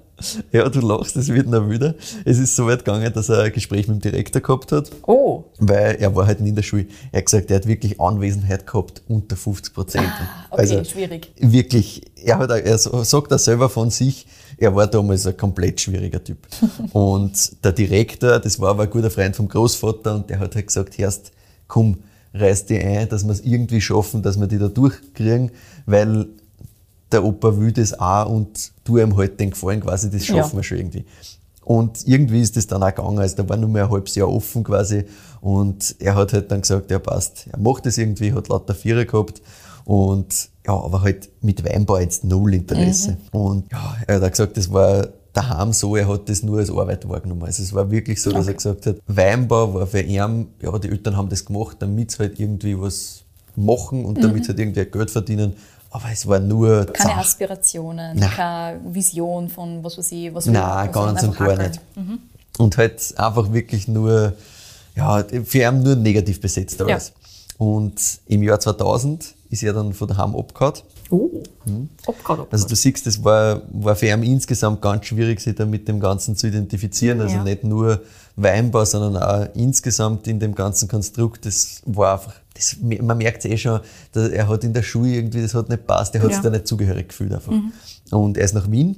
ja, 0.52 0.70
du 0.70 0.80
lachst, 0.80 1.16
es 1.16 1.30
wird 1.30 1.48
noch 1.48 1.70
wieder. 1.70 1.96
Es 2.26 2.38
ist 2.38 2.56
so 2.56 2.68
weit 2.68 2.86
gegangen, 2.86 3.12
dass 3.14 3.30
er 3.30 3.44
ein 3.44 3.52
Gespräch 3.52 3.88
mit 3.88 4.04
dem 4.04 4.12
Direktor 4.12 4.42
gehabt 4.42 4.72
hat. 4.72 4.92
Oh. 5.04 5.46
Weil 5.60 5.96
er 6.00 6.16
war 6.16 6.28
halt 6.28 6.40
nie 6.40 6.50
in 6.50 6.56
der 6.56 6.64
Schule. 6.64 6.86
Er 7.12 7.20
hat 7.20 7.26
gesagt, 7.26 7.50
er 7.52 7.58
hat 7.58 7.68
wirklich 7.68 8.00
Anwesenheit 8.00 8.66
gehabt 8.66 9.02
unter 9.08 9.36
50 9.36 9.74
Prozent. 9.74 10.08
Ah, 10.08 10.46
okay, 10.52 10.62
also 10.62 10.84
schwierig. 10.84 11.32
Wirklich, 11.40 12.02
er, 12.16 12.40
hat, 12.40 12.50
er 12.50 12.78
sagt 12.78 13.32
er 13.32 13.38
selber 13.38 13.70
von 13.70 13.90
sich, 13.90 14.28
er 14.58 14.76
war 14.76 14.88
damals 14.88 15.26
ein 15.26 15.36
komplett 15.36 15.82
schwieriger 15.82 16.24
Typ. 16.24 16.38
und 16.94 17.64
der 17.64 17.72
Direktor, 17.72 18.40
das 18.40 18.60
war 18.60 18.70
aber 18.70 18.84
ein 18.84 18.90
guter 18.90 19.10
Freund 19.10 19.36
vom 19.36 19.48
Großvater 19.48 20.16
und 20.16 20.30
der 20.30 20.40
hat 20.40 20.56
halt 20.56 20.68
gesagt, 20.68 20.98
erst 21.00 21.32
komm, 21.68 21.98
reiß 22.34 22.66
die 22.66 22.80
ein, 22.80 23.10
dass 23.10 23.26
wir 23.26 23.32
es 23.32 23.42
irgendwie 23.42 23.82
schaffen, 23.82 24.22
dass 24.22 24.40
wir 24.40 24.48
die 24.48 24.58
da 24.58 24.68
durchkriegen, 24.68 25.52
weil 25.86 26.28
der 27.14 27.24
Opa 27.24 27.58
will 27.58 27.72
das 27.72 27.98
auch 27.98 28.30
und 28.30 28.72
tu 28.84 28.98
ihm 28.98 29.16
halt 29.16 29.40
den 29.40 29.52
Gefallen 29.52 29.82
quasi, 29.82 30.10
das 30.10 30.26
schaffen 30.26 30.52
ja. 30.52 30.56
wir 30.58 30.64
schon 30.64 30.78
irgendwie. 30.78 31.06
Und 31.64 32.06
irgendwie 32.06 32.42
ist 32.42 32.58
das 32.58 32.68
dann 32.68 32.84
auch 32.84 32.94
gegangen, 32.94 33.20
also 33.20 33.38
da 33.38 33.48
war 33.48 33.56
nur 33.56 33.70
mehr 33.70 33.86
ein 33.86 33.92
halbes 33.92 34.16
Jahr 34.16 34.30
offen 34.30 34.64
quasi 34.64 35.06
und 35.40 35.96
er 36.00 36.16
hat 36.16 36.34
halt 36.34 36.52
dann 36.52 36.62
gesagt, 36.62 36.92
ja 36.92 37.00
passt, 37.00 37.48
er 37.52 37.60
macht 37.60 37.86
das 37.86 37.98
irgendwie, 37.98 38.34
hat 38.34 38.50
lauter 38.50 38.76
Vierer 38.76 39.06
gehabt 39.06 39.42
und 39.86 40.50
ja, 40.66 40.74
aber 40.74 41.02
halt 41.02 41.30
mit 41.42 41.64
Weinbau 41.64 41.98
jetzt 41.98 42.24
null 42.24 42.54
Interesse. 42.54 43.18
Mhm. 43.34 43.40
Und 43.40 43.72
ja, 43.72 43.98
er 44.08 44.16
hat 44.16 44.24
auch 44.24 44.32
gesagt, 44.32 44.58
das 44.58 44.72
war 44.72 45.08
daheim 45.34 45.74
so, 45.74 45.96
er 45.96 46.08
hat 46.08 46.30
das 46.30 46.44
nur 46.44 46.60
als 46.60 46.70
Arbeit 46.70 47.08
wahrgenommen. 47.08 47.44
Also 47.44 47.64
es 47.64 47.74
war 47.74 47.90
wirklich 47.90 48.22
so, 48.22 48.32
dass 48.32 48.42
okay. 48.42 48.52
er 48.52 48.54
gesagt 48.54 48.86
hat, 48.86 48.96
Weinbau 49.08 49.74
war 49.74 49.88
für 49.88 50.02
ihn, 50.02 50.48
ja, 50.62 50.80
die 50.80 50.90
Eltern 50.90 51.18
haben 51.18 51.30
das 51.30 51.44
gemacht, 51.44 51.78
damit 51.80 52.12
sie 52.12 52.20
halt 52.20 52.40
irgendwie 52.40 52.80
was 52.80 53.24
machen 53.56 54.06
und 54.06 54.24
damit 54.24 54.38
mhm. 54.38 54.44
sie 54.44 54.50
halt 54.50 54.60
irgendwie 54.60 54.86
Geld 54.86 55.12
verdienen, 55.12 55.54
aber 55.94 56.06
es 56.12 56.28
war 56.28 56.40
nur 56.40 56.86
Keine 56.88 57.10
zach. 57.12 57.18
Aspirationen, 57.20 58.18
Nein. 58.18 58.30
keine 58.32 58.80
Vision 58.94 59.48
von 59.48 59.84
was 59.84 59.98
weiß 59.98 60.12
ich, 60.12 60.34
was 60.34 60.48
Nein, 60.48 60.56
man, 60.56 60.94
sondern 60.94 61.16
ganz 61.16 61.24
und 61.28 61.38
gar 61.38 61.56
nicht. 61.58 61.80
Und 62.58 62.78
halt 62.78 63.14
einfach 63.18 63.54
wirklich 63.54 63.88
nur, 63.88 64.34
ja, 64.96 65.24
für 65.46 65.60
ihn 65.60 65.84
nur 65.84 65.96
negativ 65.96 66.42
besetzt 66.42 66.82
alles. 66.82 67.14
Und 67.58 67.94
im 68.28 68.42
Jahr 68.44 68.60
2000 68.60 69.36
ist 69.52 69.64
er 69.64 69.74
dann 69.74 69.94
von 69.94 70.08
daheim 70.08 70.36
abgehauen. 70.36 70.74
Oh, 71.12 71.30
abgehauen, 72.08 72.40
Mhm. 72.42 72.48
Also 72.50 72.68
du 72.68 72.76
siehst, 72.76 73.06
das 73.06 73.24
war, 73.24 73.62
war 73.72 73.96
für 73.96 74.08
ihn 74.08 74.24
insgesamt 74.24 74.82
ganz 74.82 75.06
schwierig, 75.06 75.40
sich 75.40 75.54
da 75.56 75.66
mit 75.66 75.88
dem 75.88 76.00
Ganzen 76.00 76.36
zu 76.36 76.48
identifizieren. 76.48 77.22
Also 77.22 77.36
Ja. 77.36 77.44
nicht 77.44 77.64
nur 77.64 78.02
Weinbau, 78.36 78.84
sondern 78.84 79.22
auch 79.22 79.48
insgesamt 79.56 80.28
in 80.28 80.40
dem 80.40 80.56
ganzen 80.56 80.88
Konstrukt. 80.88 81.46
Das 81.46 81.82
war 81.86 82.14
einfach, 82.14 82.34
das, 82.56 82.78
man 82.82 83.18
merkt 83.18 83.44
es 83.46 83.52
eh 83.52 83.58
schon, 83.58 83.80
dass 84.12 84.30
er 84.30 84.48
hat 84.48 84.64
in 84.64 84.74
der 84.74 84.84
Schule 84.84 85.10
irgendwie, 85.16 85.42
das 85.42 85.54
hat 85.54 85.70
nicht 85.70 85.88
passt, 85.88 86.14
er 86.16 86.22
hat 86.22 86.30
Ja. 86.30 86.36
sich 86.36 86.44
da 86.44 86.50
nicht 86.50 86.68
zugehörig 86.68 87.10
gefühlt 87.10 87.34
einfach. 87.34 87.54
Und 88.12 88.38
er 88.38 88.46
ist 88.46 88.54
nach 88.54 88.70
Wien. 88.70 88.96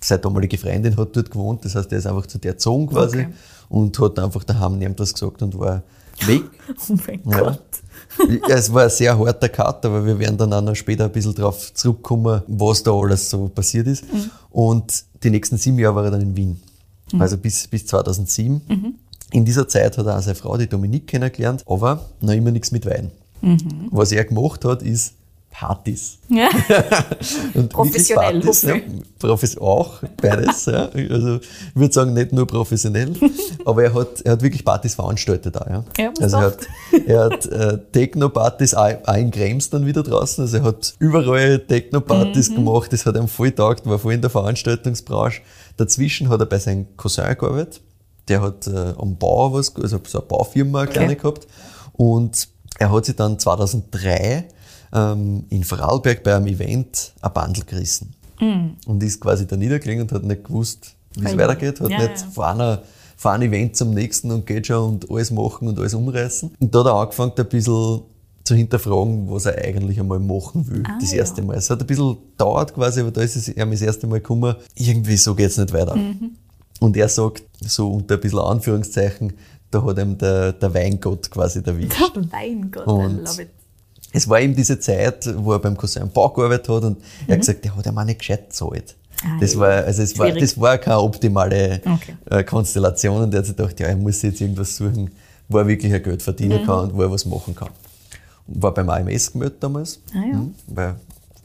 Seine 0.00 0.20
damalige 0.20 0.58
Freundin 0.58 0.96
hat 0.96 1.14
dort 1.14 1.30
gewohnt, 1.30 1.64
das 1.64 1.76
heißt, 1.76 1.92
er 1.92 1.98
ist 1.98 2.06
einfach 2.06 2.26
zu 2.26 2.38
der 2.38 2.52
gezogen 2.54 2.88
quasi 2.88 3.18
Okay. 3.20 3.28
und 3.68 3.96
hat 4.00 4.18
einfach 4.18 4.42
daheim 4.42 4.78
niemand 4.78 4.98
was 4.98 5.12
gesagt 5.14 5.42
und 5.42 5.56
war 5.58 5.82
weg. 6.26 6.42
Oh 6.90 6.96
mein 7.06 7.20
Ja. 7.30 7.40
Gott. 7.40 7.62
Es 8.50 8.72
war 8.72 8.84
ein 8.84 8.90
sehr 8.90 9.16
harter 9.18 9.48
Cut, 9.48 9.84
aber 9.86 10.04
wir 10.04 10.18
werden 10.18 10.36
dann 10.36 10.52
auch 10.52 10.60
noch 10.60 10.74
später 10.74 11.04
ein 11.04 11.12
bisschen 11.12 11.34
drauf 11.34 11.72
zurückkommen, 11.72 12.42
was 12.48 12.82
da 12.82 12.92
alles 12.92 13.30
so 13.30 13.48
passiert 13.48 13.86
ist. 13.86 14.04
Und 14.50 15.04
die 15.22 15.30
nächsten 15.30 15.56
sieben 15.56 15.78
Jahre 15.78 15.94
war 15.96 16.04
er 16.04 16.10
dann 16.10 16.20
in 16.22 16.36
Wien. 16.36 16.60
Also 17.18 17.36
bis, 17.38 17.68
bis 17.68 17.86
2007. 17.86 18.98
In 19.32 19.44
dieser 19.44 19.66
Zeit 19.68 19.98
hat 19.98 20.06
er 20.06 20.18
auch 20.18 20.22
seine 20.22 20.34
Frau, 20.36 20.56
die 20.56 20.68
Dominique, 20.68 21.06
kennengelernt, 21.08 21.62
aber 21.66 22.04
noch 22.20 22.32
immer 22.34 22.50
nichts 22.50 22.70
mit 22.70 22.86
Wein. 22.86 23.10
Was 23.90 24.12
er 24.12 24.24
gemacht 24.24 24.64
hat, 24.64 24.82
ist 24.82 25.14
Partys. 25.50 26.18
Ja. 26.28 26.48
Und 27.54 27.68
Professionell, 27.72 28.40
Partys, 28.40 28.62
ja, 28.62 28.74
Profes 29.20 29.56
auch, 29.58 30.02
beides. 30.20 30.64
ja. 30.66 30.88
Also 30.88 31.36
ich 31.36 31.76
würde 31.76 31.94
sagen, 31.94 32.12
nicht 32.12 32.32
nur 32.32 32.44
professionell, 32.46 33.12
aber 33.64 33.84
er 33.84 33.94
hat, 33.94 34.20
er 34.22 34.32
hat 34.32 34.42
wirklich 34.42 34.64
Partys 34.64 34.94
veranstaltet 34.96 35.56
auch. 35.56 35.66
Ja. 35.68 35.84
Ja, 35.98 36.12
also 36.20 36.36
er 36.38 36.42
hat, 36.42 36.58
er 37.06 37.24
hat 37.24 37.46
äh, 37.46 37.78
Techno-Partys 37.92 38.74
auch, 38.74 38.90
auch 39.04 39.14
in 39.16 39.30
Krems 39.30 39.70
dann 39.70 39.86
wieder 39.86 40.02
draußen. 40.02 40.42
Also 40.42 40.56
er 40.56 40.62
hat 40.64 40.94
überall 40.98 41.60
Techno-Partys 41.60 42.50
Mhm. 42.50 42.54
gemacht, 42.56 42.92
das 42.92 43.06
hat 43.06 43.16
ihm 43.16 43.28
voll 43.28 43.52
taugt, 43.52 43.86
war 43.86 43.98
voll 44.00 44.14
in 44.14 44.22
der 44.22 44.30
Veranstaltungsbranche. 44.30 45.40
Dazwischen 45.76 46.30
hat 46.30 46.40
er 46.40 46.46
bei 46.46 46.58
seinem 46.58 46.86
Cousin 46.96 47.36
gearbeitet. 47.38 47.80
Der 48.28 48.40
hat 48.42 48.66
äh, 48.66 48.94
am 48.98 49.16
Bau 49.16 49.52
was, 49.52 49.74
also 49.76 50.00
so 50.06 50.18
eine 50.18 50.26
Baufirma 50.26 50.80
eine 50.82 50.90
kleine 50.90 51.12
Okay. 51.12 51.20
gehabt. 51.20 51.46
Und 51.92 52.48
er 52.78 52.90
hat 52.92 53.04
sich 53.04 53.16
dann 53.16 53.38
2003 53.38 54.44
ähm, 54.92 55.44
in 55.50 55.64
Vorarlberg 55.64 56.22
bei 56.22 56.34
einem 56.36 56.46
Event 56.46 57.12
ein 57.20 57.32
Bundle 57.32 57.64
gerissen. 57.64 58.14
Und 58.86 59.02
ist 59.02 59.20
quasi 59.20 59.46
da 59.46 59.56
niedergelegen 59.56 60.02
und 60.02 60.12
hat 60.12 60.22
nicht 60.24 60.44
gewusst, 60.44 60.96
wie 61.16 61.24
es 61.24 61.32
Ei. 61.32 61.38
weitergeht. 61.38 61.80
Hat 61.80 61.88
Ja, 61.90 61.98
nicht 61.98 62.20
ja. 62.20 62.26
von, 62.30 62.44
einer, 62.44 62.82
von 63.16 63.32
einem 63.32 63.52
Event 63.52 63.76
zum 63.76 63.90
nächsten 63.94 64.30
und 64.32 64.44
geht 64.46 64.66
schon 64.66 64.94
und 64.94 65.10
alles 65.10 65.30
machen 65.30 65.68
und 65.68 65.78
alles 65.78 65.94
umreißen. 65.94 66.50
Und 66.58 66.74
da 66.74 66.80
hat 66.80 66.86
er 66.86 66.94
angefangen, 66.94 67.32
ein 67.38 67.46
bisschen 67.48 68.02
zu 68.42 68.54
hinterfragen, 68.54 69.30
was 69.30 69.46
er 69.46 69.56
eigentlich 69.64 69.98
einmal 69.98 70.18
machen 70.18 70.68
will, 70.68 70.82
Ah, 70.86 70.98
das 71.00 71.12
ja. 71.12 71.18
erste 71.18 71.40
Mal. 71.40 71.56
Es 71.56 71.70
hat 71.70 71.80
ein 71.80 71.86
bisschen 71.86 72.18
gedauert 72.32 72.74
quasi, 72.74 73.00
aber 73.00 73.10
da 73.12 73.22
ist 73.22 73.36
es 73.36 73.48
ihm 73.48 73.70
das 73.70 73.80
erste 73.80 74.06
Mal 74.06 74.16
gekommen, 74.20 74.54
irgendwie 74.74 75.16
so 75.16 75.34
geht's 75.34 75.56
nicht 75.56 75.72
weiter. 75.72 75.96
Mhm. 75.96 76.32
Und 76.80 76.96
er 76.96 77.08
sagt, 77.08 77.42
so 77.60 77.92
unter 77.92 78.14
ein 78.14 78.20
bisschen 78.20 78.38
Anführungszeichen, 78.40 79.32
da 79.70 79.82
hat 79.84 79.98
ihm 79.98 80.18
der, 80.18 80.52
der 80.52 80.74
Weingott 80.74 81.30
quasi 81.30 81.60
erwischt. 81.64 81.94
Weingott, 82.30 82.86
Und- 82.86 83.20
I 83.20 83.24
love 83.24 83.42
it. 83.42 83.48
Es 84.16 84.28
war 84.28 84.40
eben 84.40 84.54
diese 84.54 84.78
Zeit, 84.78 85.28
wo 85.38 85.52
er 85.54 85.58
beim 85.58 85.76
Cousin 85.76 86.08
Bau 86.12 86.28
gearbeitet 86.28 86.68
hat 86.68 86.84
und 86.84 86.98
er 87.26 87.32
hat 87.32 87.40
gesagt, 87.40 87.64
der 87.64 87.74
hat 87.76 87.84
ihm 87.86 87.98
auch 87.98 88.04
nicht 88.04 88.20
gescheit 88.20 88.48
gezahlt. 88.50 88.94
Mhm. 89.24 89.28
Ah, 89.28 89.36
Das 89.40 89.58
war, 89.58 89.70
also 89.84 90.02
es 90.02 90.16
war, 90.18 90.30
das 90.30 90.60
war 90.60 90.78
keine 90.78 91.00
optimale 91.00 91.80
Okay. 91.84 92.16
äh, 92.30 92.44
Konstellation 92.44 93.22
und 93.22 93.34
er 93.34 93.38
hat 93.38 93.46
sich 93.46 93.56
gedacht, 93.56 93.80
ja, 93.80 93.86
er 93.88 93.96
muss 93.96 94.22
jetzt 94.22 94.40
irgendwas 94.40 94.76
suchen, 94.76 95.10
wo 95.48 95.58
er 95.58 95.66
wirklich 95.66 95.92
ein 95.92 96.00
Geld 96.02 96.22
verdienen 96.22 96.62
Mhm. 96.62 96.66
kann 96.66 96.78
und 96.90 96.94
wo 96.94 97.02
er 97.02 97.10
was 97.10 97.24
machen 97.26 97.56
kann. 97.56 97.70
Und 98.46 98.62
war 98.62 98.72
beim 98.72 98.88
AMS 98.88 99.32
gemeldet 99.32 99.60
damals, 99.60 99.98
Ah, 100.12 100.18
ja. 100.30 100.36
Mhm, 100.38 100.54
weil 100.68 100.94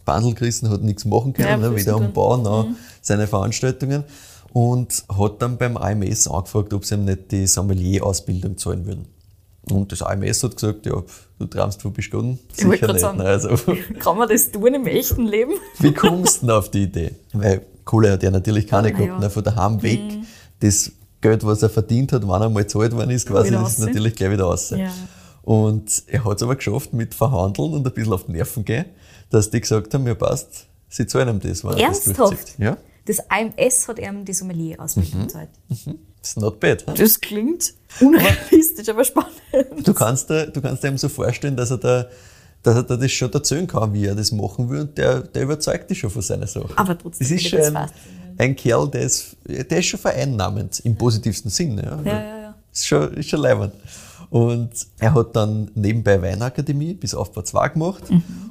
Bandel 0.05 0.33
gerissen 0.36 0.69
hat 0.69 0.83
nichts 0.83 1.05
machen 1.05 1.34
können, 1.34 1.47
Ja, 1.47 1.58
ne, 1.58 1.75
weder 1.75 1.95
am. 1.95 2.13
Bau 2.13 2.38
noch 2.38 2.67
seine 3.01 3.25
Veranstaltungen 3.25 4.03
und 4.53 5.03
hat 5.17 5.41
dann 5.41 5.57
beim 5.57 5.77
AMS 5.77 6.27
angefragt, 6.27 6.73
ob 6.73 6.85
sie 6.85 6.95
ihm 6.95 7.05
nicht 7.05 7.31
die 7.31 7.47
Sommelier-Ausbildung 7.47 8.57
zahlen 8.57 8.85
würden. 8.85 9.07
Und 9.69 9.91
das 9.91 10.01
AMS 10.01 10.43
hat 10.43 10.55
gesagt, 10.55 10.85
ja, 10.85 11.03
du 11.38 11.45
traumst 11.45 11.81
von 11.81 11.93
Bischgotten? 11.93 12.39
Ich 12.57 12.65
wollte 12.65 12.88
nicht. 12.88 12.99
sagen. 12.99 13.21
Also, 13.21 13.49
Kann 13.99 14.17
man 14.17 14.27
das 14.27 14.51
tun 14.51 14.73
im 14.73 14.88
echten 14.88 15.25
Leben? 15.25 15.53
wie 15.79 15.93
kommst 15.93 16.41
du 16.41 16.47
denn 16.47 16.55
auf 16.55 16.71
die 16.71 16.83
Idee? 16.83 17.12
Weil 17.33 17.65
Kohle 17.85 18.12
hat 18.12 18.23
er 18.23 18.31
natürlich 18.31 18.67
keine 18.67 18.91
gehabt, 18.91 19.07
ja. 19.07 19.15
Mhm. 19.15 19.21
ne, 19.21 19.29
von 19.29 19.43
daheim 19.43 19.81
weg. 19.83 20.01
Das 20.59 20.91
Geld, 21.21 21.45
was 21.45 21.62
er 21.62 21.69
verdient 21.69 22.13
hat, 22.13 22.27
wann 22.27 22.41
er 22.41 22.49
mal 22.49 22.63
gezahlt 22.63 22.93
worden 22.93 23.09
ist, 23.12 23.27
quasi, 23.27 23.51
das 23.51 23.73
ist 23.73 23.79
natürlich 23.79 24.15
gleich 24.15 24.31
wieder 24.31 24.45
raus. 24.45 24.71
Ja. 24.71 24.89
Und 25.41 26.03
er 26.07 26.23
hat 26.25 26.38
es 26.38 26.43
aber 26.43 26.55
geschafft, 26.55 26.93
mit 26.93 27.13
Verhandeln 27.13 27.73
und 27.73 27.85
ein 27.88 27.93
bisschen 27.93 28.13
auf 28.13 28.25
die 28.25 28.33
Nerven 28.33 28.63
gehen, 28.65 28.85
dass 29.29 29.49
die 29.49 29.59
gesagt 29.59 29.93
haben, 29.93 30.05
ja 30.07 30.15
passt, 30.15 30.67
sie 30.88 31.07
zahlen 31.07 31.29
ihm 31.29 31.39
das, 31.39 31.63
wenn 31.63 31.77
er 31.77 31.89
das 31.89 32.03
durchzieht. 32.03 32.59
Ja, 32.59 32.77
Das 33.10 33.17
AMS 33.28 33.88
hat 33.88 33.98
ihm 33.98 34.24
die 34.24 34.34
Sommelier-Ausbildung 34.34 35.22
Mhm. 35.22 35.24
gezahlt. 35.28 35.50
das 36.22 36.30
ist 36.32 36.38
not 36.38 36.60
bad. 36.60 36.86
ne? 36.88 36.93
Das 36.93 37.19
klingt 37.19 37.74
unrealistisch, 38.00 38.88
aber 38.89 39.04
spannend. 39.04 39.32
Du 39.84 39.93
kannst, 39.95 40.30
dir, 40.30 40.45
du 40.48 40.62
kannst 40.62 40.84
dir 40.84 40.89
eben 40.89 40.98
so 41.00 41.10
vorstellen, 41.10 41.56
dass 41.58 41.72
er 41.72 41.78
da 41.78 42.06
dass 42.62 42.76
er 42.76 42.84
da 42.84 42.98
das 42.98 43.12
schon 43.13 43.32
erzählen 43.32 43.65
kann, 43.65 43.93
wie 43.93 44.06
er 44.06 44.13
das 44.15 44.32
machen 44.34 44.69
will 44.69 44.82
und 44.82 44.98
der, 44.98 45.22
der 45.22 45.43
überzeugt 45.43 45.89
dich 45.89 46.00
schon 46.00 46.10
von 46.10 46.22
seiner 46.22 46.45
Sache. 46.45 46.67
Aber 46.76 46.98
trotzdem 46.98 47.26
Das 47.26 47.32
ist 47.32 47.48
schon 47.48 47.74
das 47.74 47.91
ein, 48.38 48.56
Kerl, 48.56 48.89
der 48.89 49.02
ist, 49.04 49.38
der 49.45 49.80
ist 49.80 49.86
schon 49.86 50.00
vereinnahmend, 50.00 50.80
im 50.82 50.95
positivsten 50.98 51.50
Sinne. 51.50 51.84
Ja. 51.84 52.12
Ja, 52.12 52.19
ja, 52.22 52.41
ja. 52.41 52.56
Ist 52.72 52.86
schon, 52.86 53.13
ist 53.13 53.30
schon 53.30 53.39
leibend. 53.39 53.74
Und 54.30 54.69
er 55.00 55.13
hat 55.15 55.36
dann 55.36 55.72
nebenbei 55.74 56.22
Weinakademie 56.22 56.93
bis 56.93 57.15
Aufbau 57.15 57.41
2 57.41 57.69
gemacht 57.69 58.04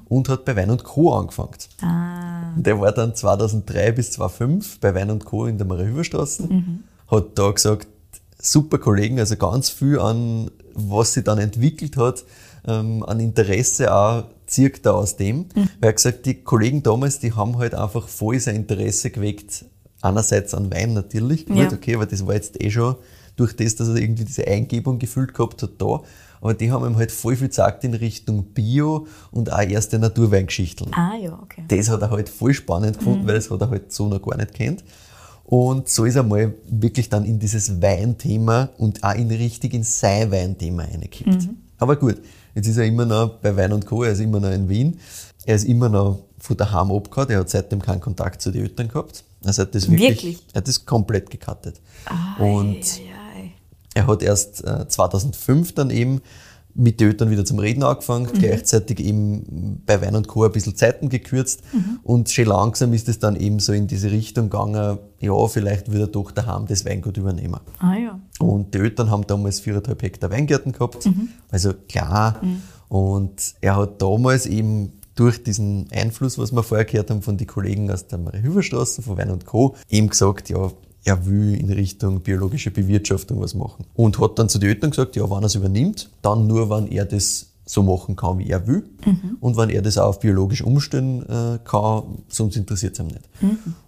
und 0.09 0.29
hat 0.31 0.45
bei 0.47 0.57
Wein 0.57 0.71
und 0.71 0.83
Co. 0.85 1.13
angefangen. 1.13 1.51
Mhm. 1.81 1.87
Ah, 1.87 2.28
Und 2.57 2.67
Der 2.67 2.81
war 2.81 2.93
dann 2.93 3.15
2003 3.15 3.93
bis 3.93 4.13
2005 4.13 4.81
bei 4.81 4.95
Wein 4.95 5.11
und 5.11 5.25
Co. 5.25 5.47
in 5.47 5.59
der 5.59 5.67
Maria-Hüber-Straße. 5.67 6.45
Mhm. 6.45 6.85
Hat 7.09 7.27
da 7.39 7.51
gesagt, 7.51 7.89
super 8.41 8.79
Kollegen, 8.79 9.19
also 9.19 9.37
ganz 9.37 9.71
viel 9.71 9.99
an, 9.99 10.51
was 10.75 11.15
sie 11.15 11.23
dann 11.23 11.39
entwickelt 11.39 11.97
hat, 11.97 12.25
ähm, 12.67 13.03
an 13.05 13.21
Interesse 13.21 13.93
auch 13.95 14.25
zirkt 14.47 14.87
er 14.87 14.95
aus 14.95 15.17
dem. 15.17 15.39
Mhm. 15.39 15.47
Weil 15.55 15.69
er 15.81 15.89
hat 15.89 15.97
gesagt, 15.97 16.27
die 16.27 16.35
Kollegen 16.43 16.83
damals, 16.83 17.19
die 17.19 17.33
haben 17.33 17.59
halt 17.59 17.75
einfach 17.75 18.09
voll 18.09 18.39
sein 18.41 18.57
Interesse 18.57 19.11
geweckt. 19.11 19.65
Einerseits 20.01 20.55
an 20.55 20.71
Wein 20.73 20.93
natürlich, 20.95 21.47
gut, 21.47 21.57
Ja. 21.57 21.73
okay, 21.73 21.97
aber 21.97 22.07
das 22.07 22.27
war 22.27 22.35
jetzt 22.35 22.63
eh 22.63 22.71
schon 22.71 22.95
durch 23.37 23.55
das, 23.57 23.77
dass 23.77 23.89
er 23.89 23.97
irgendwie 23.97 24.25
diese 24.25 24.47
Eingebung 24.47 24.99
gefühlt 24.99 25.35
gehabt 25.35 25.63
hat 25.63 25.71
da. 25.79 26.01
Aber 26.41 26.55
die 26.55 26.71
haben 26.71 26.85
ihm 26.87 26.97
halt 26.97 27.11
voll 27.13 27.37
viel 27.37 27.49
gesagt 27.49 27.85
in 27.85 27.95
Richtung 27.95 28.45
Bio 28.45 29.07
und 29.31 29.53
auch 29.53 29.61
erste 29.61 29.99
Naturweingeschichten 29.99 30.93
ah 30.95 31.17
ja, 31.17 31.39
okay. 31.43 31.65
das 31.69 31.89
hat 31.89 32.03
er 32.03 32.11
halt 32.11 32.29
voll 32.29 32.55
spannend 32.55 32.99
gefunden, 32.99 33.27
weil 33.27 33.35
das 33.35 33.51
hat 33.51 33.61
er 33.61 33.71
halt 33.71 33.93
so 33.93 34.09
noch 34.09 34.23
gar 34.23 34.37
nicht 34.37 34.55
kennt. 34.55 34.85
Und 35.45 35.89
so 35.89 36.05
ist 36.05 36.17
er 36.17 36.23
mal 36.23 36.55
wirklich 36.69 37.09
dann 37.09 37.25
in 37.25 37.39
dieses 37.39 37.81
Weinthema 37.81 38.69
und 38.77 39.03
auch 39.03 39.15
in 39.15 39.31
richtig 39.31 39.73
in 39.73 39.83
sein 39.83 40.31
Weinthema 40.31 40.83
reingekippt. 40.85 41.49
Aber 41.79 41.97
gut, 41.97 42.17
jetzt 42.55 42.67
ist 42.67 42.77
er 42.77 42.85
immer 42.85 43.07
noch 43.07 43.31
bei 43.39 43.57
Wein 43.57 43.73
und 43.73 43.87
Co., 43.87 44.03
er 44.03 44.13
ist 44.13 44.21
immer 44.21 44.41
noch 44.41 44.51
in 44.51 44.69
Wien. 44.69 45.01
Er 45.47 45.57
ist 45.57 45.65
immer 45.65 45.89
noch 45.89 46.19
von 46.39 46.57
daheim 46.57 46.91
abgehauen, 46.91 47.31
er 47.31 47.41
hat 47.41 47.49
seitdem 47.49 47.81
keinen 47.81 48.01
Kontakt 48.01 48.43
zu 48.43 48.51
den 48.51 48.63
Eltern 48.65 48.89
gehabt. 48.89 49.25
Also 49.43 49.63
er 49.63 49.67
hat 49.67 49.75
das 49.75 49.91
wirklich, 49.91 50.09
Wirklich? 50.11 50.43
er 50.53 50.59
hat 50.59 50.69
das 50.69 50.85
komplett 50.85 51.31
gecuttet. 51.31 51.81
und 52.39 52.47
Ei, 52.47 52.75
ei. 52.75 53.18
Er 53.99 54.07
hat 54.07 54.23
erst 54.23 54.65
äh, 54.65 54.87
2005 54.87 55.75
dann 55.75 55.91
eben 55.91 56.21
mit 56.75 57.01
den 57.01 57.09
Eltern 57.09 57.31
wieder 57.31 57.45
zum 57.45 57.59
Reden 57.59 57.83
angefangen, 57.83 58.29
gleichzeitig 58.33 59.01
eben 59.01 59.83
bei 59.85 60.01
Wein 60.01 60.15
und 60.15 60.29
Co. 60.29 60.45
ein 60.45 60.53
bisschen 60.53 60.77
Zeiten 60.77 61.09
gekürzt 61.09 61.63
und 62.05 62.31
schon 62.31 62.45
langsam 62.45 62.93
ist 62.93 63.09
es 63.09 63.19
dann 63.19 63.35
eben 63.35 63.59
so 63.59 63.73
in 63.73 63.89
diese 63.89 64.13
Richtung 64.13 64.49
gegangen, 64.49 64.99
ja, 65.19 65.47
vielleicht 65.49 65.91
würde 65.91 66.05
er 66.05 66.07
doch 66.07 66.31
daheim 66.31 66.67
das 66.67 66.85
Weingut 66.85 67.17
übernehmen. 67.17 67.59
Ah 67.81 67.97
ja. 67.97 68.21
Und 68.39 68.75
die 68.75 68.79
Eltern 68.79 69.11
haben 69.11 69.27
damals 69.27 69.61
4,5 69.63 70.01
Hektar 70.01 70.31
Weingärten 70.31 70.71
gehabt, 70.71 71.09
also 71.51 71.73
klar. 71.89 72.41
Und 72.89 73.55
er 73.61 73.77
hat 73.77 74.01
damals 74.01 74.47
eben 74.47 74.93
durch 75.17 75.43
diesen 75.43 75.89
Einfluss, 75.91 76.39
was 76.39 76.53
wir 76.53 76.63
vorher 76.63 76.85
gehört 76.85 77.11
haben 77.11 77.23
von 77.23 77.37
den 77.37 77.49
Kollegen 77.49 77.91
aus 77.91 78.07
der 78.07 78.19
Marie-Hüver-Straße, 78.19 79.03
von 79.03 79.17
Wein 79.17 79.33
und 79.33 79.47
Co., 79.47 79.75
eben 79.89 80.09
gesagt, 80.09 80.49
ja, 80.49 80.71
er 81.05 81.27
will 81.27 81.55
in 81.55 81.71
Richtung 81.71 82.21
biologische 82.21 82.71
Bewirtschaftung 82.71 83.41
was 83.41 83.55
machen. 83.55 83.85
Und 83.95 84.19
hat 84.21 84.39
dann 84.39 84.49
zu 84.49 84.59
den 84.59 84.71
Eltern 84.71 84.91
gesagt, 84.91 85.17
ja, 85.17 85.25
wenn 85.31 85.39
er 85.39 85.47
es 85.47 85.55
übernimmt, 85.55 86.11
dann 86.23 86.47
nur, 86.47 86.69
wenn 86.71 86.87
er 86.89 87.05
das 87.05 87.47
so 87.65 87.83
machen 87.83 88.17
kann, 88.17 88.39
wie 88.39 88.49
er 88.49 88.67
will. 88.67 88.85
Und 89.41 89.57
wenn 89.57 89.69
er 89.69 89.83
das 89.83 89.99
auch 89.99 90.09
auf 90.09 90.21
biologisch 90.21 90.63
umstellen 90.63 91.23
äh, 91.29 91.59
kann, 91.65 92.03
sonst 92.29 92.57
interessiert 92.57 92.95
es 92.95 93.01
ihm 93.01 93.09
nicht. 93.09 93.29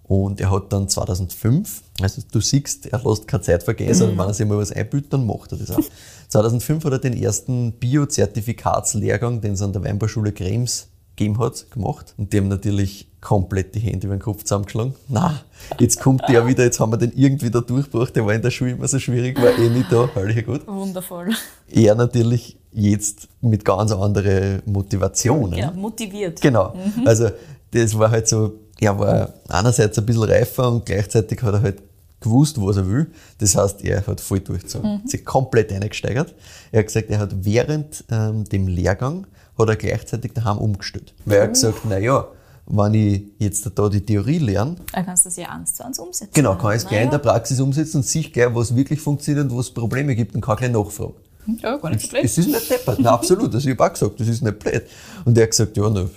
Und 0.03 0.39
er 0.39 0.51
hat 0.51 0.71
dann 0.71 0.87
2005, 0.87 1.81
also 1.99 2.21
du 2.31 2.41
siehst, 2.41 2.85
er 2.87 3.01
lässt 3.03 3.27
keine 3.27 3.41
Zeit 3.41 3.63
vergehen, 3.63 3.93
sondern 3.93 4.17
wenn 4.19 4.27
er 4.27 4.33
sich 4.33 4.45
mal 4.45 4.57
was 4.57 4.71
einbüht, 4.71 5.11
dann 5.11 5.25
macht 5.25 5.51
er 5.51 5.57
das 5.57 5.71
auch. 5.71 5.83
2005 6.27 6.85
hat 6.85 6.93
er 6.93 6.99
den 6.99 7.21
ersten 7.21 7.73
Bio-Zertifikatslehrgang, 7.73 9.41
den 9.41 9.53
es 9.53 9.61
an 9.61 9.73
der 9.73 9.83
Weinbauschule 9.83 10.31
Krems 10.31 10.87
gegeben 11.15 11.39
hat, 11.39 11.69
gemacht. 11.71 12.13
Und 12.17 12.33
die 12.33 12.37
haben 12.37 12.47
natürlich 12.47 13.07
komplett 13.21 13.75
die 13.75 13.79
Hände 13.79 14.07
über 14.07 14.15
den 14.15 14.21
Kopf 14.21 14.43
zusammengeschlagen. 14.43 14.95
Na, 15.07 15.41
jetzt 15.79 15.99
kommt 15.99 16.23
der 16.27 16.47
wieder, 16.47 16.63
jetzt 16.63 16.79
haben 16.79 16.91
wir 16.91 16.97
den 16.97 17.13
irgendwie 17.15 17.51
da 17.51 17.61
durchgebracht. 17.61 18.15
Der 18.15 18.25
war 18.25 18.33
in 18.33 18.41
der 18.41 18.51
Schule 18.51 18.71
immer 18.71 18.87
so 18.87 18.97
schwierig, 18.97 19.39
war 19.39 19.57
eh 19.57 19.69
nicht 19.69 19.91
da, 19.91 20.09
herrlicher 20.13 20.41
gut. 20.41 20.67
Wundervoll. 20.67 21.29
Er 21.69 21.95
natürlich 21.95 22.57
jetzt 22.71 23.27
mit 23.41 23.63
ganz 23.63 23.91
anderen 23.91 24.61
Motivationen. 24.65 25.59
Genau, 25.59 25.73
motiviert. 25.73 26.41
Genau. 26.41 26.73
Also 27.05 27.29
das 27.71 27.97
war 27.97 28.09
halt 28.09 28.27
so, 28.27 28.53
er 28.79 28.97
war 28.97 29.33
einerseits 29.49 29.97
ein 29.99 30.05
bisschen 30.05 30.23
reifer 30.23 30.71
und 30.71 30.85
gleichzeitig 30.85 31.41
hat 31.43 31.53
er 31.53 31.61
halt 31.61 31.83
gewusst, 32.19 32.59
was 32.61 32.77
er 32.77 32.87
will. 32.87 33.11
Das 33.39 33.55
heißt, 33.55 33.83
er 33.83 34.05
hat 34.05 34.21
voll 34.21 34.39
durchgezogen, 34.39 35.01
sich 35.05 35.25
komplett 35.25 35.71
eingesteigert. 35.71 36.33
Er 36.71 36.79
hat 36.79 36.87
gesagt, 36.87 37.09
er 37.09 37.19
hat 37.19 37.35
während 37.43 38.03
ähm, 38.09 38.45
dem 38.45 38.67
Lehrgang 38.67 39.27
hat 39.61 39.69
er 39.69 39.75
gleichzeitig 39.75 40.33
daheim 40.33 40.57
umgestellt. 40.57 41.13
Weil 41.25 41.37
er 41.37 41.43
hat 41.43 41.53
gesagt, 41.53 41.79
na 41.87 41.97
ja, 41.97 42.27
wenn 42.67 42.93
ich 42.93 43.23
jetzt 43.39 43.69
da 43.75 43.89
die 43.89 44.01
Theorie 44.05 44.37
lerne, 44.37 44.75
Dann 44.93 45.05
kannst 45.05 45.25
du 45.25 45.29
das 45.29 45.37
ja 45.37 45.49
eins 45.49 45.73
zu 45.75 45.85
eins 45.85 45.99
umsetzen. 45.99 46.31
genau, 46.33 46.55
kann 46.55 46.71
ich 46.71 46.77
es 46.83 46.87
gleich 46.87 47.01
in 47.01 47.07
Naja. 47.09 47.17
der 47.19 47.29
Praxis 47.29 47.59
umsetzen 47.59 47.97
und 47.97 48.03
sich 48.05 48.31
gleich, 48.31 48.53
was 48.53 48.75
wirklich 48.75 48.99
funktioniert 49.01 49.45
und 49.45 49.51
wo 49.51 49.59
es 49.59 49.69
Probleme 49.71 50.15
gibt 50.15 50.35
und 50.35 50.41
kann 50.41 50.57
gleich 50.57 50.71
nachfragen. 50.71 51.13
Ja, 51.61 51.75
gar 51.77 51.89
nicht 51.89 52.09
so 52.09 52.15
Es 52.17 52.37
ist 52.37 52.47
nicht 52.47 52.69
deppert, 52.69 52.99
Nein, 52.99 53.07
absolut. 53.07 53.53
Ich 53.55 53.67
habe 53.67 53.83
auch 53.83 53.91
gesagt, 53.93 54.19
das 54.19 54.27
ist 54.27 54.43
nicht 54.43 54.59
blöd. 54.59 54.83
Und 55.25 55.35
er 55.37 55.43
hat 55.43 55.51
gesagt, 55.51 55.75
ja, 55.75 55.89
na, 55.89 56.07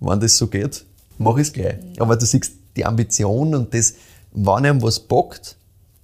wenn 0.00 0.20
das 0.20 0.36
so 0.36 0.46
geht, 0.46 0.84
mach 1.18 1.36
ich 1.36 1.42
es 1.48 1.52
gleich. 1.52 1.76
Aber 1.98 2.16
du 2.16 2.26
siehst 2.26 2.52
die 2.76 2.84
Ambition 2.84 3.54
und 3.54 3.72
das, 3.72 3.94
wenn 4.32 4.48
einem 4.66 4.82
was 4.82 5.00
bockt, 5.00 5.56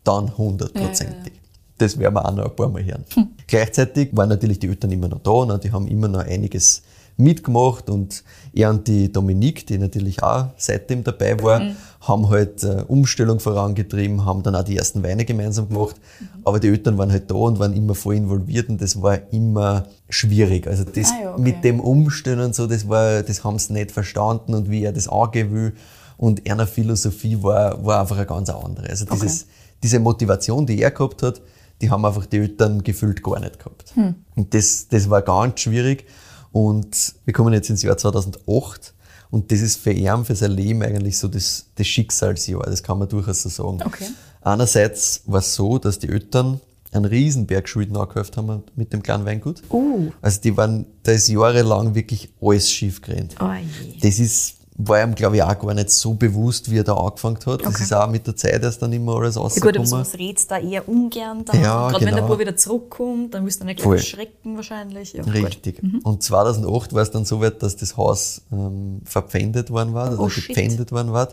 dann 0.02 0.36
hundertprozentig. 0.38 1.34
Das 1.76 1.98
werden 1.98 2.14
wir 2.14 2.24
auch 2.24 2.34
noch 2.34 2.44
ein 2.46 2.56
paar 2.56 2.68
Mal 2.68 2.84
hören. 2.84 3.04
Gleichzeitig 3.46 4.10
waren 4.16 4.28
natürlich 4.30 4.58
die 4.58 4.68
Eltern 4.68 4.90
immer 4.92 5.08
noch 5.08 5.20
da, 5.20 5.44
ne? 5.46 5.58
die 5.58 5.70
haben 5.72 5.86
immer 5.88 6.08
noch 6.08 6.20
einiges 6.20 6.82
mitgemacht 7.20 7.88
und 7.90 8.24
er 8.52 8.70
und 8.70 8.88
die 8.88 9.12
Dominique, 9.12 9.66
die 9.66 9.78
natürlich 9.78 10.22
auch 10.22 10.46
seitdem 10.56 11.04
dabei 11.04 11.40
war, 11.42 11.60
haben 12.00 12.28
halt 12.30 12.64
äh, 12.64 12.84
Umstellung 12.88 13.40
vorangetrieben, 13.40 14.24
haben 14.24 14.42
dann 14.42 14.56
auch 14.56 14.64
die 14.64 14.76
ersten 14.76 15.02
Weine 15.02 15.24
gemeinsam 15.24 15.68
gemacht. 15.68 15.96
Aber 16.44 16.58
die 16.58 16.68
Eltern 16.68 16.96
waren 16.98 17.12
halt 17.12 17.30
da 17.30 17.34
und 17.34 17.58
waren 17.58 17.74
immer 17.74 17.94
voll 17.94 18.16
involviert 18.16 18.68
und 18.68 18.80
das 18.80 19.00
war 19.00 19.18
immer 19.32 19.84
schwierig. 20.08 20.66
Also 20.66 20.84
das 20.84 21.10
Ah 21.10 21.22
ja, 21.22 21.32
okay. 21.34 21.42
mit 21.42 21.62
dem 21.62 21.80
Umstellen 21.80 22.40
und 22.40 22.54
so, 22.54 22.66
das 22.66 22.88
war, 22.88 23.22
das 23.22 23.44
haben 23.44 23.58
sie 23.58 23.74
nicht 23.74 23.92
verstanden 23.92 24.54
und 24.54 24.70
wie 24.70 24.84
er 24.84 24.92
das 24.92 25.08
angehen 25.08 25.52
will. 25.52 25.74
Und 26.16 26.50
einer 26.50 26.66
Philosophie 26.66 27.42
war, 27.42 27.84
war 27.84 28.00
einfach 28.00 28.16
eine 28.16 28.26
ganz 28.26 28.50
andere. 28.50 28.88
Also 28.88 29.04
dieses, 29.06 29.46
diese 29.82 30.00
Motivation, 30.00 30.66
die 30.66 30.80
er 30.82 30.90
gehabt 30.90 31.22
hat, 31.22 31.40
die 31.80 31.90
haben 31.90 32.04
einfach 32.04 32.26
die 32.26 32.38
Eltern 32.38 32.82
gefühlt 32.82 33.22
gar 33.22 33.40
nicht 33.40 33.58
gehabt. 33.58 33.94
Und 34.36 34.52
das, 34.52 34.88
das 34.88 35.08
war 35.08 35.22
ganz 35.22 35.60
schwierig. 35.60 36.04
Und 36.52 37.14
wir 37.24 37.32
kommen 37.32 37.52
jetzt 37.52 37.70
ins 37.70 37.82
Jahr 37.82 37.96
2008 37.96 38.94
und 39.30 39.52
das 39.52 39.60
ist 39.60 39.76
für 39.76 39.92
ihn, 39.92 40.24
für 40.24 40.34
sein 40.34 40.50
Leben 40.50 40.82
eigentlich 40.82 41.18
so 41.18 41.28
das, 41.28 41.66
das 41.76 41.86
Schicksalsjahr, 41.86 42.64
das 42.64 42.82
kann 42.82 42.98
man 42.98 43.08
durchaus 43.08 43.42
so 43.42 43.48
sagen. 43.48 43.80
Okay. 43.84 44.08
Einerseits 44.42 45.22
war 45.26 45.38
es 45.38 45.54
so, 45.54 45.78
dass 45.78 45.98
die 45.98 46.08
Eltern 46.08 46.60
einen 46.92 47.04
riesen 47.04 47.46
Berg 47.46 47.68
Schulden 47.68 47.96
angehäuft 47.96 48.36
haben 48.36 48.64
mit 48.74 48.92
dem 48.92 49.02
kleinen 49.02 49.24
Weingut. 49.24 49.62
Uh. 49.70 50.10
Also 50.20 50.40
die 50.40 50.56
waren, 50.56 50.86
da 51.04 51.12
ist 51.12 51.28
jahrelang 51.28 51.94
wirklich 51.94 52.30
alles 52.40 52.70
schief 52.70 53.00
gerannt. 53.00 53.36
Oh 53.40 53.52
je. 53.52 53.98
Das 54.00 54.18
ist, 54.18 54.56
war 54.86 55.02
ihm, 55.02 55.14
glaube 55.14 55.36
ich, 55.36 55.42
auch 55.42 55.58
gar 55.58 55.74
nicht 55.74 55.90
so 55.90 56.14
bewusst, 56.14 56.70
wie 56.70 56.78
er 56.78 56.84
da 56.84 56.94
angefangen 56.94 57.36
hat. 57.46 57.60
Das 57.62 57.74
Okay. 57.74 57.82
ist 57.82 57.92
auch 57.92 58.08
mit 58.10 58.26
der 58.26 58.36
Zeit 58.36 58.62
erst 58.62 58.80
dann 58.82 58.92
immer 58.92 59.16
alles 59.16 59.34
Ja 59.34 59.40
gut, 59.40 59.44
rausgekommen. 59.50 59.76
aber 59.78 59.86
sowas 59.86 60.14
redst 60.18 60.50
du 60.50 60.54
da 60.54 60.60
eher 60.60 60.88
ungern. 60.88 61.44
Dann, 61.44 61.60
Ja, 61.62 61.88
Gerade 61.90 62.04
wenn 62.06 62.12
der 62.14 62.22
genau. 62.22 62.28
Bub 62.28 62.38
wieder 62.38 62.56
zurückkommt, 62.56 63.34
dann 63.34 63.44
wirst 63.46 63.60
du 63.60 63.64
nicht 63.66 63.80
gleich 63.80 63.92
erschrecken 63.92 64.56
wahrscheinlich. 64.56 65.12
Ja. 65.12 65.22
Richtig. 65.24 65.82
Und 66.04 66.22
2008 66.22 66.92
war 66.94 67.02
es 67.02 67.10
dann 67.10 67.24
so 67.24 67.40
weit, 67.40 67.62
dass 67.62 67.76
das 67.76 67.96
Haus 67.96 68.42
ähm, 68.52 69.00
verpfändet 69.04 69.70
worden 69.70 69.94
war, 69.94 70.08
also 70.10 70.22
Oh, 70.22 70.28
shit. 70.28 70.48
gepfändet 70.48 70.92
worden 70.92 71.12
war. 71.12 71.28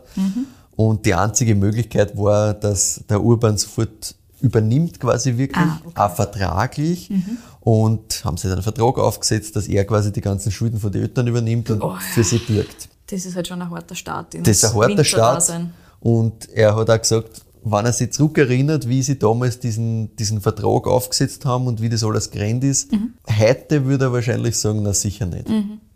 Und 0.76 1.06
die 1.06 1.14
einzige 1.16 1.56
Möglichkeit 1.56 2.16
war, 2.18 2.54
dass 2.54 3.02
der 3.10 3.24
Urban 3.24 3.58
sofort 3.58 4.16
übernimmt 4.42 5.00
quasi 5.00 5.36
wirklich, 5.38 5.66
Ah, 5.66 5.80
okay. 5.84 5.94
auch 6.00 6.12
vertraglich. 6.16 7.10
Und 7.62 8.24
haben 8.24 8.38
sie 8.38 8.44
dann 8.48 8.54
einen 8.58 8.64
Vertrag 8.64 8.98
aufgesetzt, 9.00 9.56
dass 9.56 9.68
er 9.68 9.84
quasi 9.86 10.12
die 10.14 10.22
ganzen 10.22 10.52
Schulden 10.52 10.80
von 10.80 10.92
den 10.92 11.02
Eltern 11.02 11.28
übernimmt 11.28 11.70
und 11.72 11.82
Oh. 11.82 11.96
für 12.14 12.24
sie 12.24 12.38
bürgt. 12.38 12.90
Das 13.10 13.26
ist 13.26 13.36
halt 13.36 13.48
schon 13.48 13.62
ein 13.62 13.70
harter 13.70 13.96
Start. 13.96 14.34
Das 14.34 14.48
ist 14.48 14.66
ein 14.66 14.74
harter. 14.76 15.04
Start. 15.04 15.52
Und 16.00 16.50
er 16.50 16.76
hat 16.76 16.90
auch 16.90 16.98
gesagt, 17.02 17.42
wenn 17.64 17.86
er 17.86 17.94
sich 17.94 18.12
zurückerinnert, 18.12 18.88
wie 18.88 19.02
sie 19.02 19.18
damals 19.20 19.60
diesen, 19.60 20.16
diesen 20.16 20.42
Vertrag 20.42 20.88
aufgesetzt 20.88 21.46
haben 21.46 21.68
und 21.68 21.82
wie 21.82 21.90
das 21.90 22.04
alles 22.04 22.30
gerannt 22.32 22.64
ist, 22.64 22.92
Mhm. 22.92 23.14
heute 23.40 23.86
würde 23.86 24.06
er 24.06 24.14
wahrscheinlich 24.14 24.56
sagen, 24.58 24.84
na 24.84 24.94
sicher 24.94 25.26
nicht. 25.26 25.48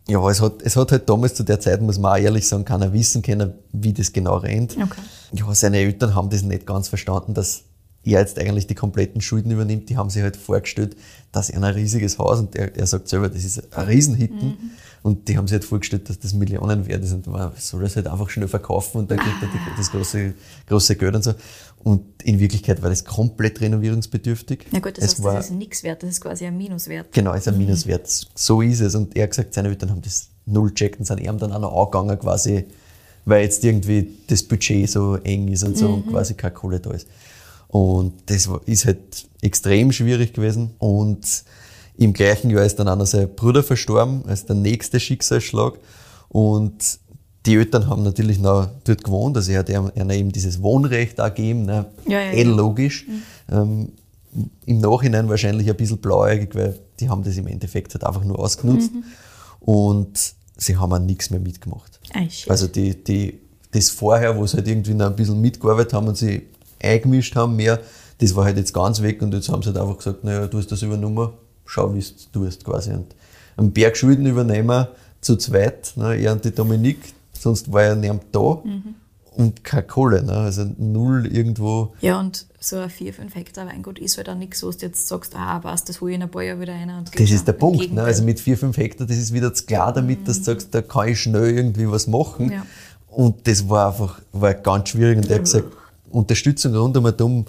Ja, 0.08 0.28
es 0.30 0.41
hat, 0.41 0.62
es 0.63 0.76
hat 0.76 0.91
halt 0.91 1.08
damals 1.08 1.36
zu 1.36 1.43
der 1.43 1.60
Zeit, 1.60 1.82
muss 1.82 2.00
man 2.00 2.13
auch 2.13 2.24
ehrlich 2.24 2.47
sagen, 2.47 2.65
keiner 2.65 2.91
wissen 2.91 3.21
können, 3.21 3.54
wie 3.71 3.93
das 3.93 4.12
genau 4.12 4.38
rennt. 4.38 4.76
Okay. 4.76 5.00
Ja, 5.34 5.54
seine 5.54 5.78
Eltern 5.78 6.15
haben 6.15 6.30
das 6.30 6.41
nicht 6.41 6.65
ganz 6.65 6.89
verstanden, 6.89 7.34
dass 7.34 7.63
er 8.04 8.19
jetzt 8.19 8.39
eigentlich 8.39 8.65
die 8.67 8.74
kompletten 8.76 9.21
Schulden 9.21 9.52
übernimmt. 9.52 9.89
Die 9.89 9.95
haben 9.95 10.10
sich 10.10 10.24
halt 10.24 10.36
vorgestellt, 10.36 10.97
dass 11.32 11.50
er 11.52 11.58
ein 11.62 11.74
riesiges 11.76 12.17
Haus 12.17 12.39
und 12.39 12.56
er, 12.56 12.76
er 12.76 12.88
sagt 12.88 13.08
selber, 13.08 13.30
das 13.30 13.43
ist 13.45 13.74
ein 13.78 13.86
Riesenhitten. 13.88 14.71
Und 15.03 15.27
die 15.27 15.37
haben 15.37 15.47
sich 15.47 15.53
halt 15.53 15.65
vorgestellt, 15.65 16.09
dass 16.09 16.19
das 16.19 16.33
Millionen 16.33 16.85
wert 16.85 17.03
ist 17.03 17.11
und 17.11 17.25
man 17.25 17.51
soll 17.57 17.81
das 17.81 17.95
halt 17.95 18.07
einfach 18.07 18.29
schnell 18.29 18.47
verkaufen 18.47 18.99
und 18.99 19.09
dann 19.09 19.17
kriegt 19.17 19.41
er 19.41 19.47
die, 19.47 19.57
das 19.75 19.89
große, 19.89 20.33
große 20.67 20.95
Geld 20.95 21.15
und 21.15 21.23
so. 21.23 21.33
Und 21.83 22.21
in 22.23 22.39
Wirklichkeit 22.39 22.83
war 22.83 22.91
das 22.91 23.03
komplett 23.03 23.61
renovierungsbedürftig. 23.61 24.67
Ja 24.71 24.79
gut, 24.79 24.99
das 24.99 25.05
es 25.05 25.11
heißt, 25.13 25.23
war, 25.23 25.33
das 25.35 25.45
ist 25.45 25.55
nichts 25.55 25.81
wert, 25.83 26.03
das 26.03 26.11
ist 26.11 26.21
quasi 26.21 26.45
ein 26.45 26.55
Minuswert. 26.55 27.11
Genau, 27.11 27.33
ist 27.33 27.47
ein 27.47 27.57
Minuswert. 27.57 28.07
So 28.35 28.61
ist 28.61 28.81
es. 28.81 28.93
Und 28.93 29.15
er 29.15 29.23
hat 29.23 29.31
gesagt, 29.31 29.55
seine 29.55 29.69
Eltern 29.69 29.89
haben 29.89 30.01
das 30.03 30.29
null 30.45 30.71
checkt 30.75 30.99
und 30.99 31.05
sind 31.05 31.19
ihm 31.19 31.39
dann 31.39 31.51
auch 31.51 31.59
noch 31.59 31.75
angegangen, 31.75 32.19
quasi, 32.19 32.65
weil 33.25 33.43
jetzt 33.43 33.63
irgendwie 33.63 34.07
das 34.27 34.43
Budget 34.43 34.87
so 34.87 35.15
eng 35.15 35.47
ist 35.47 35.63
und 35.63 35.77
so 35.77 35.87
und 35.87 36.07
quasi 36.09 36.35
keine 36.35 36.53
Kohle 36.53 36.79
da 36.79 36.91
ist. 36.91 37.07
Und 37.69 38.13
das 38.27 38.47
ist 38.65 38.85
halt 38.85 39.27
extrem 39.41 39.91
schwierig 39.91 40.33
gewesen. 40.33 40.71
Und 40.77 41.25
im 42.03 42.13
gleichen 42.13 42.49
Jahr 42.49 42.65
ist 42.65 42.77
dann 42.77 42.87
auch 42.87 42.95
noch 42.95 43.05
sein 43.05 43.29
Bruder 43.35 43.61
verstorben, 43.61 44.23
als 44.27 44.45
der 44.45 44.55
nächste 44.55 44.99
Schicksalsschlag. 44.99 45.75
Und 46.29 46.99
die 47.45 47.55
Eltern 47.55 47.87
haben 47.87 48.03
natürlich 48.03 48.39
noch 48.39 48.69
dort 48.83 49.03
gewohnt, 49.03 49.37
also 49.37 49.51
er 49.51 49.59
hat 49.59 49.69
ihnen 49.69 49.91
ihnen 49.95 50.09
eben 50.09 50.31
dieses 50.31 50.61
Wohnrecht 50.61 51.19
auch 51.19 51.27
gegeben, 51.27 51.65
ne? 51.65 51.85
Ja, 52.07 52.19
ja, 52.19 52.31
eh 52.31 52.43
ja. 52.43 52.49
logisch. 52.49 53.05
Ähm, 53.51 53.89
Im 54.65 54.79
Nachhinein 54.79 55.29
wahrscheinlich 55.29 55.69
ein 55.69 55.75
bisschen 55.75 55.97
blauäugig, 55.97 56.55
weil 56.55 56.79
die 56.99 57.09
haben 57.09 57.23
das 57.23 57.37
im 57.37 57.47
Endeffekt 57.47 57.93
halt 57.93 58.03
einfach 58.03 58.23
nur 58.23 58.39
ausgenutzt. 58.39 58.91
Und 59.59 60.33
sie 60.57 60.77
haben 60.77 60.93
auch 60.93 60.99
nichts 60.99 61.29
mehr 61.29 61.39
mitgemacht. 61.39 61.99
Shit. 62.29 62.49
Also 62.49 62.67
die, 62.67 63.03
die, 63.03 63.39
das 63.71 63.89
vorher, 63.89 64.35
wo 64.37 64.47
sie 64.47 64.57
halt 64.57 64.67
irgendwie 64.67 64.93
noch 64.93 65.07
ein 65.07 65.15
bisschen 65.15 65.39
mitgearbeitet 65.39 65.93
haben 65.93 66.07
und 66.07 66.17
sie 66.17 66.47
eingemischt 66.81 67.35
haben 67.35 67.55
mehr, 67.55 67.79
das 68.19 68.35
war 68.35 68.45
halt 68.45 68.57
jetzt 68.57 68.73
ganz 68.73 69.01
weg 69.01 69.21
und 69.21 69.33
jetzt 69.33 69.49
haben 69.49 69.61
sie 69.61 69.67
halt 69.67 69.77
einfach 69.77 69.97
gesagt, 69.97 70.23
naja, 70.23 70.47
du 70.47 70.57
hast 70.57 70.71
das 70.71 70.81
übernommen, 70.81 71.29
schau, 71.71 71.93
wie 71.93 71.99
du 72.34 72.43
es 72.45 72.60
tust 72.60 72.65
quasi. 72.65 72.91
Und 72.91 73.15
einen 73.57 73.71
Berg 73.71 73.95
Schulden 73.95 74.25
übernehmen, 74.25 74.88
zu 75.21 75.38
zweit, 75.38 75.93
ne, 75.95 76.15
er 76.15 76.34
und 76.34 76.43
die 76.43 76.51
Dominique, 76.51 77.13
sonst 77.31 77.71
war 77.71 77.84
er 77.84 77.95
niemand 77.95 78.23
da 78.31 78.62
und 79.38 79.63
keine 79.63 79.84
Kohle, 79.84 80.23
ne, 80.23 80.34
also 80.34 80.65
null 80.77 81.27
irgendwo. 81.27 81.93
Ja, 82.01 82.19
und 82.19 82.45
so 82.60 82.77
ein 82.77 82.89
4, 82.89 83.13
5 83.13 83.36
Hektar 83.36 83.67
Weingut 83.67 83.99
ist 83.99 84.17
halt 84.17 84.29
auch 84.29 84.36
nichts, 84.36 84.62
wo 84.63 84.71
du 84.71 84.77
jetzt 84.79 85.07
sagst, 85.07 85.36
ah, 85.36 85.60
passt, 85.60 85.88
das 85.89 86.01
hole 86.01 86.12
ich 86.12 86.15
in 86.15 86.23
ein 86.23 86.29
paar 86.29 86.43
Jahre 86.43 86.60
wieder 86.60 86.73
rein. 86.73 86.89
Und 86.89 87.17
Das 87.17 87.31
ist 87.31 87.47
der 87.47 87.53
Punkt. 87.53 87.93
Ne? 87.93 88.03
Also 88.03 88.23
mit 88.23 88.39
4, 88.39 88.57
5 88.57 88.77
Hektar, 88.77 89.07
das 89.07 89.17
ist 89.17 89.34
wieder 89.34 89.53
zu 89.53 89.65
klar 89.65 89.93
damit, 89.93 90.27
dass 90.27 90.39
du 90.39 90.43
sagst, 90.43 90.73
da 90.73 90.81
kann 90.81 91.07
ich 91.07 91.21
schnell 91.21 91.55
irgendwie 91.55 91.89
was 91.89 92.07
machen. 92.07 92.51
Ja. 92.51 92.65
Und 93.07 93.47
das 93.47 93.69
war 93.69 93.89
einfach 93.89 94.21
war 94.31 94.53
ganz 94.53 94.89
schwierig. 94.89 95.17
Und 95.17 95.29
er 95.29 95.36
hat 95.38 95.43
gesagt, 95.43 95.67
Unterstützung 96.12 96.75
rund 96.75 96.97
um 96.97 97.05
und 97.05 97.21
um, 97.21 97.45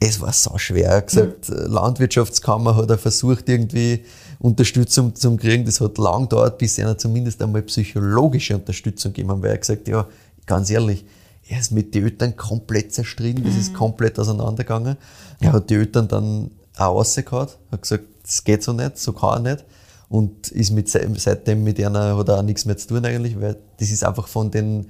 es 0.00 0.20
war 0.20 0.32
so 0.32 0.56
schwer. 0.58 0.90
Er 0.90 0.96
hat 0.98 1.08
gesagt, 1.08 1.48
Landwirtschaftskammer 1.48 2.76
hat 2.76 2.90
er 2.90 2.98
versucht, 2.98 3.48
irgendwie 3.48 4.04
Unterstützung 4.38 5.14
zu 5.14 5.36
kriegen. 5.36 5.64
Das 5.64 5.80
hat 5.80 5.98
lang 5.98 6.22
gedauert, 6.22 6.58
bis 6.58 6.78
einer 6.78 6.96
zumindest 6.96 7.42
einmal 7.42 7.62
psychologische 7.62 8.54
Unterstützung 8.56 9.12
gegeben 9.12 9.30
haben, 9.30 9.42
weil 9.42 9.50
er 9.50 9.54
hat 9.54 9.62
gesagt, 9.62 9.88
ja, 9.88 10.06
ganz 10.46 10.70
ehrlich, 10.70 11.04
er 11.48 11.58
ist 11.58 11.72
mit 11.72 11.94
den 11.94 12.04
Eltern 12.04 12.36
komplett 12.36 12.92
zerstritten, 12.92 13.42
das 13.42 13.56
ist 13.56 13.74
komplett 13.74 14.18
auseinandergegangen. 14.18 14.96
Er 15.40 15.52
hat 15.52 15.70
die 15.70 15.74
Eltern 15.74 16.06
dann 16.06 16.50
auch 16.76 16.94
rausgehauen, 16.96 17.48
hat 17.72 17.82
gesagt, 17.82 18.04
das 18.22 18.44
geht 18.44 18.62
so 18.62 18.72
nicht, 18.72 18.98
so 18.98 19.12
kann 19.12 19.46
er 19.46 19.52
nicht. 19.54 19.64
Und 20.10 20.48
ist 20.48 20.70
mit, 20.70 20.88
se- 20.88 21.06
seitdem 21.16 21.64
mit 21.64 21.82
einer, 21.82 22.16
hat 22.16 22.28
er 22.28 22.38
auch 22.38 22.42
nichts 22.42 22.64
mehr 22.66 22.76
zu 22.76 22.88
tun 22.88 23.04
eigentlich, 23.04 23.38
weil 23.40 23.56
das 23.78 23.90
ist 23.90 24.04
einfach 24.04 24.28
von 24.28 24.50
den, 24.50 24.86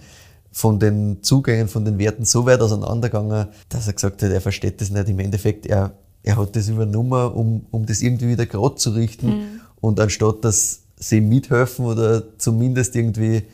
von 0.58 0.80
den 0.80 1.22
Zugängen, 1.22 1.68
von 1.68 1.84
den 1.84 2.00
Werten 2.00 2.24
so 2.24 2.44
weit 2.44 2.60
auseinandergegangen, 2.60 3.46
dass 3.68 3.86
er 3.86 3.92
gesagt 3.92 4.24
hat, 4.24 4.30
er 4.32 4.40
versteht 4.40 4.80
das 4.80 4.90
nicht. 4.90 5.08
Im 5.08 5.20
Endeffekt, 5.20 5.66
er, 5.66 5.92
er 6.24 6.36
hat 6.36 6.56
das 6.56 6.68
übernommen, 6.68 7.30
um, 7.30 7.66
um 7.70 7.86
das 7.86 8.02
irgendwie 8.02 8.26
wieder 8.26 8.44
gerade 8.44 8.74
zu 8.74 8.90
richten. 8.90 9.60
Und 9.80 10.00
anstatt, 10.00 10.44
dass 10.44 10.80
sie 10.96 11.18
ihm 11.18 11.28
mithelfen 11.28 11.84
oder 11.84 12.24
zumindest 12.38 12.96
irgendwie 12.96 13.44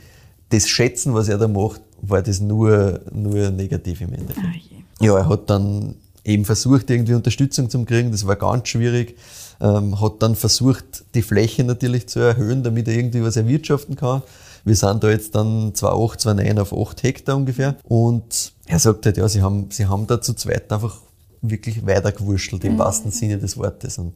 das 0.49 0.67
schätzen, 0.67 1.13
was 1.13 1.29
er 1.29 1.37
da 1.37 1.47
macht, 1.47 1.83
war 2.01 2.23
das 2.23 2.41
nur, 2.41 3.01
nur 3.13 3.51
negativ 3.51 4.01
im 4.01 4.15
Endeffekt. 4.15 4.47
Je. 4.71 5.07
Ja, 5.07 5.19
er 5.19 5.29
hat 5.29 5.51
dann 5.51 5.97
eben 6.25 6.47
versucht, 6.47 6.89
irgendwie 6.89 7.13
Unterstützung 7.13 7.69
zu 7.69 7.85
kriegen. 7.85 8.13
Das 8.13 8.27
war 8.27 8.37
ganz 8.37 8.69
schwierig. 8.69 9.19
Ähm, 9.61 10.01
hat 10.01 10.23
dann 10.23 10.37
versucht, 10.37 11.05
die 11.15 11.21
Fläche 11.21 11.65
natürlich 11.65 12.07
zu 12.07 12.21
erhöhen, 12.21 12.63
damit 12.63 12.89
er 12.89 12.95
irgendwie 12.95 13.23
was 13.23 13.37
erwirtschaften 13.37 13.95
kann. 13.95 14.23
Wir 14.65 14.77
sind 14.77 15.05
da 15.05 15.11
jetzt 15.11 15.35
dann 15.35 15.73
2,8, 15.73 16.23
2,9 16.23 16.61
auf 16.61 16.73
8 16.73 17.03
Hektar 17.03 17.37
ungefähr. 17.37 17.77
Und 17.85 18.53
er 18.67 18.79
sagt 18.79 19.05
halt, 19.07 19.17
ja, 19.17 19.29
sie 19.29 19.43
haben, 19.43 19.71
sie 19.71 19.87
haben 19.87 20.07
da 20.07 20.21
zu 20.21 20.35
zweit 20.35 20.73
einfach 20.73 21.01
wirklich 21.43 21.87
weitergewurschtelt 21.87 22.65
im 22.65 22.75
mhm. 22.75 22.79
wahrsten 22.79 23.11
Sinne 23.11 23.39
des 23.39 23.57
Wortes. 23.59 23.99
Und 23.99 24.15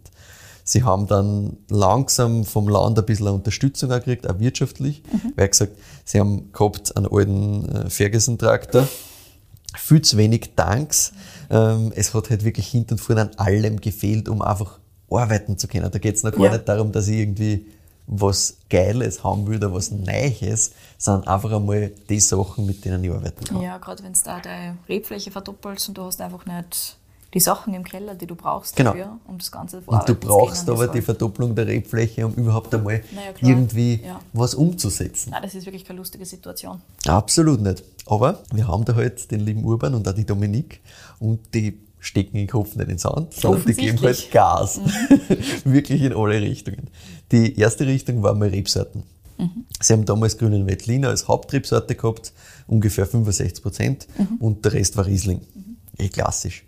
sie 0.65 0.83
haben 0.83 1.07
dann 1.07 1.59
langsam 1.69 2.45
vom 2.45 2.69
Land 2.69 2.99
ein 2.99 3.05
bisschen 3.05 3.29
Unterstützung 3.29 3.93
auch 3.93 3.97
gekriegt, 3.97 4.29
auch 4.29 4.39
wirtschaftlich. 4.39 5.03
Mhm. 5.13 5.33
Weil 5.37 5.49
gesagt, 5.49 5.73
sie 6.05 6.19
haben 6.19 6.51
gehabt 6.53 6.97
einen 6.97 7.07
alten 7.07 7.69
äh, 7.69 7.91
Ferguson-Traktor, 7.91 8.89
viel 9.77 10.03
zu 10.03 10.17
wenig 10.17 10.53
Tanks. 10.57 11.13
Ähm, 11.51 11.93
es 11.95 12.15
hat 12.15 12.31
halt 12.31 12.45
wirklich 12.45 12.69
hinten 12.69 12.95
und 12.95 12.99
vorne 13.01 13.23
an 13.23 13.31
allem 13.37 13.81
gefehlt, 13.81 14.29
um 14.29 14.41
einfach 14.41 14.79
arbeiten 15.11 15.59
zu 15.59 15.69
können. 15.69 15.91
Da 15.91 15.99
geht 15.99 16.17
es 16.17 16.23
noch 16.23 16.33
gar 16.33 16.47
ja. 16.47 16.53
nicht 16.53 16.69
darum, 16.69 16.93
dass 16.93 17.09
ich 17.09 17.19
irgendwie 17.19 17.67
was 18.09 18.57
Geiles 18.71 19.23
haben 19.23 19.47
will 19.47 19.59
oder 19.59 19.73
was 19.73 19.91
Neues, 19.91 20.73
sondern 20.97 21.29
einfach 21.29 21.53
einmal 21.53 21.93
die 22.09 22.21
Sachen, 22.21 22.67
mit 22.67 22.85
denen 22.85 23.05
ich 23.05 23.11
arbeiten 23.11 23.45
kann. 23.45 23.61
Ja, 23.61 23.79
gerade 23.79 24.03
wenn 24.03 24.15
du 24.15 24.21
da 24.25 24.41
deine 24.41 24.79
Rebfläche 24.89 25.31
verdoppelst 25.31 25.89
und 25.89 25.99
du 25.99 26.03
hast 26.03 26.21
einfach 26.21 26.47
nicht 26.47 26.97
die 27.35 27.41
Sachen 27.41 27.75
im 27.75 27.85
Keller, 27.85 28.15
die 28.15 28.27
du 28.27 28.35
brauchst 28.35 28.75
genau. 28.75 28.93
dafür, 28.93 29.19
um 29.27 29.37
das 29.37 29.53
Ganze 29.53 29.85
zu 29.85 29.91
Und 29.91 30.09
du 30.09 30.15
brauchst 30.15 30.69
aber 30.71 30.89
die 30.89 31.03
Verdopplung 31.03 31.55
der 31.55 31.67
Rebfläche, 31.67 32.27
um 32.27 32.33
überhaupt 32.35 32.75
einmal 32.75 33.03
naja, 33.13 33.33
irgendwie 33.43 34.01
ja. 34.03 34.19
was 34.33 34.55
umzusetzen. 34.55 35.31
Nein, 35.31 35.43
das 35.43 35.55
ist 35.55 35.67
wirklich 35.67 35.85
keine 35.85 35.99
lustige 35.99 36.25
Situation. 36.25 36.81
Absolut 37.07 37.61
nicht. 37.61 37.85
Aber 38.07 38.43
wir 38.53 38.67
haben 38.67 38.87
da 38.87 38.95
halt 38.95 39.31
den 39.31 39.41
lieben 39.41 39.65
Urban 39.65 39.95
und 39.95 40.09
auch 40.09 40.15
die 40.15 40.25
Dominik 40.25 40.81
und 41.19 41.41
die 41.53 41.79
stecken 42.01 42.37
den 42.37 42.47
Kopf 42.47 42.77
nicht 42.77 42.85
in 42.85 42.89
den 42.89 42.99
Sand, 42.99 43.35
sondern 43.35 43.65
die 43.67 43.75
geben 43.75 44.01
halt 44.01 44.31
Gas. 44.31 44.79
Mhm. 44.79 45.21
Wirklich 45.73 46.03
in 46.03 46.15
alle 46.15 46.41
Richtungen. 46.41 46.89
Die 47.33 47.59
erste 47.59 47.87
Richtung 47.87 48.23
war 48.23 48.35
mal 48.35 48.49
Rebsorten. 48.49 49.03
Mhm. 49.39 49.65
Sie 49.81 49.93
haben 49.93 50.05
damals 50.05 50.39
grünen 50.39 50.67
Veltliner 50.67 51.09
als 51.09 51.29
Hauptrebsorte 51.29 51.95
gehabt, 51.95 52.33
ungefähr 52.67 53.07
65 53.07 53.63
Prozent, 53.63 54.09
mhm. 54.19 54.37
und 54.39 54.65
der 54.65 54.73
Rest 54.73 54.97
war 54.97 55.07
Riesling. 55.07 55.41
Mhm. 55.55 55.77
Eh 55.99 56.09
klassisch. 56.09 56.65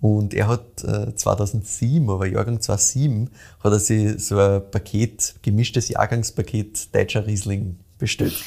Und 0.00 0.34
er 0.34 0.48
hat 0.48 0.84
äh, 0.84 1.14
2007, 1.14 2.08
aber 2.10 2.26
Jahrgang 2.26 2.60
2007, 2.60 3.30
hat 3.60 3.72
er 3.72 3.78
sich 3.78 4.22
so 4.24 4.38
ein 4.38 4.62
Paket, 4.70 5.34
gemischtes 5.42 5.88
Jahrgangspaket 5.88 6.94
deutscher 6.94 7.26
Riesling 7.26 7.76
bestellt. 7.98 8.34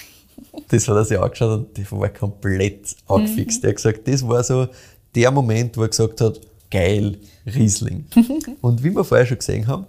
Das 0.70 0.88
hat 0.88 0.96
er 0.96 1.04
sich 1.04 1.20
angeschaut 1.20 1.60
und 1.60 1.78
das 1.80 1.92
war 1.92 2.10
komplett 2.10 2.96
angefixt. 3.08 3.64
Mhm. 3.64 3.66
Er 3.66 3.70
hat 3.70 3.76
gesagt, 3.78 4.08
das 4.08 4.28
war 4.28 4.44
so 4.44 4.68
der 5.16 5.32
Moment, 5.32 5.76
wo 5.78 5.82
er 5.82 5.88
gesagt 5.88 6.22
hat, 6.22 6.40
geil, 6.70 7.18
Riesling. 7.48 8.06
und 8.62 8.84
wie 8.84 8.92
wir 8.92 9.04
vorher 9.04 9.26
schon 9.26 9.40
gesehen 9.40 9.66
haben, 9.66 9.88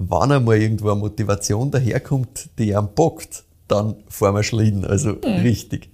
wenn 0.00 0.32
einmal 0.32 0.56
irgendwo 0.56 0.90
eine 0.90 0.98
Motivation 0.98 1.70
daherkommt, 1.70 2.48
die 2.58 2.70
er 2.70 2.82
bockt, 2.82 3.44
dann 3.68 3.96
fahren 4.08 4.34
wir 4.34 4.42
Schlitten, 4.42 4.84
also 4.86 5.10
mhm. 5.10 5.42
richtig. 5.42 5.90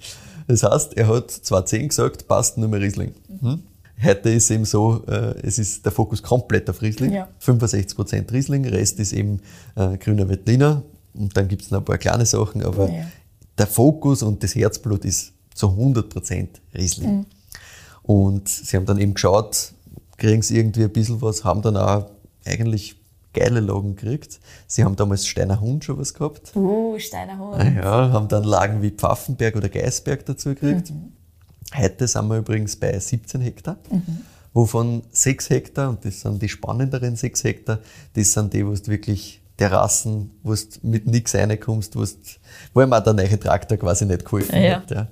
Das 0.47 0.63
heißt, 0.63 0.97
er 0.97 1.09
hat 1.09 1.31
2010 1.31 1.89
gesagt, 1.89 2.29
passt 2.29 2.57
nur 2.57 2.69
mehr 2.69 2.81
Riesling. 2.81 3.15
Mhm. 3.29 3.65
Heute 4.01 4.31
ist 4.31 4.51
eben 4.51 4.65
so, 4.65 5.03
äh, 5.09 5.35
es 5.43 5.59
ist 5.59 5.85
der 5.85 5.91
Fokus 5.91 6.23
komplett 6.23 6.71
auf 6.71 6.83
Riesling. 6.83 7.13
Ja. 7.13 7.29
65% 7.45 8.33
Riesling, 8.33 8.65
Rest 8.67 9.01
ist 9.01 9.13
eben 9.13 9.41
äh, 9.75 9.97
grüner 9.97 10.29
Veltliner 10.29 10.83
und 11.15 11.37
dann 11.37 11.49
gibt 11.49 11.63
es 11.63 11.73
noch 11.73 11.81
ein 11.81 11.85
paar 11.85 11.99
kleine 11.99 12.27
Sachen, 12.27 12.63
aber 12.63 12.89
ja. 12.89 13.07
der 13.59 13.67
Fokus 13.67 14.23
und 14.23 14.41
das 14.45 14.55
Herzblut 14.55 15.05
ist 15.05 15.33
zu 15.53 15.67
100% 15.67 16.47
Riesling. 16.77 17.17
Mhm. 17.17 17.27
Und 18.05 18.49
sie 18.49 18.77
haben 18.77 18.87
dann 18.87 18.99
eben 18.99 19.15
geschaut, 19.15 19.73
kriegen 20.17 20.43
sie 20.43 20.59
irgendwie 20.59 20.85
ein 20.85 20.93
bisschen 20.93 21.21
was, 21.23 21.43
haben 21.43 21.63
dann 21.63 21.77
auch 21.77 22.09
eigentlich 22.45 22.95
geile 23.37 23.61
Lagen 23.61 23.95
gekriegt. 23.95 24.41
Sie 24.67 24.83
haben 24.83 24.97
damals 24.97 25.27
Steiner 25.27 25.61
Hund 25.61 25.85
schon 25.85 25.99
was 25.99 26.15
gehabt. 26.15 26.57
Uh, 26.57 26.99
Steiner 26.99 27.39
Hund. 27.39 27.77
Ja, 27.77 28.11
haben 28.11 28.29
dann 28.29 28.45
Lagen 28.45 28.83
wie 28.83 28.91
Pfaffenberg 28.91 29.55
oder 29.57 29.69
Geisberg 29.69 30.25
dazu 30.27 30.51
gekriegt. 30.51 30.91
Mhm. 30.91 31.13
Heute 31.75 32.09
sind 32.09 32.29
wir 32.29 32.39
übrigens 32.39 32.77
bei 32.77 32.99
17 32.99 33.41
Hektar, 33.41 33.77
mhm. 33.91 34.21
wovon 34.53 35.03
6 35.11 35.51
Hektar, 35.51 35.91
und 35.91 36.05
das 36.05 36.21
sind 36.21 36.41
die 36.41 36.49
spannenderen 36.49 37.17
6 37.17 37.45
Hektar, 37.45 37.81
das 38.15 38.33
sind 38.33 38.53
die, 38.53 38.67
wo 38.67 38.73
du 38.73 38.87
wirklich 38.87 39.43
Terrassen, 39.57 40.31
wo 40.43 40.55
du 40.55 40.61
mit 40.83 41.07
nichts 41.07 41.35
reinkommst, 41.35 41.97
wo 41.97 42.83
ihm 42.83 42.93
auch 42.93 43.03
der 43.03 43.15
neue 43.15 43.39
Traktor 43.41 43.79
quasi 43.79 44.07
nicht 44.07 44.25
geholfen 44.25 44.63
ja. 44.63 44.77
hat. 44.77 44.91
Ja. 44.91 45.09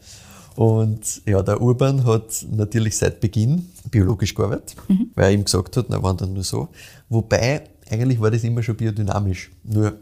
Und 0.57 1.23
ja, 1.27 1.43
der 1.43 1.61
Urban 1.61 2.05
hat 2.07 2.47
natürlich 2.51 2.97
seit 2.97 3.21
Beginn 3.21 3.71
biologisch 3.91 4.35
gearbeitet, 4.35 4.77
mhm. 4.89 5.11
weil 5.15 5.25
er 5.25 5.33
ihm 5.33 5.45
gesagt 5.45 5.77
hat, 5.77 5.87
na, 5.89 6.03
waren 6.03 6.17
dann 6.17 6.33
nur 6.33 6.45
so. 6.45 6.69
Wobei, 7.09 7.65
eigentlich 8.01 8.21
war 8.21 8.31
das 8.31 8.45
immer 8.45 8.63
schon 8.63 8.77
biodynamisch. 8.77 9.51
Nur 9.63 9.99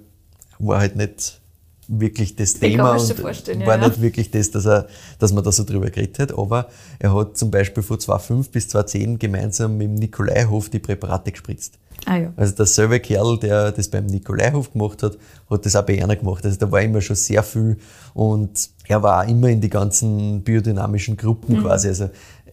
war 0.59 0.81
halt 0.81 0.97
nicht 0.97 1.41
wirklich 1.89 2.37
das 2.37 2.55
Thema 2.55 2.93
und 2.93 3.19
war 3.67 3.79
ja, 3.79 3.89
nicht 3.89 4.01
wirklich 4.01 4.31
das, 4.31 4.51
dass, 4.51 4.67
er, 4.67 4.87
dass 5.19 5.33
man 5.33 5.45
da 5.45 5.53
so 5.53 5.65
drüber 5.65 5.91
geredet 5.91 6.19
hat. 6.19 6.39
Aber 6.39 6.69
er 6.99 7.15
hat 7.15 7.37
zum 7.37 7.51
Beispiel 7.51 7.83
von 7.83 7.99
2005 7.99 8.51
bis 8.51 8.69
2010 8.69 9.19
gemeinsam 9.19 9.77
mit 9.77 9.89
dem 9.89 9.95
Nikolaihof 9.97 10.71
die 10.71 10.79
Präparate 10.79 11.33
gespritzt. 11.33 11.79
Ah, 12.07 12.17
ja. 12.17 12.33
Also 12.37 12.55
derselbe 12.55 12.99
Kerl, 13.01 13.39
der 13.39 13.73
das 13.73 13.89
beim 13.89 14.07
Nikolaihof 14.07 14.73
gemacht 14.73 15.03
hat, 15.03 15.19
hat 15.49 15.67
das 15.67 15.77
auch 15.77 15.85
bei 15.85 16.03
einer 16.03 16.17
gemacht. 16.17 16.45
Also 16.45 16.59
da 16.59 16.71
war 16.71 16.83
immer 16.83 17.01
schon 17.01 17.17
sehr 17.17 17.43
viel 17.43 17.77
und 18.15 18.71
er 18.89 19.03
war 19.03 19.25
auch 19.25 19.29
immer 19.29 19.49
in 19.49 19.61
die 19.61 19.71
ganzen 19.71 20.43
biodynamischen 20.43 21.17
Gruppen 21.17 21.57
mhm. 21.57 21.63
quasi. 21.63 21.89
Also 21.89 22.11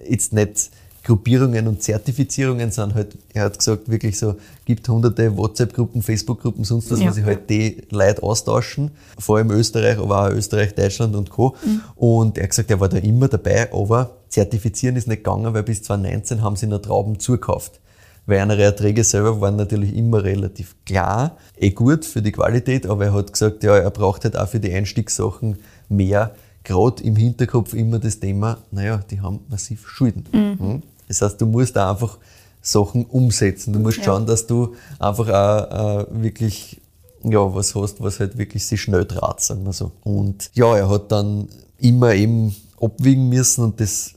jetzt 0.07 0.33
nicht 0.33 0.69
Gruppierungen 1.09 1.67
und 1.67 1.81
Zertifizierungen, 1.81 2.69
sondern 2.69 2.97
halt, 2.97 3.17
er 3.33 3.45
hat 3.45 3.57
gesagt, 3.57 3.89
wirklich 3.89 4.19
so, 4.19 4.35
gibt 4.65 4.87
hunderte 4.87 5.35
WhatsApp-Gruppen, 5.35 6.03
Facebook-Gruppen, 6.03 6.63
sonst 6.63 6.91
was, 6.91 6.99
ja. 6.99 7.07
wo 7.07 7.11
sich 7.11 7.25
halt 7.25 7.49
die 7.49 7.81
Leute 7.89 8.21
austauschen, 8.21 8.91
vor 9.17 9.37
allem 9.37 9.49
Österreich, 9.49 9.97
aber 9.97 10.27
auch 10.27 10.29
Österreich, 10.29 10.75
Deutschland 10.75 11.15
und 11.15 11.31
Co. 11.31 11.55
Mhm. 11.65 11.81
Und 11.95 12.37
er 12.37 12.43
hat 12.43 12.51
gesagt, 12.51 12.69
er 12.69 12.79
war 12.79 12.89
da 12.89 12.97
immer 12.97 13.27
dabei, 13.27 13.73
aber 13.73 14.17
zertifizieren 14.27 14.97
ist 14.97 15.07
nicht 15.07 15.23
gegangen, 15.23 15.51
weil 15.51 15.63
bis 15.63 15.81
2019 15.81 16.43
haben 16.43 16.55
sie 16.55 16.67
noch 16.67 16.79
Trauben 16.79 17.19
zukauft. 17.19 17.79
Weil 18.27 18.47
ihre 18.47 18.61
Erträge 18.61 19.03
selber 19.03 19.41
waren 19.41 19.55
natürlich 19.55 19.95
immer 19.95 20.23
relativ 20.23 20.75
klar, 20.85 21.37
eh 21.57 21.71
gut 21.71 22.05
für 22.05 22.21
die 22.21 22.31
Qualität, 22.31 22.85
aber 22.85 23.05
er 23.05 23.13
hat 23.15 23.33
gesagt, 23.33 23.63
ja, 23.63 23.75
er 23.75 23.89
braucht 23.89 24.25
halt 24.25 24.37
auch 24.37 24.47
für 24.47 24.59
die 24.59 24.71
Einstiegssachen 24.71 25.57
mehr 25.89 26.35
gerade 26.63 27.01
im 27.03 27.15
Hinterkopf 27.15 27.73
immer 27.73 27.97
das 27.97 28.19
Thema, 28.19 28.59
naja, 28.69 29.01
die 29.09 29.21
haben 29.21 29.39
massiv 29.49 29.87
Schulden. 29.87 30.25
Mhm. 30.31 30.83
Das 31.09 31.21
heißt, 31.21 31.41
du 31.41 31.45
musst 31.45 31.75
da 31.75 31.91
einfach 31.91 32.17
Sachen 32.61 33.05
umsetzen. 33.05 33.73
Du 33.73 33.79
musst 33.79 33.97
ja. 33.97 34.05
schauen, 34.05 34.25
dass 34.25 34.47
du 34.47 34.75
einfach 34.99 35.27
auch 35.27 36.01
äh, 36.01 36.23
wirklich 36.23 36.79
ja, 37.23 37.53
was 37.53 37.75
hast, 37.75 38.01
was 38.01 38.19
halt 38.19 38.37
wirklich 38.37 38.65
sich 38.65 38.81
schnell 38.81 39.05
draht, 39.05 39.41
sagen 39.41 39.65
wir 39.65 39.73
so. 39.73 39.91
Und 40.03 40.51
ja, 40.53 40.75
er 40.77 40.89
hat 40.89 41.11
dann 41.11 41.49
immer 41.77 42.13
eben 42.13 42.55
abwiegen 42.79 43.27
müssen 43.29 43.63
und 43.63 43.79
das 43.79 44.13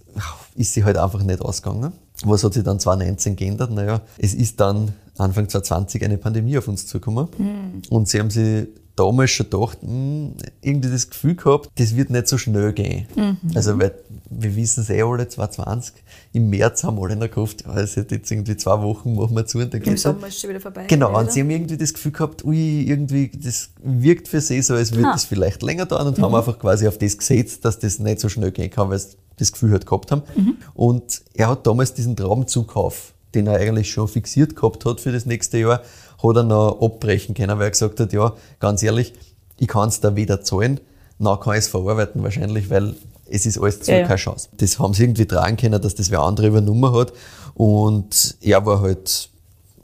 ist 0.55 0.75
sich 0.75 0.85
halt 0.85 0.97
einfach 0.97 1.23
nicht 1.23 1.41
ausgegangen. 1.41 1.93
Was 2.25 2.45
hat 2.45 2.55
sich 2.55 2.63
dann 2.63 2.79
2019 2.79 3.35
geändert? 3.35 3.73
Naja, 3.73 4.03
es 4.19 4.35
ist 4.35 4.61
dann 4.61 4.93
Anfang 5.19 5.49
2020 5.49 6.05
eine 6.05 6.19
Pandemie 6.19 6.57
auf 6.59 6.69
uns 6.69 6.87
zugekommen 6.87 7.29
mhm. 7.37 7.83
und 7.91 8.09
sie 8.09 8.21
haben 8.21 8.31
sich 8.31 8.69
damals 8.97 9.31
schon 9.31 9.49
gedacht, 9.49 9.83
mh, 9.83 9.89
hm, 9.89 10.35
irgendwie 10.61 10.91
das 10.91 11.09
Gefühl 11.09 11.35
gehabt, 11.35 11.71
das 11.77 11.97
wird 11.97 12.11
nicht 12.11 12.29
so 12.29 12.39
schnell 12.39 12.73
gehen. 12.73 13.07
Mhm. 13.17 13.39
Also, 13.55 13.79
weil 13.79 13.95
wir 14.31 14.57
wissen 14.57 14.83
es 14.83 14.91
eh 14.91 15.03
alle, 15.03 15.29
2020, 15.29 15.95
im 16.33 16.51
März 16.51 16.85
haben 16.85 16.99
alle 16.99 17.17
noch 17.17 17.31
gehofft, 17.31 17.65
ja, 17.67 17.79
es 17.79 17.97
hat 17.97 18.11
jetzt 18.11 18.31
irgendwie 18.31 18.57
zwei 18.57 18.81
Wochen, 18.83 19.15
machen 19.15 19.35
wir 19.35 19.47
zu 19.47 19.59
und 19.59 19.73
dann 19.73 19.83
Im 19.83 19.97
Sommer 19.97 20.29
ist 20.29 20.41
schon 20.41 20.51
wieder 20.51 20.61
vorbei. 20.61 20.87
Genau, 20.89 21.11
oder? 21.11 21.21
und 21.21 21.33
sie 21.33 21.41
haben 21.41 21.51
irgendwie 21.51 21.77
das 21.77 21.93
Gefühl 21.93 22.13
gehabt, 22.13 22.45
ui, 22.45 22.83
irgendwie, 22.83 23.31
das 23.35 23.71
wirkt 23.83 24.29
für 24.29 24.41
sie 24.41 24.63
so, 24.63 24.75
als 24.75 24.93
würde 24.93 25.11
das 25.13 25.25
vielleicht 25.25 25.63
länger 25.63 25.87
dauern 25.87 26.09
und 26.09 26.19
mhm. 26.19 26.23
haben 26.23 26.35
einfach 26.35 26.59
quasi 26.59 26.87
auf 26.87 26.99
das 26.99 27.17
gesetzt, 27.17 27.65
dass 27.65 27.79
das 27.79 27.99
nicht 27.99 28.21
so 28.21 28.29
schnell 28.29 28.53
gehen 28.53 28.71
kann, 28.71 28.91
weil 28.91 28.99
sie 28.99 29.17
das 29.37 29.53
Gefühl 29.53 29.73
halt 29.73 29.87
gehabt 29.87 30.11
haben. 30.11 30.23
Mhm. 30.37 30.57
Und 30.75 31.23
er 31.35 31.49
hat 31.49 31.67
damals 31.67 31.95
diesen 31.95 32.17
Traumzukauf, 32.17 33.13
den 33.35 33.47
er 33.47 33.59
eigentlich 33.59 33.91
schon 33.91 34.09
fixiert 34.09 34.57
gehabt 34.57 34.85
hat 34.85 35.01
für 35.01 35.13
das 35.13 35.27
nächste 35.27 35.59
Jahr, 35.59 35.83
hat 36.23 36.37
er 36.37 36.43
noch 36.43 36.81
abbrechen 36.81 37.35
können, 37.35 37.59
weil 37.59 37.67
er 37.67 37.71
gesagt 37.71 38.01
hat, 38.01 38.13
ja, 38.13 38.33
ganz 38.61 38.83
ehrlich, 38.83 39.13
ich 39.59 39.69
kann 39.69 39.89
es 39.89 40.01
da 40.01 40.17
weder 40.17 40.43
zahlen, 40.43 40.81
noch 41.19 41.41
kann 41.41 41.55
ich 41.55 41.61
es 41.61 41.69
verarbeiten 41.69 42.23
wahrscheinlich, 42.23 42.71
weil 42.71 42.95
es 43.29 43.47
ist 43.47 43.59
alles 43.59 43.81
zu 43.81 43.93
ja, 43.93 44.03
keine 44.03 44.17
Chance. 44.17 44.49
Das 44.59 44.79
haben 44.79 44.95
sie 44.95 45.05
irgendwie 45.05 45.27
tragen 45.27 45.57
können, 45.57 45.81
dass 45.81 45.95
das 45.95 46.11
wer 46.11 46.21
andere 46.21 46.49
übernommen 46.49 46.93
hat 46.95 47.13
und 47.55 48.37
er 48.41 48.65
war 48.67 48.81
halt 48.81 49.31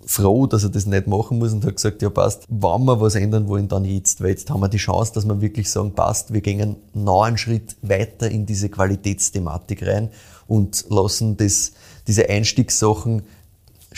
froh, 0.08 0.46
dass 0.46 0.64
er 0.64 0.70
das 0.70 0.86
nicht 0.86 1.06
machen 1.06 1.38
muss 1.38 1.52
und 1.52 1.64
hat 1.66 1.76
gesagt, 1.76 2.00
ja 2.00 2.08
passt, 2.08 2.44
wenn 2.48 2.84
wir 2.84 3.00
was 3.00 3.14
ändern 3.14 3.46
wollen, 3.46 3.68
dann 3.68 3.84
jetzt, 3.84 4.22
weil 4.22 4.30
jetzt 4.30 4.48
haben 4.48 4.60
wir 4.60 4.68
die 4.68 4.78
Chance, 4.78 5.12
dass 5.14 5.26
wir 5.26 5.40
wirklich 5.40 5.70
sagen, 5.70 5.92
passt, 5.92 6.32
wir 6.32 6.40
gehen 6.40 6.76
noch 6.94 7.24
einen 7.24 7.36
Schritt 7.36 7.76
weiter 7.82 8.30
in 8.30 8.46
diese 8.46 8.70
Qualitätsthematik 8.70 9.86
rein 9.86 10.08
und 10.46 10.86
lassen 10.88 11.36
das, 11.36 11.72
diese 12.06 12.28
Einstiegssachen 12.28 13.22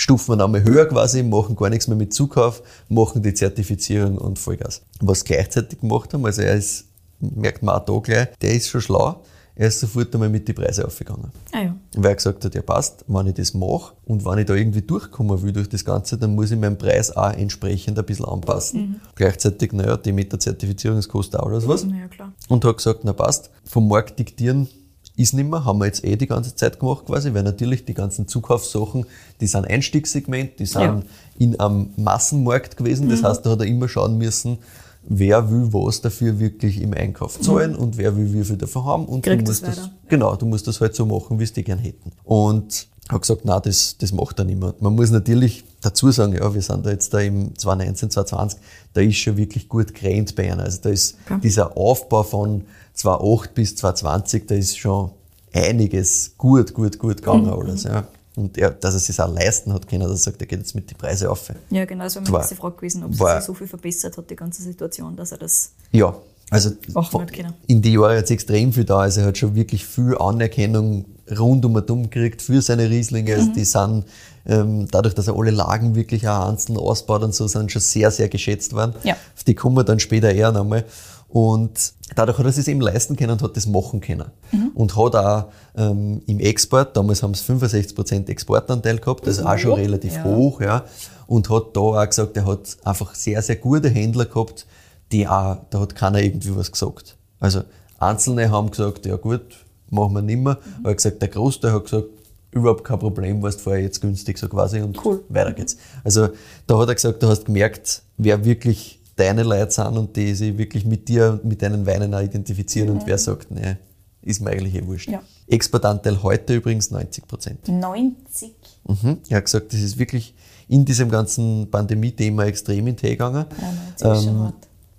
stufen 0.01 0.33
wir 0.33 0.37
nochmal 0.37 0.65
höher 0.65 0.87
quasi, 0.87 1.23
machen 1.23 1.55
gar 1.55 1.69
nichts 1.69 1.87
mehr 1.87 1.97
mit 1.97 2.15
Zukauf, 2.15 2.63
machen 2.89 3.23
die 3.23 3.35
Zertifizierung 3.35 4.17
und 4.17 4.39
Vollgas. 4.39 4.81
Was 5.01 5.25
gleichzeitig 5.25 5.81
gemacht 5.81 6.15
haben, 6.15 6.25
also 6.25 6.41
er 6.41 6.55
ist, 6.55 6.87
merkt 7.21 7.63
man 7.63 7.75
auch 7.75 7.85
da 7.85 7.99
gleich, 7.99 8.29
der 8.41 8.55
ist 8.55 8.69
schon 8.69 8.81
schlau. 8.81 9.23
er 9.57 9.69
ist 9.69 9.79
sofort 9.79 10.15
einmal 10.15 10.31
mit 10.31 10.49
die 10.49 10.55
Preise 10.55 10.87
aufgegangen. 10.87 11.31
Ah 11.53 11.61
ja. 11.61 11.77
Weil 11.95 12.13
er 12.13 12.15
gesagt 12.15 12.43
hat, 12.43 12.55
ja 12.55 12.63
passt, 12.63 13.05
wenn 13.09 13.27
ich 13.27 13.35
das 13.35 13.53
mache 13.53 13.93
und 14.07 14.25
wenn 14.25 14.39
ich 14.39 14.47
da 14.47 14.55
irgendwie 14.55 14.81
durchkommen 14.81 15.43
will 15.43 15.53
durch 15.53 15.69
das 15.69 15.85
Ganze, 15.85 16.17
dann 16.17 16.35
muss 16.35 16.51
ich 16.51 16.59
meinen 16.59 16.79
Preis 16.79 17.15
auch 17.15 17.33
entsprechend 17.35 17.99
ein 17.99 18.07
bisschen 18.07 18.25
anpassen. 18.25 19.03
Gleichzeitig, 19.17 19.73
naja, 19.75 19.99
die 19.99 20.13
Meta-Zertifizierung, 20.13 20.97
das 20.97 21.09
kostet 21.09 21.41
auch 21.41 21.49
alles 21.49 21.69
was. 21.69 21.83
Ja, 21.83 22.09
klar. 22.09 22.33
Und 22.49 22.65
hat 22.65 22.79
gesagt, 22.79 23.01
na 23.05 23.13
passt, 23.13 23.51
vom 23.65 23.87
Markt 23.87 24.19
diktieren 24.19 24.67
ist 25.17 25.35
nicht 25.35 25.49
mehr, 25.51 25.65
haben 25.65 25.79
wir 25.81 25.87
jetzt 25.87 26.05
eh 26.05 26.17
die 26.17 26.27
ganze 26.27 26.55
Zeit 26.55 26.81
gemacht 26.81 27.05
quasi, 27.07 27.35
weil 27.35 27.43
natürlich 27.43 27.85
die 27.85 27.95
ganzen 27.95 28.27
Zukaufssachen, 28.29 29.05
die 29.41 29.47
sind 29.47 29.67
Einstiegssegment, 29.67 30.59
die 30.59 30.67
sind 30.67 30.81
Ja. 30.83 30.93
Mhm. 30.93 31.03
in 31.39 31.61
einem 31.61 31.91
Massenmarkt 31.97 32.77
gewesen, 32.77 33.09
das 33.09 33.23
heißt, 33.23 33.45
da 33.45 33.51
hat 33.51 33.61
er 33.61 33.67
immer 33.67 33.89
schauen 33.89 34.17
müssen, 34.19 34.59
wer 35.03 35.51
will 35.51 35.73
was 35.73 36.01
dafür 36.01 36.39
wirklich 36.39 36.81
im 36.81 36.93
Einkauf 36.95 37.41
zahlen 37.41 37.75
und 37.75 37.97
wer 37.97 38.17
will 38.17 38.33
wie 38.33 38.45
viel 38.45 38.57
davon 38.57 38.85
haben 38.85 39.05
und 39.07 39.19
Mhm. 39.19 39.23
Kriegt 39.23 39.43
du 39.43 39.53
das 39.53 39.61
musst 39.63 39.77
das, 39.79 39.85
weiter. 39.85 39.93
genau, 40.09 40.37
du 40.37 40.47
musst 40.47 40.67
das 40.67 40.81
halt 40.81 40.95
so 40.95 41.07
machen, 41.07 41.39
wie 41.39 41.45
es 41.45 41.53
die 41.53 41.65
gern 41.65 41.79
hätten. 41.79 42.13
Und 42.25 42.87
hat 43.09 43.23
gesagt, 43.23 43.41
na, 43.45 43.59
das, 43.59 43.97
das 43.99 44.13
macht 44.13 44.39
er 44.39 44.45
nicht 44.45 44.61
mehr. 44.61 44.73
Man 44.79 44.95
muss 44.95 45.11
natürlich 45.11 45.65
dazu 45.81 46.13
sagen, 46.13 46.33
ja, 46.35 46.55
wir 46.55 46.63
sind 46.63 46.87
da 46.87 46.91
jetzt 46.91 47.13
da 47.13 47.19
im 47.19 47.57
2019, 47.59 48.11
2020, 48.11 48.61
da 48.93 49.01
ist 49.01 49.17
schon 49.17 49.37
wirklich 49.37 49.69
gut 49.69 49.95
gerannt 49.95 50.37
bei 50.37 50.53
einer. 50.53 50.63
Also 50.65 50.79
da 50.83 50.91
ist 50.91 51.17
Okay. 51.27 51.41
dieser 51.43 51.77
Aufbau 51.77 52.23
von 52.23 52.63
2008 53.01 53.55
bis 53.55 53.77
2020, 53.77 54.47
da 54.47 54.55
ist 54.55 54.79
schon 54.79 55.11
einiges 55.53 56.33
gut, 56.39 56.73
gut, 56.75 56.99
gut 56.99 57.17
gegangen 57.19 57.47
Mhm. 57.47 57.53
alles. 57.53 57.83
Ja. 57.85 58.05
Und 58.37 58.57
er, 58.57 58.71
dass 58.71 58.95
er 58.95 59.01
sich 59.01 59.21
auch 59.21 59.33
leisten 59.33 59.73
hat 59.73 59.89
können, 59.89 60.03
dass 60.03 60.13
er 60.13 60.17
sagt, 60.17 60.41
er 60.41 60.47
geht 60.47 60.61
jetzt 60.61 60.75
mit 60.75 60.89
die 60.91 60.95
Preise 60.95 61.31
auf. 61.31 61.51
Ja, 61.71 61.85
genau, 61.85 62.05
das 62.05 62.17
war 62.17 62.23
nächste 62.39 62.55
Frage 62.57 62.77
gewesen, 62.77 63.05
ob 63.05 63.19
war- 63.19 63.37
sich 63.39 63.47
so 63.47 63.55
viel 63.55 63.67
verbessert 63.67 64.17
hat, 64.17 64.31
die 64.31 64.37
ganze 64.37 64.63
Situation, 64.63 65.17
dass 65.17 65.33
er 65.33 65.39
das 65.39 65.73
Ja, 65.93 66.15
also 66.51 66.71
Machen 66.95 67.21
wir 67.21 67.27
können. 67.27 67.55
in 67.67 67.83
die 67.83 67.93
Jahre 67.93 68.17
jetzt 68.17 68.31
extrem 68.31 68.73
viel 68.73 68.85
da. 68.85 68.99
Also 69.01 69.21
er 69.21 69.27
hat 69.29 69.39
schon 69.39 69.55
wirklich 69.55 69.85
viel 69.85 70.17
Anerkennung 70.17 71.05
rund 71.39 71.65
um 71.65 71.75
und 71.75 71.91
um 71.91 72.03
gekriegt 72.11 72.43
für 72.43 72.63
seine 72.63 72.89
Rieslinge. 72.89 73.35
Mhm. 73.35 73.41
Also 73.41 73.53
die 73.53 73.65
sind, 73.65 74.05
ähm, 74.47 74.89
dadurch, 74.91 75.15
dass 75.15 75.27
er 75.29 75.37
alle 75.37 75.51
Lagen 75.51 75.95
wirklich 75.97 76.27
auch 76.29 76.49
einzeln 76.49 76.77
ausbaut 76.77 77.23
und 77.23 77.35
so, 77.35 77.47
sind 77.49 77.71
schon 77.71 77.83
sehr, 77.83 78.11
sehr 78.11 78.29
geschätzt 78.29 78.73
worden. 78.75 78.95
Ja. 79.05 79.15
Auf 79.37 79.45
die 79.45 79.55
kommen 79.55 79.77
wir 79.77 79.85
dann 79.85 80.01
später 80.01 80.33
eher 80.33 80.51
nochmal. 80.53 80.85
Und 81.33 81.93
dadurch 82.17 82.39
hat 82.39 82.45
er 82.45 82.53
sich 82.53 82.67
eben 82.67 82.81
leisten 82.81 83.15
können 83.17 83.33
und 83.33 83.43
hat 83.43 83.57
das 83.57 83.67
machen 83.67 84.01
können. 84.01 84.31
Mhm. 84.51 84.73
Und 84.75 84.97
hat 84.97 85.15
auch 85.15 85.45
ähm, 85.77 86.23
im 86.27 86.41
Export, 86.41 86.97
damals 86.97 87.23
haben 87.23 87.35
sie 87.35 87.45
65% 87.45 88.29
Exportanteil 88.29 88.99
gehabt, 88.99 89.27
also 89.27 89.45
auch 89.45 89.57
schon 89.57 89.73
hoch, 89.73 89.79
relativ 89.79 90.17
ja. 90.17 90.25
hoch, 90.25 90.61
ja. 90.61 90.85
Und 91.29 91.49
hat 91.49 91.77
da 91.77 91.81
auch 91.81 92.07
gesagt, 92.07 92.37
er 92.37 92.47
hat 92.47 92.77
einfach 92.85 93.15
sehr, 93.15 93.41
sehr 93.43 93.57
gute 93.57 93.89
Händler 93.89 94.27
gehabt, 94.27 94.67
die 95.13 95.29
auch, 95.29 95.59
da 95.71 95.81
hat 95.81 95.95
keiner 95.95 96.21
irgendwie 96.21 96.55
was 96.57 96.73
gesagt. 96.73 97.17
Also 97.39 97.63
Einzelne 98.01 98.51
haben 98.51 98.71
gesagt, 98.71 99.07
ja 99.07 99.15
gut, 99.15 99.43
machen 99.89 100.15
wir 100.15 100.23
nimmer. 100.23 100.55
Mhm. 100.55 100.75
Aber 100.81 100.89
er 100.91 100.95
gesagt, 100.97 101.23
der 101.23 101.29
Großteil 101.29 101.73
hat 101.73 101.85
gesagt, 101.85 102.09
überhaupt 102.51 102.83
kein 102.83 102.99
Problem, 102.99 103.41
warst 103.43 103.61
vorher 103.61 103.83
jetzt 103.83 104.01
günstig, 104.01 104.37
so 104.37 104.49
quasi, 104.49 104.81
und 104.81 105.05
Cool. 105.05 105.23
weiter 105.29 105.53
geht's. 105.53 105.77
Also 106.03 106.31
da 106.67 106.79
hat 106.79 106.89
er 106.89 106.95
gesagt, 106.97 107.23
du 107.23 107.29
hast 107.29 107.45
gemerkt, 107.45 108.03
wer 108.17 108.45
wirklich 108.45 109.00
deine 109.21 109.43
Leute 109.43 109.71
sind 109.71 109.97
und 109.97 110.17
die 110.17 110.35
sich 110.35 110.57
wirklich 110.57 110.85
mit 110.85 111.09
dir, 111.09 111.41
mit 111.45 111.63
deinen 111.63 111.85
Weinen 111.87 112.15
auch 112.15 112.21
identifizieren 112.23 112.91
und 112.91 113.07
wer 113.07 113.19
sagt, 113.19 113.51
nee, 113.51 113.77
ist 114.23 114.41
mir 114.41 114.51
eigentlich 114.51 114.75
eh 114.75 114.87
wurscht. 114.87 115.09
Mhm. 115.09 115.15
Ja. 115.15 115.23
Exportanteil 115.49 116.23
heute 116.23 116.55
übrigens 116.55 116.91
90 116.91 117.27
Prozent. 117.27 117.69
90. 117.69 118.55
Mhm. 118.87 119.19
Er 119.29 119.37
hat 119.37 119.45
gesagt, 119.45 119.73
das 119.73 119.81
ist 119.81 119.99
wirklich 119.99 120.35
in 120.69 120.85
diesem 120.85 121.11
ganzen 121.11 121.71
Pandemie-Thema 121.71 122.45
extrem 122.45 122.87
in 122.87 122.97
Tee 122.97 123.11
gegangen. 123.11 123.45
Ja, 123.61 123.73
90 124.07 124.19
ist 124.19 124.25
schon 124.25 124.47
Ähm. 124.47 124.53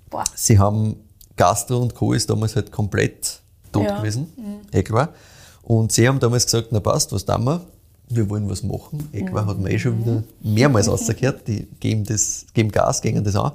Boah. 0.10 0.23
Sie 0.36 0.60
haben 0.60 0.95
Gastro 1.38 1.79
und 1.79 1.95
Co. 1.95 2.13
ist 2.13 2.29
damals 2.29 2.55
halt 2.55 2.71
komplett 2.71 3.39
tot 3.71 3.86
Ja. 3.86 3.93
Mhm. 3.93 3.97
gewesen, 3.99 4.27
eh 4.71 4.84
klar. 4.84 5.10
Und 5.63 5.91
sie 5.91 6.07
haben 6.07 6.19
damals 6.19 6.45
gesagt, 6.45 6.67
na 6.71 6.79
passt, 6.79 7.12
was 7.13 7.25
tun 7.25 7.43
wir? 7.45 7.62
Wir 8.10 8.29
wollen 8.29 8.49
was 8.49 8.62
machen. 8.62 9.07
Equa 9.13 9.45
hat 9.45 9.57
man 9.57 9.71
eh 9.71 9.79
schon 9.79 9.97
wieder 9.99 10.23
mehrmals 10.43 10.89
rausgehört. 10.89 11.47
Die 11.47 11.65
geben, 11.79 12.03
das, 12.03 12.45
geben 12.53 12.69
Gas, 12.69 13.01
gehen 13.01 13.23
das 13.23 13.36
an. 13.38 13.53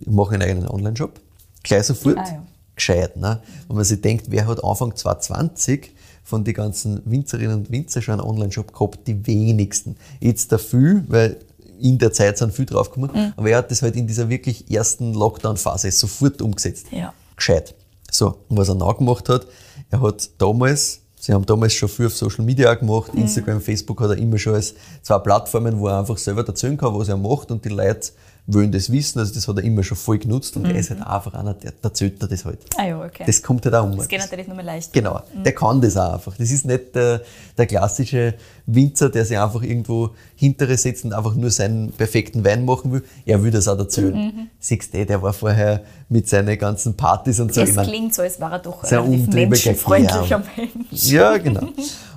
Wir 0.00 0.12
machen 0.12 0.34
einen 0.34 0.42
eigenen 0.42 0.68
Online-Shop. 0.68 1.20
Gleich 1.62 1.84
sofort. 1.84 2.18
Ah, 2.18 2.24
ja. 2.24 2.42
Gescheit. 2.74 3.16
Ne? 3.16 3.40
Wenn 3.68 3.76
man 3.76 3.84
sich 3.84 4.00
denkt, 4.00 4.26
wer 4.28 4.46
hat 4.46 4.64
Anfang 4.64 4.94
2020 4.96 5.92
von 6.24 6.44
den 6.44 6.54
ganzen 6.54 7.02
Winzerinnen 7.04 7.56
und 7.56 7.70
Winzer 7.70 8.00
schon 8.00 8.20
einen 8.20 8.28
Online-Shop 8.28 8.72
gehabt? 8.72 9.06
Die 9.06 9.26
wenigsten. 9.26 9.96
Jetzt 10.20 10.50
dafür, 10.52 11.04
weil 11.08 11.36
in 11.80 11.98
der 11.98 12.12
Zeit 12.12 12.38
sind 12.38 12.52
viel 12.52 12.66
draufgekommen. 12.66 13.10
Mhm. 13.12 13.32
Aber 13.36 13.50
er 13.50 13.58
hat 13.58 13.70
das 13.70 13.82
halt 13.82 13.96
in 13.96 14.06
dieser 14.06 14.28
wirklich 14.28 14.70
ersten 14.70 15.14
Lockdown-Phase 15.14 15.90
sofort 15.90 16.40
umgesetzt. 16.42 16.86
Ja. 16.90 17.12
Gescheit. 17.36 17.74
So, 18.10 18.38
und 18.48 18.56
was 18.56 18.68
er 18.68 18.74
nachgemacht 18.74 19.28
hat, 19.28 19.46
er 19.90 20.00
hat 20.02 20.30
damals, 20.38 21.00
sie 21.18 21.32
haben 21.32 21.46
damals 21.46 21.74
schon 21.74 21.88
viel 21.88 22.06
auf 22.06 22.16
Social 22.16 22.44
Media 22.44 22.74
gemacht, 22.74 23.12
Instagram, 23.14 23.60
Facebook 23.60 24.00
hat 24.00 24.10
er 24.10 24.18
immer 24.18 24.38
schon 24.38 24.54
als 24.54 24.74
zwei 25.02 25.18
Plattformen, 25.18 25.78
wo 25.78 25.88
er 25.88 26.00
einfach 26.00 26.18
selber 26.18 26.46
erzählen 26.46 26.76
kann, 26.76 26.94
was 26.94 27.08
er 27.08 27.16
macht 27.16 27.50
und 27.50 27.64
die 27.64 27.70
Leute 27.70 28.10
wollen 28.46 28.72
das 28.72 28.90
wissen, 28.90 29.18
also 29.18 29.32
das 29.32 29.46
hat 29.46 29.56
er 29.58 29.64
immer 29.64 29.82
schon 29.82 29.96
voll 29.96 30.18
genutzt 30.18 30.56
und 30.56 30.64
er 30.64 30.74
ist 30.74 30.90
halt 30.90 31.02
einfach 31.02 31.34
einer, 31.34 31.54
der 31.54 31.70
der 31.70 31.90
erzählt 31.90 32.22
er 32.22 32.28
das 32.28 32.44
halt. 32.44 32.58
Ah 32.76 32.86
ja, 32.86 33.04
okay. 33.04 33.24
Das 33.26 33.42
kommt 33.42 33.64
halt 33.64 33.74
auch 33.74 33.84
um. 33.84 33.96
Das 33.96 34.08
geht 34.08 34.20
natürlich 34.20 34.46
nur 34.46 34.56
mal 34.56 34.64
leicht. 34.64 34.92
Genau, 34.92 35.20
der 35.44 35.52
kann 35.54 35.80
das 35.80 35.96
auch 35.96 36.14
einfach. 36.14 36.36
Das 36.36 36.50
ist 36.50 36.64
nicht 36.64 36.94
der, 36.94 37.22
der 37.56 37.66
klassische 37.66 38.34
Winzer, 38.66 39.08
der 39.08 39.24
sich 39.24 39.38
einfach 39.38 39.62
irgendwo 39.62 40.10
hintere 40.34 40.76
setzt 40.76 41.04
und 41.04 41.12
einfach 41.12 41.34
nur 41.34 41.50
seinen 41.50 41.92
perfekten 41.92 42.44
Wein 42.44 42.64
machen 42.64 42.92
will. 42.92 43.04
Er 43.24 43.42
will 43.42 43.50
das 43.50 43.68
auch 43.68 43.78
erzählen. 43.78 44.50
Siehst 44.58 44.94
du, 44.94 45.04
der 45.04 45.22
war 45.22 45.32
vorher 45.32 45.82
mit 46.08 46.28
seinen 46.28 46.58
ganzen 46.58 46.96
Partys 46.96 47.40
und 47.40 47.54
so. 47.54 47.60
Es 47.62 47.70
Ich 47.70 47.76
mein, 47.76 47.86
klingt 47.86 48.14
so, 48.14 48.22
als 48.22 48.40
war 48.40 48.52
er 48.52 48.58
doch 48.58 48.84
Sehr 48.84 49.02
menschenfreundlicher. 49.02 50.42
Mensch. 50.56 51.04
Ja, 51.10 51.36
genau. 51.38 51.68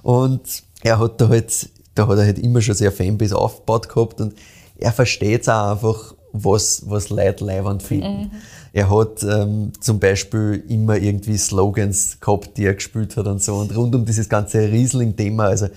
Und 0.02 0.64
er 0.82 1.00
hat 1.00 1.20
da 1.22 1.30
halt, 1.30 1.70
da 1.96 2.08
hat 2.08 2.18
er 2.18 2.26
halt 2.26 2.40
immer 2.40 2.62
schon 2.62 2.76
sehr 2.76 2.92
Fanbase 2.92 3.38
aufgebaut 3.38 3.90
gehabt 3.90 4.22
und 4.22 4.34
er 4.84 4.92
versteht 4.92 5.50
auch 5.50 5.72
einfach, 5.72 6.14
was, 6.34 6.84
was 6.88 7.10
Leute 7.10 7.46
leibend 7.46 7.84
finden. 7.84 8.32
Er 8.74 8.90
hat 8.90 9.22
ähm, 9.24 9.72
zum 9.80 10.00
Beispiel 10.00 10.64
immer 10.68 10.98
irgendwie 10.98 11.38
Slogans 11.38 12.18
gehabt, 12.20 12.58
die 12.58 12.66
er 12.66 12.74
gespielt 12.74 13.16
hat 13.18 13.28
und 13.28 13.42
so. 13.42 13.56
Und 13.56 13.76
rund 13.76 13.94
um 13.96 14.04
dieses 14.04 14.28
ganze 14.28 14.60
Riesling-Thema, 14.72 15.46
also 15.46 15.68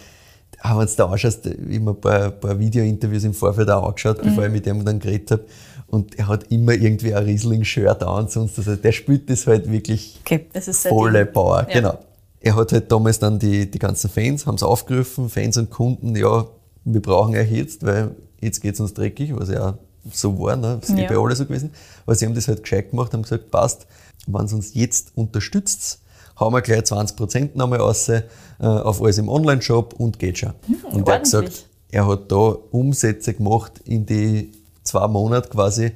wenn 0.64 0.78
du 0.86 0.92
da 0.96 1.04
anschaust, 1.06 1.46
ich 1.46 1.78
habe 1.78 1.90
ein 1.90 2.00
paar, 2.00 2.30
paar 2.30 2.58
Video-Interviews 2.58 3.24
im 3.24 3.34
Vorfeld 3.34 3.70
auch 3.70 3.86
angeschaut, 3.86 4.22
bevor 4.22 4.46
ich 4.46 4.50
mit 4.52 4.64
dem 4.66 4.84
dann 4.84 4.98
geredet 4.98 5.30
habe. 5.30 5.44
Und 5.88 6.18
er 6.18 6.26
hat 6.26 6.50
immer 6.50 6.72
irgendwie 6.72 7.14
ein 7.14 7.22
Riesling-Shirt 7.24 8.02
an 8.02 8.24
und 8.24 8.30
sonst. 8.30 8.58
Also 8.58 8.74
der 8.76 8.92
spielt 8.92 9.28
das 9.30 9.46
halt 9.46 9.70
wirklich 9.70 10.18
Okay, 10.24 10.46
das 10.52 10.86
volle 10.86 11.24
Ding. 11.24 11.32
Power, 11.34 11.66
Ja. 11.68 11.74
genau. 11.74 11.98
Er 12.40 12.56
hat 12.56 12.72
halt 12.72 12.90
damals 12.90 13.18
dann 13.18 13.38
die, 13.38 13.70
die 13.70 13.78
ganzen 13.78 14.08
Fans, 14.08 14.46
haben 14.46 14.54
es 14.54 14.62
aufgerufen, 14.62 15.28
Fans 15.28 15.56
und 15.58 15.70
Kunden, 15.70 16.16
ja, 16.16 16.46
wir 16.84 17.02
brauchen 17.02 17.34
euch 17.36 17.50
jetzt, 17.50 17.84
weil 17.84 18.14
jetzt 18.40 18.60
geht 18.60 18.74
es 18.74 18.80
uns 18.80 18.94
dreckig, 18.94 19.34
was 19.36 19.48
ja 19.50 19.70
auch 19.70 19.74
so 20.12 20.38
war, 20.38 20.56
ne? 20.56 20.78
das 20.80 20.90
ist 20.90 20.98
eh 20.98 21.02
Ja. 21.02 21.08
bei 21.08 21.16
alle 21.18 21.34
so 21.36 21.44
gewesen. 21.46 21.70
Aber 22.04 22.14
sie 22.14 22.26
haben 22.26 22.34
das 22.34 22.46
halt 22.48 22.62
gescheit 22.62 22.90
gemacht, 22.90 23.12
haben 23.12 23.22
gesagt, 23.22 23.50
passt, 23.50 23.86
wenn 24.26 24.46
ihr 24.46 24.52
uns 24.54 24.74
jetzt 24.74 25.12
unterstützt, 25.16 26.00
hauen 26.38 26.52
wir 26.52 26.60
gleich 26.62 26.80
20% 26.80 27.50
nochmal 27.54 27.80
raus 27.80 28.08
äh, 28.08 28.22
auf 28.60 29.02
alles 29.02 29.18
im 29.18 29.28
Online-Shop 29.28 29.94
und 29.94 30.18
geht 30.18 30.38
schon. 30.38 30.52
und 30.92 31.08
er 31.08 31.14
hat 31.14 31.20
Hm, 31.20 31.24
gesagt, 31.24 31.66
er 31.90 32.06
hat 32.06 32.30
da 32.30 32.36
Umsätze 32.36 33.34
gemacht 33.34 33.80
in 33.84 34.06
die 34.06 34.52
zwei 34.84 35.06
Monate 35.08 35.48
quasi. 35.48 35.92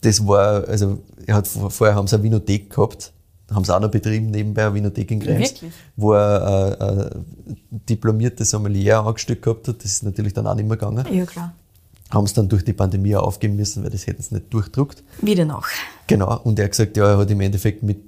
Das 0.00 0.26
war, 0.26 0.66
also 0.68 0.98
er 1.26 1.36
hat 1.36 1.46
vorher 1.48 1.94
haben 1.96 2.06
sie 2.06 2.16
eine 2.16 2.24
Vinothek 2.24 2.70
gehabt, 2.70 3.12
haben 3.50 3.64
sie 3.64 3.74
auch 3.74 3.80
noch 3.80 3.90
betrieben 3.90 4.30
nebenbei, 4.30 4.66
eine 4.66 4.74
Vinothek 4.74 5.10
in 5.10 5.20
Krems, 5.20 5.52
Wirklich? 5.54 5.72
wo 5.96 6.12
er 6.12 6.76
äh, 6.80 7.04
äh, 7.06 7.10
diplomiertes 7.70 8.50
Sommelier 8.50 9.00
angestellt 9.00 9.42
gehabt 9.42 9.68
hat. 9.68 9.78
Das 9.82 9.86
ist 9.90 10.02
natürlich 10.04 10.34
dann 10.34 10.46
auch 10.46 10.54
nicht 10.54 10.68
mehr 10.68 10.76
gegangen. 10.76 11.06
Ja, 11.12 11.24
klar. 11.26 11.54
Haben 12.10 12.24
es 12.24 12.32
dann 12.32 12.48
durch 12.48 12.64
die 12.64 12.72
Pandemie 12.72 13.16
aufgeben 13.16 13.56
müssen, 13.56 13.82
weil 13.82 13.90
das 13.90 14.06
hätten 14.06 14.22
sie 14.22 14.34
nicht 14.34 14.52
durchdruckt. 14.52 15.02
Wieder 15.20 15.44
noch. 15.44 15.66
Genau, 16.06 16.40
und 16.42 16.58
er 16.58 16.66
hat 16.66 16.72
gesagt, 16.72 16.96
ja, 16.96 17.10
er 17.10 17.18
hat 17.18 17.30
im 17.30 17.40
Endeffekt 17.40 17.82
mit 17.82 17.98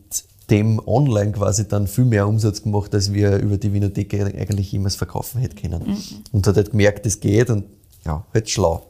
dem 0.51 0.81
online 0.87 1.33
quasi 1.33 1.69
dann 1.69 1.87
viel 1.87 2.05
mehr 2.05 2.27
Umsatz 2.27 2.63
gemacht, 2.63 2.93
als 2.95 3.13
wir 3.13 3.37
über 3.39 3.57
die 3.57 3.73
Winothek 3.73 4.15
eigentlich 4.15 4.73
jemals 4.73 4.97
verkaufen 4.97 5.41
hätten 5.41 5.57
können. 5.57 5.97
Und 6.33 6.47
hat 6.47 6.57
halt 6.57 6.71
gemerkt, 6.73 7.07
es 7.07 7.21
geht 7.21 7.51
und 7.51 7.65
ja, 8.05 8.25
halt 8.35 8.51
schlau. 8.51 8.87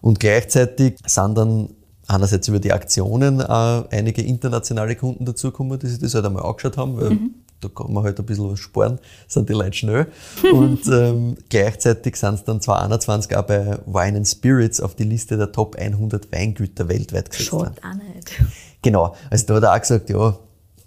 Und 0.00 0.18
gleichzeitig 0.18 0.98
sind 1.06 1.36
dann 1.36 1.70
einerseits 2.08 2.48
über 2.48 2.58
die 2.58 2.72
Aktionen 2.72 3.42
auch 3.42 3.88
einige 3.90 4.22
internationale 4.22 4.96
Kunden 4.96 5.24
dazugekommen, 5.24 5.78
die 5.78 5.88
sich 5.88 5.98
das 5.98 6.14
halt 6.14 6.24
einmal 6.24 6.44
angeschaut 6.44 6.76
haben, 6.76 6.96
weil 6.96 7.18
da 7.60 7.68
kann 7.68 7.92
man 7.92 8.04
halt 8.04 8.18
ein 8.18 8.26
bisschen 8.26 8.50
was 8.50 8.58
sparen, 8.58 8.98
sind 9.28 9.48
die 9.48 9.54
Leute 9.54 9.76
schnell. 9.76 10.06
Und 10.52 10.86
ähm, 10.92 11.36
gleichzeitig 11.48 12.16
sind 12.16 12.34
es 12.34 12.44
dann 12.44 12.60
2021 12.60 13.36
auch 13.36 13.42
bei 13.42 13.78
Wine 13.86 14.18
and 14.18 14.28
Spirits 14.28 14.80
auf 14.80 14.94
die 14.94 15.04
Liste 15.04 15.36
der 15.36 15.52
Top 15.52 15.76
100 15.76 16.30
Weingüter 16.32 16.88
weltweit 16.88 17.30
gesetzt. 17.30 17.48
Schaut 17.48 17.66
auch 17.82 18.14
nicht. 18.14 18.42
Genau, 18.82 19.14
also 19.30 19.46
da 19.46 19.54
hat 19.56 19.62
er 19.64 19.74
auch 19.74 19.80
gesagt, 19.80 20.10
ja, 20.10 20.38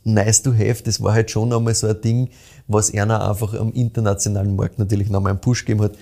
nice 0.03 0.41
to 0.41 0.53
have, 0.53 0.84
das 0.84 1.01
war 1.01 1.13
halt 1.13 1.32
schon 1.32 1.51
einmal 1.51 1.74
so 1.76 1.88
ein 1.88 1.99
Ding, 2.01 2.30
was 2.67 2.93
einer 2.93 3.28
einfach 3.28 3.53
am 3.53 3.72
internationalen 3.74 4.55
Markt 4.55 4.80
natürlich 4.80 5.09
nochmal 5.09 5.32
einen 5.32 5.41
Push 5.41 5.65
gegeben 5.65 5.84
hat. 5.84 5.93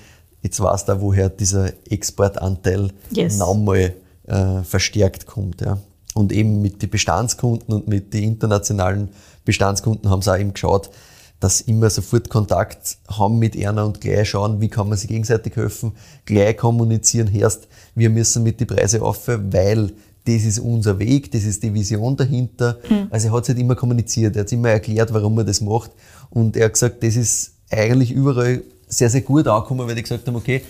Jetzt 0.41 0.59
weißt 0.59 0.87
du 0.87 0.93
auch, 0.93 1.01
woher 1.01 1.29
dieser 1.29 1.71
Exportanteil 1.89 2.91
Yes. 3.11 3.37
nochmal 3.37 3.93
äh, 4.27 4.63
verstärkt 4.63 5.25
kommt. 5.25 5.61
Ja. 5.61 5.79
Und 6.13 6.31
eben 6.31 6.61
mit 6.61 6.81
den 6.81 6.89
Bestandskunden 6.89 7.73
und 7.73 7.87
mit 7.87 8.13
den 8.13 8.23
internationalen 8.23 9.09
Bestandskunden 9.47 10.11
haben 10.11 10.21
sie 10.21 10.31
auch 10.31 10.37
eben 10.37 10.53
geschaut, 10.53 10.91
dass 11.39 11.61
immer 11.61 11.89
sofort 11.89 12.29
Kontakt 12.29 12.97
haben 13.07 13.39
mit 13.39 13.57
einer 13.57 13.85
und 13.85 14.01
gleich 14.01 14.29
schauen, 14.29 14.59
wie 14.59 14.69
kann 14.69 14.89
man 14.89 14.97
sich 14.97 15.07
gegenseitig 15.07 15.55
helfen, 15.55 15.93
gleich 16.25 16.57
kommunizieren, 16.57 17.33
erst 17.33 17.67
wir 17.95 18.09
müssen 18.09 18.43
mit 18.43 18.59
die 18.59 18.65
Preise 18.65 19.01
auf, 19.01 19.27
weil 19.27 19.93
das 20.25 20.43
ist 20.43 20.59
unser 20.59 20.99
Weg, 20.99 21.31
das 21.31 21.43
ist 21.43 21.63
die 21.63 21.73
Vision 21.73 22.17
dahinter. 22.17 22.77
Mhm. 22.89 23.07
Also 23.09 23.29
er 23.29 23.33
hat 23.33 23.43
es 23.43 23.49
halt 23.49 23.59
immer 23.59 23.75
kommuniziert, 23.75 24.35
er 24.35 24.41
hat 24.41 24.51
immer 24.51 24.69
erklärt, 24.69 25.13
warum 25.13 25.37
er 25.37 25.45
das 25.45 25.61
macht 25.61 25.91
und 26.29 26.57
er 26.57 26.65
hat 26.65 26.73
gesagt, 26.73 27.01
das 27.01 27.15
ist 27.15 27.53
eigentlich 27.69 28.11
überall 28.11 28.63
sehr, 28.87 29.09
sehr 29.09 29.21
gut 29.21 29.47
angekommen, 29.47 29.87
weil 29.87 29.95
die 29.95 30.01
gesagt 30.01 30.27
haben, 30.27 30.35
okay, 30.35 30.61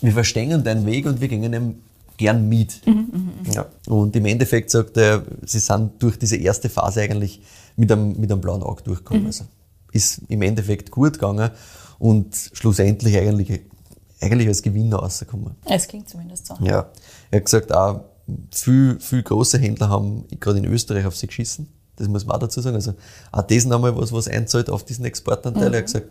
wir 0.00 0.12
verstehen 0.12 0.62
deinen 0.62 0.86
Weg 0.86 1.06
und 1.06 1.20
wir 1.20 1.28
gehen 1.28 1.52
ihm 1.52 1.74
gern 2.16 2.48
mit. 2.48 2.86
Mhm, 2.86 3.34
mh, 3.44 3.52
ja. 3.52 3.66
Und 3.88 4.14
im 4.16 4.26
Endeffekt 4.26 4.70
sagt 4.70 4.96
er, 4.96 5.24
sie 5.44 5.58
sind 5.58 6.02
durch 6.02 6.18
diese 6.18 6.36
erste 6.36 6.68
Phase 6.68 7.02
eigentlich 7.02 7.42
mit 7.76 7.90
einem, 7.90 8.18
mit 8.18 8.30
einem 8.30 8.40
blauen 8.40 8.62
Auge 8.62 8.82
durchgekommen. 8.82 9.22
Mhm. 9.22 9.28
Also 9.28 9.44
ist 9.92 10.22
im 10.28 10.42
Endeffekt 10.42 10.90
gut 10.90 11.14
gegangen 11.14 11.50
und 11.98 12.34
schlussendlich 12.52 13.16
eigentlich, 13.16 13.60
eigentlich 14.20 14.48
als 14.48 14.62
Gewinner 14.62 14.96
rausgekommen. 14.96 15.54
Es 15.66 15.86
klingt 15.86 16.08
zumindest 16.08 16.46
so. 16.46 16.54
Ja. 16.60 16.90
Er 17.30 17.36
hat 17.38 17.44
gesagt, 17.44 17.72
auch 17.72 18.00
viele, 18.50 18.98
viele 19.00 19.22
große 19.22 19.58
Händler 19.58 19.88
haben 19.88 20.24
gerade 20.40 20.58
in 20.58 20.64
Österreich 20.64 21.04
auf 21.06 21.16
sie 21.16 21.26
geschissen. 21.26 21.68
Das 21.96 22.08
muss 22.08 22.24
man 22.24 22.36
auch 22.36 22.40
dazu 22.40 22.60
sagen. 22.60 22.76
Also 22.76 22.94
auch 23.30 23.42
das 23.42 23.64
nochmal 23.64 23.94
was, 23.96 24.12
was 24.12 24.28
einzahlt 24.28 24.70
auf 24.70 24.84
diesen 24.84 25.04
Exportanteil. 25.04 25.68
Mhm. 25.68 25.74
Er 25.74 25.78
hat 25.78 25.86
gesagt, 25.86 26.08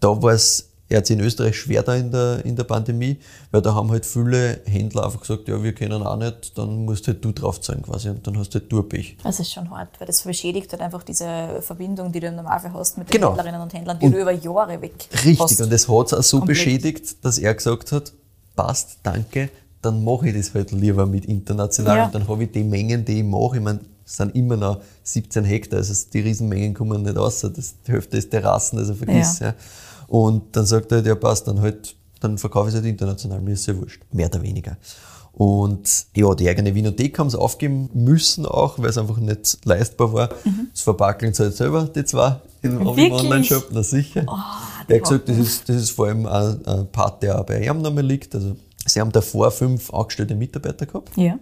da 0.00 0.22
war 0.22 0.32
es 0.32 0.70
er 0.88 0.98
hat 0.98 1.06
sich 1.06 1.18
in 1.18 1.24
Österreich 1.24 1.56
schwer 1.56 1.82
da 1.82 1.94
in 1.94 2.10
der, 2.10 2.44
in 2.44 2.56
der 2.56 2.64
Pandemie, 2.64 3.18
weil 3.50 3.60
da 3.60 3.74
haben 3.74 3.90
halt 3.90 4.06
viele 4.06 4.60
Händler 4.64 5.04
einfach 5.04 5.20
gesagt, 5.20 5.46
ja, 5.46 5.62
wir 5.62 5.74
können 5.74 6.02
auch 6.02 6.16
nicht, 6.16 6.56
dann 6.56 6.84
musst 6.84 7.06
halt 7.06 7.22
du 7.22 7.32
draufzahlen 7.32 7.82
quasi 7.82 8.08
und 8.08 8.26
dann 8.26 8.38
hast 8.38 8.54
du 8.54 8.60
halt 8.60 8.72
du 8.72 8.82
Pech. 8.82 9.16
Das 9.22 9.38
ist 9.38 9.52
schon 9.52 9.70
hart, 9.70 10.00
weil 10.00 10.06
das 10.06 10.22
beschädigt 10.22 10.72
halt 10.72 10.80
einfach 10.80 11.02
diese 11.02 11.60
Verbindung, 11.60 12.10
die 12.10 12.20
du 12.20 12.28
im 12.28 12.36
Normalfall 12.36 12.72
hast 12.72 12.96
mit 12.96 13.08
den 13.08 13.12
genau. 13.12 13.28
Händlerinnen 13.28 13.60
und 13.60 13.74
Händlern, 13.74 13.98
die 13.98 14.06
und 14.06 14.12
du 14.12 14.20
über 14.20 14.32
Jahre 14.32 14.80
weg 14.80 14.94
Richtig, 15.12 15.40
hast. 15.40 15.60
und 15.60 15.72
das 15.72 15.88
hat 15.88 16.06
es 16.06 16.14
auch 16.14 16.22
so 16.22 16.38
Komplett. 16.38 16.56
beschädigt, 16.56 17.24
dass 17.24 17.38
er 17.38 17.54
gesagt 17.54 17.92
hat, 17.92 18.12
passt, 18.56 18.98
danke, 19.02 19.50
dann 19.82 20.02
mache 20.02 20.28
ich 20.30 20.36
das 20.36 20.54
halt 20.54 20.72
lieber 20.72 21.04
mit 21.04 21.26
international 21.26 21.96
ja. 21.98 22.04
und 22.06 22.14
dann 22.14 22.26
habe 22.26 22.44
ich 22.44 22.50
die 22.50 22.64
Mengen, 22.64 23.04
die 23.04 23.18
ich 23.18 23.24
mache, 23.24 23.56
ich 23.56 23.62
meine, 23.62 23.80
es 24.06 24.16
sind 24.16 24.34
immer 24.34 24.56
noch 24.56 24.80
17 25.02 25.44
Hektar, 25.44 25.80
also 25.80 25.94
die 26.14 26.20
Riesenmengen 26.20 26.72
kommen 26.72 27.02
nicht 27.02 27.16
raus, 27.16 27.40
das, 27.40 27.74
die 27.86 27.92
Hälfte 27.92 28.16
ist 28.16 28.30
Terrassen, 28.30 28.78
also 28.78 28.94
vergiss. 28.94 29.40
Ja. 29.40 29.48
ja. 29.48 29.54
Und 30.08 30.56
dann 30.56 30.66
sagt 30.66 30.90
er, 30.90 30.96
halt, 30.96 31.06
ja 31.06 31.14
passt, 31.14 31.46
dann 31.46 31.60
halt, 31.60 31.94
dann 32.20 32.38
verkaufe 32.38 32.68
ich 32.68 32.74
es 32.74 32.80
halt 32.80 32.90
international, 32.90 33.40
mir 33.40 33.52
ist 33.52 33.66
ja 33.66 33.76
wurscht. 33.76 34.02
Mehr 34.10 34.26
oder 34.26 34.42
weniger. 34.42 34.76
Und 35.32 36.06
ja, 36.16 36.34
die 36.34 36.48
eigene 36.48 36.74
Winothek 36.74 37.16
haben 37.18 37.30
sie 37.30 37.38
aufgeben 37.38 37.90
müssen 37.94 38.44
auch, 38.44 38.78
weil 38.78 38.88
es 38.88 38.98
einfach 38.98 39.18
nicht 39.18 39.64
leistbar 39.64 40.12
war. 40.12 40.30
Mhm. 40.44 40.68
Das 40.72 40.80
verpackeln 40.80 41.32
sie 41.32 41.44
halt 41.44 41.54
selber, 41.54 41.84
die 41.84 42.04
zwei 42.04 42.40
im, 42.62 42.80
im 42.80 43.12
Online-Shop, 43.12 43.68
na 43.70 43.84
sicher. 43.84 44.24
Oh, 44.26 44.34
der 44.88 44.96
hat 44.96 45.04
gesagt, 45.04 45.28
das 45.28 45.38
ist, 45.38 45.68
das 45.68 45.76
ist 45.76 45.90
vor 45.90 46.08
allem 46.08 46.26
ein, 46.26 46.66
ein 46.66 46.90
Part, 46.90 47.22
der 47.22 47.38
auch 47.38 47.46
bei 47.46 47.62
ihm 47.62 47.80
nochmal 47.80 48.04
liegt. 48.04 48.34
Also, 48.34 48.56
sie 48.84 49.00
haben 49.00 49.12
davor 49.12 49.52
fünf 49.52 49.94
angestellte 49.94 50.34
Mitarbeiter 50.34 50.86
gehabt. 50.86 51.16
Ja 51.16 51.38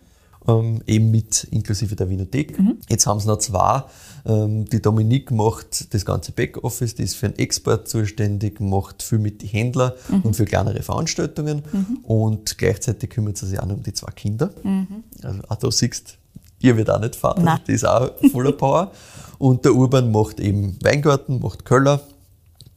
ähm, 0.49 0.83
eben 0.87 1.11
mit 1.11 1.45
inklusive 1.51 1.97
der 1.97 2.09
Winothek. 2.09 2.59
Mhm. 2.59 2.79
Jetzt 2.89 3.07
haben 3.07 3.21
sie 3.21 3.27
noch 3.27 3.39
zwei. 3.39 3.85
Ähm, 4.25 4.65
die 4.67 4.81
Dominique 4.81 5.31
macht 5.31 5.93
das 5.95 6.05
ganze 6.05 6.33
Backoffice, 6.33 6.95
die 6.95 7.03
ist 7.03 7.17
für 7.17 7.29
den 7.29 7.39
Export 7.39 7.89
zuständig, 7.89 8.61
macht 8.61 9.03
viel 9.03 9.19
mit 9.19 9.43
den 9.43 9.49
Händlern 9.49 9.93
mhm. 10.09 10.21
und 10.23 10.37
für 10.37 10.45
kleinere 10.45 10.83
Veranstaltungen 10.83 11.63
mhm. 11.73 11.99
und 12.03 12.59
gleichzeitig 12.59 13.11
kümmert 13.11 13.37
sie 13.37 13.47
sich 13.47 13.61
auch 13.61 13.67
noch 13.67 13.77
um 13.77 13.83
die 13.83 13.93
zwei 13.93 14.11
Kinder. 14.13 14.51
Mhm. 14.63 15.05
Also 15.23 15.41
auch 15.49 15.57
da 15.57 15.71
siehst 15.71 16.19
ihr 16.61 16.77
wird 16.77 16.91
auch 16.91 17.01
nicht 17.01 17.17
Vater, 17.17 17.43
Nein. 17.43 17.61
die 17.67 17.73
ist 17.73 17.87
auch 17.87 18.11
voller 18.33 18.53
Power. 18.57 18.91
und 19.39 19.65
der 19.65 19.75
Urban 19.75 20.11
macht 20.11 20.41
eben 20.41 20.77
Weingarten, 20.83 21.41
macht 21.41 21.65
Köller 21.65 22.01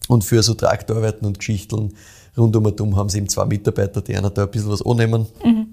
und 0.08 0.24
für 0.24 0.44
so 0.44 0.54
Traktorarbeiten 0.54 1.26
und 1.26 1.40
Geschichten 1.40 1.94
rund 2.38 2.56
um 2.56 2.66
und 2.66 2.82
um 2.82 2.96
haben 2.96 3.10
sie 3.10 3.18
eben 3.18 3.30
zwei 3.30 3.46
Mitarbeiter, 3.46 4.02
die 4.02 4.16
einer 4.16 4.30
da 4.30 4.44
ein 4.44 4.52
bisschen 4.52 4.70
was 4.70 4.86
annehmen. 4.86 5.28
Mhm 5.44 5.69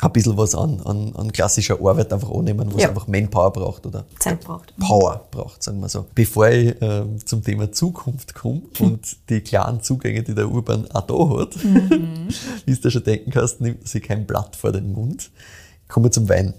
ein 0.00 0.12
bisschen 0.12 0.36
was 0.36 0.54
an, 0.54 0.80
an, 0.84 1.14
an 1.14 1.32
klassischer 1.32 1.78
Arbeit 1.80 2.12
einfach 2.12 2.30
annehmen, 2.30 2.72
wo 2.72 2.78
ja. 2.78 2.84
es 2.84 2.88
einfach 2.90 3.06
Manpower 3.06 3.52
braucht 3.52 3.86
oder 3.86 4.04
Zeit 4.18 4.40
braucht. 4.40 4.76
Power 4.78 5.26
braucht, 5.30 5.62
sagen 5.62 5.80
wir 5.80 5.88
so. 5.88 6.06
Bevor 6.14 6.48
ich 6.48 6.80
äh, 6.82 7.04
zum 7.24 7.44
Thema 7.44 7.70
Zukunft 7.70 8.34
komme 8.34 8.62
und 8.80 9.16
die 9.28 9.40
klaren 9.40 9.82
Zugänge, 9.82 10.22
die 10.22 10.34
der 10.34 10.50
Urban 10.50 10.90
auch 10.90 11.02
da 11.02 11.40
hat, 11.40 11.64
mhm. 11.64 12.28
wie 12.66 12.74
du 12.74 12.90
schon 12.90 13.04
denken 13.04 13.30
kannst, 13.30 13.60
nimmt 13.60 13.86
sie 13.86 14.00
kein 14.00 14.26
Blatt 14.26 14.56
vor 14.56 14.72
den 14.72 14.92
Mund. 14.92 15.30
Kommen 15.88 16.06
wir 16.06 16.10
zum 16.10 16.28
Wein. 16.28 16.54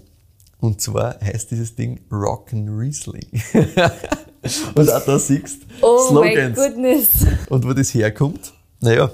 Und 0.58 0.80
zwar 0.80 1.20
heißt 1.20 1.50
dieses 1.50 1.74
Ding 1.74 2.00
Rock'n 2.10 2.66
Riesling. 2.78 3.26
und 4.74 4.90
auch 4.90 5.04
da 5.04 5.18
siehst 5.18 5.60
oh 5.82 6.08
Slogans. 6.08 6.56
My 6.56 6.68
goodness. 6.68 7.08
Und 7.50 7.66
wo 7.66 7.74
das 7.74 7.92
herkommt, 7.92 8.54
naja, 8.80 9.10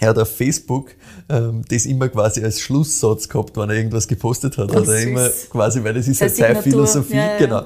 er 0.00 0.10
hat 0.10 0.18
auf 0.18 0.34
Facebook 0.34 0.90
ähm, 1.28 1.62
das 1.68 1.86
immer 1.86 2.08
quasi 2.08 2.42
als 2.44 2.60
Schlusssatz 2.60 3.28
gehabt, 3.28 3.56
wenn 3.56 3.70
er 3.70 3.76
irgendwas 3.76 4.06
gepostet 4.06 4.58
hat. 4.58 4.74
Hat 4.74 4.86
er 4.86 5.02
immer 5.02 5.28
quasi, 5.50 5.82
weil 5.82 5.94
das 5.94 6.08
ist 6.08 6.20
ja 6.20 6.28
seine 6.28 6.62
Philosophie, 6.62 7.16
ja, 7.16 7.32
ja. 7.32 7.38
genau. 7.38 7.62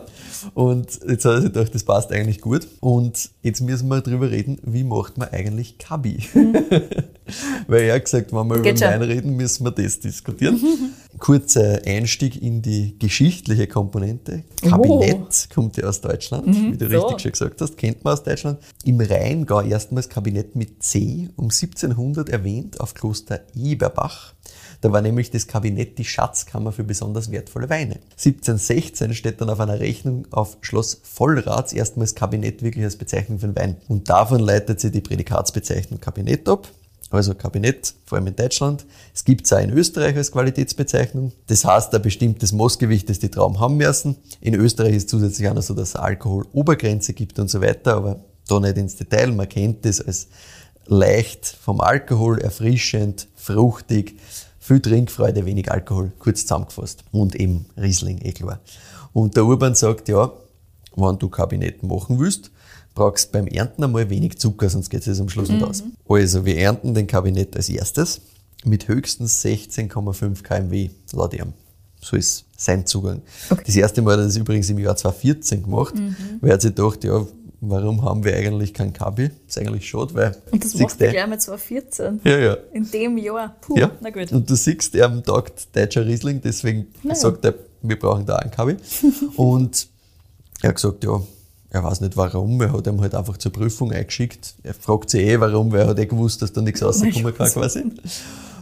Und 0.55 1.01
jetzt 1.07 1.25
hat 1.25 1.33
er 1.33 1.43
sich 1.43 1.53
gedacht, 1.53 1.75
das 1.75 1.85
passt 1.85 2.13
eigentlich 2.13 2.41
gut. 2.41 2.67
Und 2.81 3.31
jetzt 3.43 3.61
müssen 3.61 3.89
wir 3.89 4.01
darüber 4.01 4.31
reden, 4.31 4.59
wie 4.63 4.85
macht 4.85 5.19
man 5.19 5.29
eigentlich 5.29 5.79
Kabi? 5.79 6.25
Mhm. 6.33 6.55
weil 7.67 7.83
er 7.83 7.97
hat 7.97 8.05
gesagt, 8.05 8.33
wenn 8.33 8.47
wir 8.47 8.61
Geht 8.61 8.79
über 8.79 8.91
Wein 8.91 9.03
reden, 9.03 9.37
müssen 9.37 9.65
wir 9.65 9.71
das 9.73 10.01
diskutieren. 10.01 10.59
Kurzer 11.21 11.83
Einstieg 11.87 12.43
in 12.43 12.63
die 12.63 12.99
geschichtliche 12.99 13.67
Komponente. 13.67 14.43
Kabinett 14.63 15.49
oh. 15.51 15.55
kommt 15.55 15.77
ja 15.77 15.85
aus 15.85 16.01
Deutschland, 16.01 16.47
mhm, 16.47 16.73
wie 16.73 16.77
du 16.79 16.91
so. 16.91 17.07
richtig 17.07 17.21
schon 17.21 17.33
gesagt 17.33 17.61
hast, 17.61 17.77
kennt 17.77 18.03
man 18.03 18.15
aus 18.15 18.23
Deutschland. 18.23 18.59
Im 18.85 19.01
Rheingau 19.01 19.61
erstmals 19.61 20.09
Kabinett 20.09 20.57
mit 20.57 20.83
C, 20.83 21.29
um 21.37 21.45
1700 21.45 22.31
erwähnt, 22.31 22.81
auf 22.81 22.95
Kloster 22.95 23.41
Eberbach. 23.55 24.35
Da 24.81 24.91
war 24.93 25.03
nämlich 25.03 25.31
das 25.31 25.47
Kabinett 25.47 25.99
die 25.99 26.07
Schatzkammer 26.07 26.73
für 26.73 26.85
besonders 26.85 27.31
wertvolle 27.31 27.69
Weine. 27.69 27.97
1716 28.13 29.13
steht 29.13 29.41
dann 29.41 29.51
auf 29.51 29.61
einer 29.61 29.79
Rechnung 29.79 30.27
auf 30.31 30.57
Schloss 30.63 31.01
Vollrats 31.03 31.75
erstmals 31.75 32.15
Kabinett 32.15 32.63
wirklich 32.63 32.85
als 32.85 32.97
Bezeichnung 32.97 33.39
für 33.39 33.49
den 33.49 33.57
Wein. 33.57 33.77
Und 33.89 34.09
davon 34.09 34.41
leitet 34.41 34.81
sie 34.81 34.91
die 34.91 35.03
Prädikatsbezeichnung 35.03 36.01
Kabinett 36.01 36.49
ab 36.49 36.69
also 37.11 37.35
Kabinett, 37.35 37.95
vor 38.05 38.19
allem 38.19 38.29
in 38.29 38.37
Deutschland. 38.37 38.87
Es 39.13 39.25
gibt 39.25 39.47
es 39.47 39.53
auch 39.53 39.59
in 39.59 39.71
Österreich 39.71 40.17
als 40.17 40.31
Qualitätsbezeichnung. 40.31 41.33
Das 41.49 41.65
heißt, 41.65 41.95
ein 41.95 42.03
bestimmtes 42.03 42.53
Mossgewicht, 42.53 43.09
das 43.09 43.19
die 43.19 43.31
Trauben 43.31 43.59
haben 43.59 43.77
müssen. 43.77 44.17
In 44.41 44.55
Österreich 44.55 44.95
ist 44.95 45.09
zusätzlich 45.09 45.49
auch 45.49 45.55
noch 45.55 45.63
so, 45.63 45.75
dass 45.75 45.91
es 45.91 45.97
Alkoholobergrenze 45.97 47.13
gibt 47.13 47.39
und 47.39 47.51
so 47.51 47.61
weiter, 47.61 47.97
aber 47.97 48.21
da 48.47 48.61
nicht 48.61 48.77
ins 48.77 48.97
Detail. 48.97 49.33
Man 49.33 49.49
kennt 49.49 49.85
das 49.85 50.01
als 50.01 50.29
leicht 50.87 51.47
vom 51.47 51.81
Alkohol, 51.81 52.39
erfrischend, 52.39 53.27
fruchtig, 53.35 54.19
viel 54.59 54.81
Trinkfreude, 54.81 55.47
wenig 55.47 55.71
Alkohol, 55.71 56.13
kurz 56.19 56.43
zusammengefasst. 56.43 57.05
Und 57.11 57.35
eben 57.35 57.67
Riesling, 57.77 58.19
eh 58.23 58.33
klar. 58.33 58.61
Und 59.13 59.37
der 59.37 59.45
Urban 59.45 59.75
sagt, 59.75 60.09
ja, 60.09 60.33
wenn 60.97 61.19
du 61.19 61.29
Kabinett 61.29 61.83
machen 61.83 62.19
willst, 62.19 62.51
brauchst 62.95 63.33
beim 63.33 63.47
Ernten 63.47 63.85
einmal 63.85 64.11
wenig 64.11 64.39
Zucker, 64.39 64.69
sonst 64.69 64.91
geht 64.91 65.07
es 65.07 65.21
am 65.21 65.29
Schluss 65.29 65.49
nicht 65.49 65.61
mhm. 65.61 65.69
aus. 65.69 65.83
Also 66.09 66.45
wir 66.45 66.57
ernten 66.59 66.95
den 66.95 67.07
Kabinett 67.07 67.57
als 67.57 67.69
erstes 67.69 68.21
mit 68.65 68.89
höchstens 68.89 69.45
16,5 69.45 70.43
kmw 70.43 70.91
laut 71.13 71.35
ihm. 71.35 71.53
So 72.03 72.17
ist 72.17 72.47
sein 72.57 72.87
Zugang. 72.87 73.23
Okay. 73.51 73.63
Das 73.67 73.77
erste 73.77 74.03
Mal 74.03 74.13
hat 74.13 74.21
er 74.21 74.27
das 74.27 74.37
übrigens 74.37 74.71
im 74.71 74.79
Jahr 74.79 74.97
2014 74.97 75.63
gemacht, 75.63 75.95
mhm. 75.95 76.17
weil 76.41 76.51
er 76.51 76.61
sich 76.61 76.75
gedacht, 76.75 77.05
ja, 77.05 77.27
warum 77.61 78.03
haben 78.03 78.25
wir 78.25 78.35
eigentlich 78.35 78.73
kein 78.73 78.93
Kabi? 78.93 79.29
Das 79.29 79.57
ist 79.57 79.59
eigentlich 79.59 79.89
schade, 79.89 80.15
weil. 80.15 80.37
Und 80.51 80.65
das 80.65 80.75
macht 80.75 81.01
er 81.01 81.11
gleich 81.11 81.27
mit 81.27 81.43
2014. 81.43 82.21
Ja, 82.25 82.39
ja. 82.39 82.57
In 82.73 82.91
dem 82.91 83.19
Jahr. 83.19 83.57
Puh, 83.61 83.77
ja. 83.77 83.91
na 84.01 84.11
gut. 84.11 84.33
Und 84.33 84.49
du 84.49 84.57
siehst, 84.57 84.95
er 84.95 85.23
Tag 85.23 85.53
deutscher 85.73 86.07
Riesling, 86.07 86.41
deswegen 86.43 86.89
ja. 87.03 87.15
sagt 87.15 87.45
er, 87.45 87.55
wir 87.83 87.99
brauchen 87.99 88.27
da 88.27 88.37
einen 88.37 88.51
Kabi. 88.51 88.77
Und 89.37 89.89
er 90.63 90.71
hat 90.71 90.77
gesagt, 90.77 91.05
ja, 91.05 91.21
er 91.71 91.85
weiß 91.85 92.01
nicht 92.01 92.17
warum, 92.17 92.61
er 92.61 92.73
hat 92.73 92.87
ihm 92.87 93.01
halt 93.01 93.15
einfach 93.15 93.37
zur 93.37 93.53
Prüfung 93.53 93.93
eingeschickt. 93.93 94.55
Er 94.65 94.75
fragt 94.75 95.11
sich 95.11 95.23
eh 95.23 95.41
warum, 95.41 95.71
weil 95.71 95.81
er 95.81 95.89
hat 95.89 95.99
eh 95.99 96.07
gewusst, 96.07 96.43
dass 96.43 96.53
da 96.53 96.61
nichts 96.61 96.83
rauskommen 96.83 97.35
kann 97.37 97.49
quasi. 97.49 97.85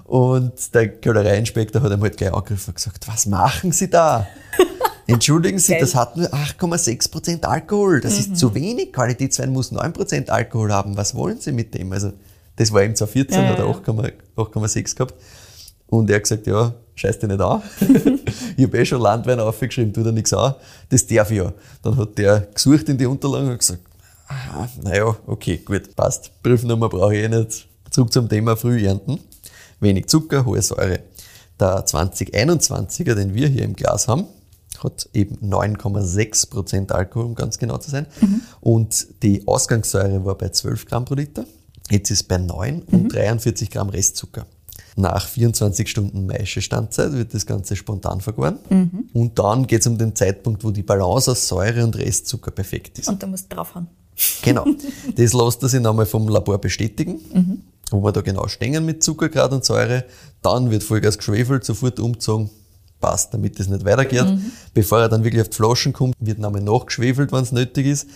Und 0.04 0.74
der 0.74 0.88
Kellereiinspektor 0.88 1.82
hat 1.82 1.92
ihm 1.92 2.02
halt 2.02 2.16
gleich 2.16 2.32
angegriffen 2.32 2.70
und 2.70 2.76
gesagt, 2.76 3.08
was 3.08 3.26
machen 3.26 3.72
Sie 3.72 3.88
da? 3.88 4.26
Entschuldigen 5.06 5.58
Sie, 5.58 5.76
das 5.78 5.94
hat 5.94 6.18
nur 6.18 6.28
8,6% 6.28 7.44
Alkohol. 7.44 8.02
Das 8.02 8.14
mhm. 8.14 8.18
ist 8.18 8.36
zu 8.36 8.54
wenig. 8.54 8.92
Qualitätswein 8.92 9.50
muss 9.50 9.72
9% 9.72 10.28
Alkohol 10.28 10.72
haben. 10.72 10.96
Was 10.98 11.14
wollen 11.14 11.40
Sie 11.40 11.52
mit 11.52 11.74
dem? 11.74 11.92
Also, 11.92 12.12
das 12.56 12.72
war 12.72 12.82
ihm 12.82 12.94
2014, 12.94 13.42
ja, 13.42 13.48
hat 13.50 13.58
er 13.58 13.66
8,6 13.66 14.94
gehabt. 14.96 15.14
Und 15.86 16.10
er 16.10 16.16
hat 16.16 16.24
gesagt, 16.24 16.46
ja, 16.46 16.74
scheiß 16.98 17.18
dich 17.18 17.28
nicht 17.28 17.40
an. 17.40 17.62
ich 18.56 18.64
habe 18.64 18.78
eh 18.78 18.84
schon 18.84 19.00
Landwein 19.00 19.40
aufgeschrieben, 19.40 19.92
tut 19.92 20.06
er 20.06 20.12
nichts 20.12 20.32
an. 20.32 20.54
Das 20.88 21.06
darf 21.06 21.30
ich 21.30 21.38
ja. 21.38 21.52
Dann 21.82 21.96
hat 21.96 22.18
der 22.18 22.48
gesucht 22.52 22.88
in 22.88 22.98
die 22.98 23.06
Unterlagen 23.06 23.50
und 23.50 23.58
gesagt, 23.58 23.82
naja, 24.82 25.16
okay, 25.26 25.58
gut, 25.58 25.94
passt. 25.96 26.30
Prüfnummer 26.42 26.88
brauche 26.88 27.16
ich 27.16 27.24
eh 27.24 27.28
nicht. 27.28 27.68
Zurück 27.90 28.12
zum 28.12 28.28
Thema 28.28 28.56
Frühernten. 28.56 29.20
Wenig 29.80 30.06
Zucker, 30.08 30.44
hohe 30.44 30.60
Säure. 30.60 31.00
Der 31.58 31.86
2021er, 31.86 33.14
den 33.14 33.34
wir 33.34 33.48
hier 33.48 33.64
im 33.64 33.74
Glas 33.74 34.08
haben, 34.08 34.26
hat 34.82 35.08
eben 35.12 35.36
9,6 35.36 36.50
Prozent 36.50 36.92
Alkohol, 36.92 37.26
um 37.26 37.34
ganz 37.34 37.58
genau 37.58 37.78
zu 37.78 37.90
sein. 37.90 38.06
Und 38.60 39.22
die 39.22 39.46
Ausgangssäure 39.46 40.24
war 40.24 40.36
bei 40.36 40.50
12 40.50 40.86
Gramm 40.86 41.04
pro 41.04 41.14
Liter. 41.14 41.44
Jetzt 41.90 42.10
ist 42.10 42.24
bei 42.24 42.38
9 42.38 42.82
und 42.82 43.12
43 43.12 43.70
Gramm 43.70 43.88
Restzucker. 43.88 44.46
Nach 44.98 45.28
24 45.28 45.88
Stunden 45.88 46.26
Maischestandzeit 46.26 47.12
wird 47.12 47.32
das 47.32 47.46
Ganze 47.46 47.76
spontan 47.76 48.20
vergoren. 48.20 48.58
Und 49.12 49.38
dann 49.38 49.64
geht 49.68 49.82
es 49.82 49.86
um 49.86 49.96
den 49.96 50.12
Zeitpunkt, 50.16 50.64
wo 50.64 50.72
die 50.72 50.82
Balance 50.82 51.30
aus 51.30 51.46
Säure 51.46 51.84
und 51.84 51.96
Restzucker 51.96 52.50
perfekt 52.50 52.98
ist. 52.98 53.08
Und 53.08 53.22
da 53.22 53.28
musst 53.28 53.50
du 53.50 53.54
draufhauen. 53.54 53.86
Genau. 54.42 54.66
Das 55.14 55.32
lässt 55.32 55.62
er 55.62 55.68
sich 55.68 55.80
nochmal 55.80 56.06
vom 56.06 56.28
Labor 56.28 56.58
bestätigen, 56.58 57.20
wo 57.92 58.02
wir 58.02 58.10
da 58.10 58.22
genau 58.22 58.48
stehen 58.48 58.84
mit 58.84 59.04
Zuckergrad 59.04 59.52
und 59.52 59.64
Säure. 59.64 60.04
Dann 60.42 60.70
wird 60.72 60.82
Vollgas 60.82 61.16
geschwefelt, 61.16 61.64
sofort 61.64 62.00
umgezogen. 62.00 62.50
Passt, 63.00 63.32
damit 63.32 63.60
das 63.60 63.68
nicht 63.68 63.84
weitergeht. 63.84 64.26
Bevor 64.74 64.98
er 64.98 65.08
dann 65.08 65.22
wirklich 65.22 65.42
auf 65.42 65.48
die 65.48 65.56
Flaschen 65.56 65.92
kommt, 65.92 66.16
wird 66.18 66.40
nochmal 66.40 66.62
nachgeschwefelt, 66.62 67.30
wenn 67.30 67.44
es 67.44 67.52
nötig 67.52 67.86
ist, 67.86 68.08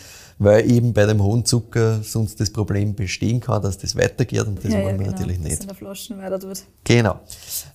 weil 0.43 0.70
eben 0.70 0.93
bei 0.93 1.07
dem 1.07 1.22
hohen 1.22 1.45
Zucker 1.45 2.03
sonst 2.03 2.40
das 2.40 2.51
Problem 2.51 2.95
bestehen 2.95 3.40
kann, 3.40 3.62
dass 3.62 3.78
das 3.78 3.97
weitergeht 3.97 4.47
und 4.47 4.64
das 4.64 4.72
wollen 4.72 4.99
wir 4.99 5.07
natürlich 5.07 5.38
dass 5.38 5.49
nicht. 5.49 5.61
in 5.62 5.68
der 5.68 5.76
Flaschen 5.76 6.18
weiter 6.18 6.40
tut. 6.40 6.62
Genau. 6.84 7.20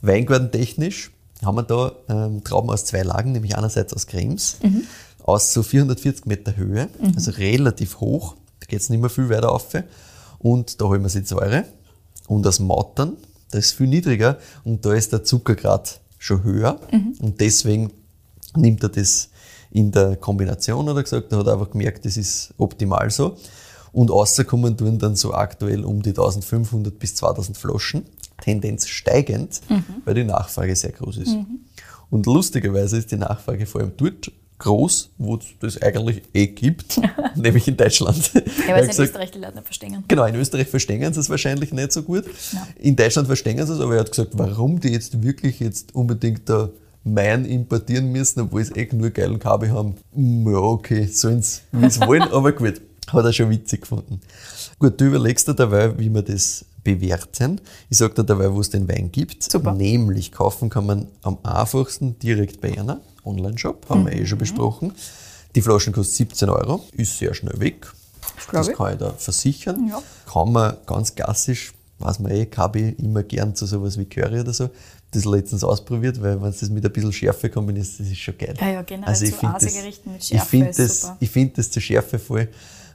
Weingartentechnisch 0.02 1.12
haben 1.44 1.56
wir 1.56 1.64
da 1.64 1.92
ähm, 2.10 2.44
Trauben 2.44 2.70
aus 2.70 2.86
zwei 2.86 3.04
Lagen, 3.04 3.32
nämlich 3.32 3.58
einerseits 3.58 3.94
aus 3.94 4.08
Krems, 4.08 4.58
aus 5.24 5.54
so 5.54 5.64
440 5.64 6.26
Meter 6.26 6.56
Höhe, 6.56 6.90
also 7.16 7.32
relativ 7.32 8.00
hoch, 8.00 8.36
da 8.60 8.66
geht 8.68 8.82
es 8.82 8.90
nicht 8.90 9.00
mehr 9.00 9.10
viel 9.10 9.30
weiter 9.30 9.52
auf. 9.52 9.68
Und 10.40 10.82
da 10.82 10.86
holen 10.86 11.02
wir 11.02 11.10
sie 11.10 11.24
Säure. 11.24 11.66
Und 12.28 12.46
aus 12.46 12.60
Mautern, 12.60 13.18
das 13.52 13.68
ist 13.68 13.72
viel 13.74 13.88
niedriger 13.88 14.38
und 14.66 14.86
da 14.86 14.94
ist 14.94 15.14
der 15.14 15.24
Zuckergrad 15.24 16.02
schon 16.18 16.44
höher. 16.44 16.80
Und 17.20 17.40
deswegen 17.40 17.92
nimmt 18.56 18.84
er 18.84 18.90
das 18.90 19.30
in 19.72 19.92
der 19.92 20.16
Kombination, 20.16 20.88
oder 20.88 21.04
gesagt, 21.04 21.32
er 21.32 21.40
hat 21.40 21.48
einfach 21.48 21.72
gemerkt, 21.72 22.06
das 22.06 22.18
ist 22.18 22.54
optimal 22.58 23.10
so. 23.10 23.38
Und 23.92 24.12
rauskommen 24.12 24.78
tun 24.78 25.00
dann 25.00 25.16
so 25.16 25.34
aktuell 25.34 25.84
um 25.84 26.02
die 26.02 26.10
1500 26.10 26.98
bis 27.00 27.16
2000 27.16 27.58
Flaschen, 27.58 28.04
Tendenz 28.42 28.88
steigend, 28.88 29.62
weil 30.06 30.14
die 30.14 30.24
Nachfrage 30.24 30.76
sehr 30.76 30.92
groß 30.92 31.18
ist. 31.18 31.36
Und 32.10 32.26
lustigerweise 32.26 32.98
ist 32.98 33.12
die 33.12 33.18
Nachfrage 33.18 33.66
vor 33.66 33.82
allem 33.82 33.92
dort 33.98 34.32
groß, 34.60 35.12
wo 35.18 35.36
es 35.36 35.46
das 35.60 35.82
eigentlich 35.82 36.24
eh 36.34 36.48
gibt, 36.48 37.00
nämlich 37.36 37.68
in 37.68 37.78
Deutschland. 37.78 38.32
Ja, 38.34 38.42
Er 38.42 38.46
weil 38.46 38.76
hat 38.76 38.76
es 38.78 38.82
in 38.84 38.88
gesagt, 38.88 39.10
Österreich 39.10 39.32
die 39.32 39.40
Leute 39.40 39.56
nicht 39.56 39.66
verstehen. 39.66 40.04
Genau, 40.08 40.26
in 40.26 40.36
Österreich 40.36 40.68
verstehen 40.68 41.14
sie 41.14 41.20
es 41.20 41.30
wahrscheinlich 41.30 41.72
nicht 41.74 41.92
so 41.92 42.04
gut. 42.04 42.26
Nein. 42.54 42.64
In 42.80 42.96
Deutschland 42.96 43.28
verstehen 43.28 43.58
sie 43.66 43.74
es, 43.74 43.80
aber 43.80 43.96
er 43.96 44.00
hat 44.02 44.10
gesagt, 44.12 44.32
warum 44.34 44.80
die 44.80 44.90
jetzt 44.90 45.22
wirklich 45.22 45.60
jetzt 45.60 45.94
unbedingt 45.96 46.50
da 46.50 46.70
Wein 47.16 47.46
importieren 47.46 48.12
müssen, 48.12 48.42
obwohl 48.42 48.64
sie 48.64 48.74
eh 48.74 48.88
nur 48.94 49.10
geilen 49.12 49.40
Kabi 49.40 49.68
haben. 49.70 49.96
Hm, 50.14 50.48
Ja, 50.52 50.58
okay, 50.60 51.06
sollen 51.08 51.42
sie, 51.42 51.62
wie 51.72 51.90
sie 51.90 52.02
wollen, 52.02 52.22
aber 52.32 52.52
gut. 52.52 52.82
Hat 53.12 53.24
er 53.24 53.32
schon 53.32 53.50
witzig 53.50 53.82
gefunden. 53.82 54.20
Gut, 54.80 55.00
du 55.00 55.06
überlegst 55.06 55.48
dir 55.48 55.54
dabei, 55.54 55.98
wie 55.98 56.14
wir 56.14 56.22
das 56.24 56.66
bewerten. 56.84 57.62
Ich 57.90 57.98
sag 58.00 58.16
dir 58.16 58.24
dabei, 58.26 58.54
wo 58.54 58.60
es 58.60 58.70
den 58.70 58.88
Wein 58.90 59.12
gibt. 59.12 59.50
Super. 59.50 59.74
Nämlich 59.74 60.32
kaufen 60.34 60.70
kann 60.70 60.86
man 60.86 61.08
am 61.22 61.38
einfachsten 61.44 62.20
direkt 62.20 62.60
bei 62.60 62.78
einer 62.78 63.00
Online-Shop, 63.24 63.86
haben 63.90 64.06
wir 64.06 64.14
eh 64.14 64.22
Mhm. 64.22 64.26
schon 64.26 64.38
besprochen. 64.40 64.94
Die 65.56 65.62
Flaschen 65.62 65.94
kostet 65.94 66.16
17 66.18 66.50
Euro, 66.50 66.84
ist 66.94 67.18
sehr 67.18 67.34
schnell 67.34 67.60
weg. 67.62 67.88
Das 68.52 68.68
ich. 68.68 68.76
kann 68.76 68.94
ich 68.94 69.00
da 69.00 69.12
versichern. 69.14 69.88
Ja. 69.88 70.02
Kann 70.32 70.52
man 70.52 70.76
ganz 70.86 71.16
klassisch, 71.16 71.74
weiß 72.00 72.20
man 72.20 72.32
eh, 72.32 72.46
Kabi 72.46 72.90
immer 73.00 73.24
gern 73.24 73.56
zu 73.56 73.66
sowas 73.66 73.98
wie 73.98 74.06
Curry 74.06 74.40
oder 74.42 74.54
so. 74.54 74.70
Das 75.12 75.26
letztens 75.26 75.64
ausprobiert, 75.64 76.22
weil 76.22 76.42
wenn 76.42 76.52
du 76.52 76.58
das 76.60 76.70
mit 76.70 76.86
ein 76.86 76.92
bisschen 76.92 77.14
Schärfe 77.14 77.50
kombinierst, 77.50 78.00
das 78.00 78.08
ist 78.08 78.18
schon 78.18 78.38
geil. 78.38 78.56
Ja, 78.60 78.70
ja, 78.70 78.82
generell 78.82 79.10
also 79.10 79.26
ich 79.26 79.34
find 79.34 79.56
asige 79.56 79.86
das- 79.86 80.06
mit 80.06 80.18
Ich 80.22 80.28
Schärfe 80.28 80.48
finde 80.48 80.70
ist 80.70 80.80
das, 80.80 81.12
ich 81.20 81.30
find 81.30 81.58
das 81.58 81.72
zu 81.72 81.80
Schärfe 81.82 82.20
voll. 82.20 82.48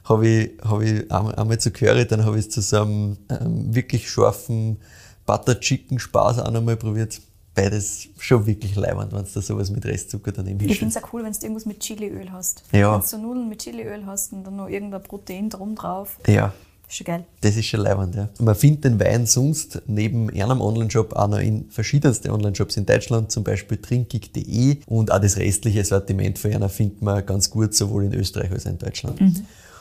Habe 0.05 0.27
ich, 0.27 0.51
hab 0.63 0.81
ich 0.81 1.09
einmal, 1.11 1.33
einmal 1.35 1.57
zu 1.59 1.71
Curry, 1.71 2.05
dann 2.05 2.23
habe 2.25 2.37
ich 2.37 2.45
es 2.47 2.51
zu 2.51 2.61
so 2.61 2.81
einem 2.81 3.17
ähm, 3.29 3.73
wirklich 3.73 4.09
scharfen 4.09 4.77
Butter 5.25 5.59
Chicken 5.59 5.97
Spaß 5.99 6.39
auch 6.39 6.51
nochmal 6.51 6.75
probiert. 6.75 7.19
Beides 7.55 8.07
schon 8.17 8.45
wirklich 8.47 8.75
leibend, 8.75 9.13
wenn 9.13 9.23
du 9.23 9.29
da 9.31 9.41
sowas 9.41 9.69
mit 9.69 9.85
Restzucker 9.85 10.31
daneben 10.31 10.59
Ich 10.67 10.79
finde 10.79 10.97
es 10.97 11.03
auch 11.03 11.13
cool, 11.13 11.23
wenn 11.23 11.31
du 11.31 11.39
irgendwas 11.39 11.65
mit 11.65 11.79
Chiliöl 11.79 12.31
hast. 12.31 12.63
Ja. 12.71 12.93
Wenn 12.93 13.01
du 13.01 13.07
so 13.07 13.17
Nudeln 13.17 13.47
mit 13.47 13.61
Chiliöl 13.61 14.05
hast 14.07 14.33
und 14.33 14.43
dann 14.43 14.55
noch 14.55 14.67
irgendein 14.67 15.03
Protein 15.03 15.49
drum 15.49 15.75
drauf. 15.75 16.17
Ja. 16.27 16.51
Schon 16.93 17.05
geil. 17.05 17.25
Das 17.41 17.55
ist 17.57 17.65
schon 17.65 17.79
leibend, 17.79 18.13
ja. 18.13 18.29
Man 18.39 18.53
findet 18.53 18.83
den 18.83 18.99
Wein 18.99 19.25
sonst 19.25 19.81
neben 19.87 20.29
einem 20.29 20.61
Online-Shop 20.61 21.13
auch 21.13 21.27
noch 21.27 21.39
in 21.39 21.67
verschiedensten 21.71 22.29
Online-Shops 22.29 22.77
in 22.77 22.85
Deutschland, 22.85 23.31
zum 23.31 23.43
Beispiel 23.43 23.77
trinkig.de 23.77 24.77
und 24.85 25.11
auch 25.11 25.19
das 25.19 25.37
restliche 25.37 25.83
Sortiment 25.83 26.37
von 26.37 26.53
einer 26.53 26.69
findet 26.69 27.01
man 27.01 27.25
ganz 27.25 27.49
gut, 27.49 27.73
sowohl 27.73 28.05
in 28.05 28.13
Österreich 28.13 28.51
als 28.51 28.67
auch 28.67 28.71
in 28.71 28.77
Deutschland. 28.77 29.19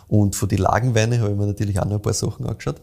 Und 0.09 0.37
von 0.37 0.49
den 0.49 0.59
Lagenweine 0.59 1.21
habe 1.21 1.33
ich 1.33 1.37
mir 1.37 1.47
natürlich 1.47 1.79
auch 1.79 1.85
noch 1.85 1.97
ein 1.97 2.03
paar 2.03 2.15
Sachen 2.15 2.47
angeschaut. 2.47 2.81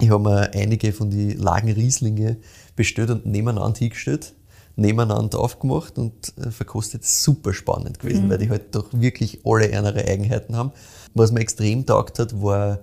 Ich 0.00 0.08
habe 0.08 0.22
mir 0.22 0.50
einige 0.54 0.94
von 0.94 1.10
den 1.10 1.38
Lagenrieslinge 1.38 2.38
bestellt 2.74 3.10
und 3.10 3.26
nebeneinander 3.26 3.78
hingestellt, 3.78 4.32
nebeneinander 4.76 5.38
aufgemacht 5.38 5.98
und 5.98 6.32
äh, 6.38 6.50
verkostet. 6.50 7.04
Super 7.04 7.52
spannend 7.52 7.98
gewesen, 7.98 8.30
weil 8.30 8.38
die 8.38 8.48
halt 8.48 8.74
doch 8.74 8.88
wirklich 8.92 9.40
alle 9.44 9.70
ihre 9.70 9.94
Eigenheiten 10.06 10.56
haben. 10.56 10.72
Was 11.12 11.32
mir 11.32 11.40
extrem 11.40 11.84
taugt 11.84 12.18
hat, 12.18 12.40
war 12.40 12.80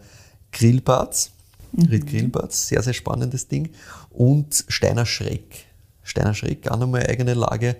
Grillbarz. 0.51 1.31
Ried 1.77 2.07
Grillbarz, 2.07 2.67
sehr, 2.67 2.81
sehr 2.81 2.93
spannendes 2.93 3.47
Ding. 3.47 3.69
Und 4.09 4.65
Steiner 4.67 5.05
Schreck. 5.05 5.65
Steiner 6.03 6.33
Schreck, 6.33 6.69
auch 6.71 6.77
nochmal 6.77 7.05
eigene 7.05 7.35
Lage. 7.35 7.75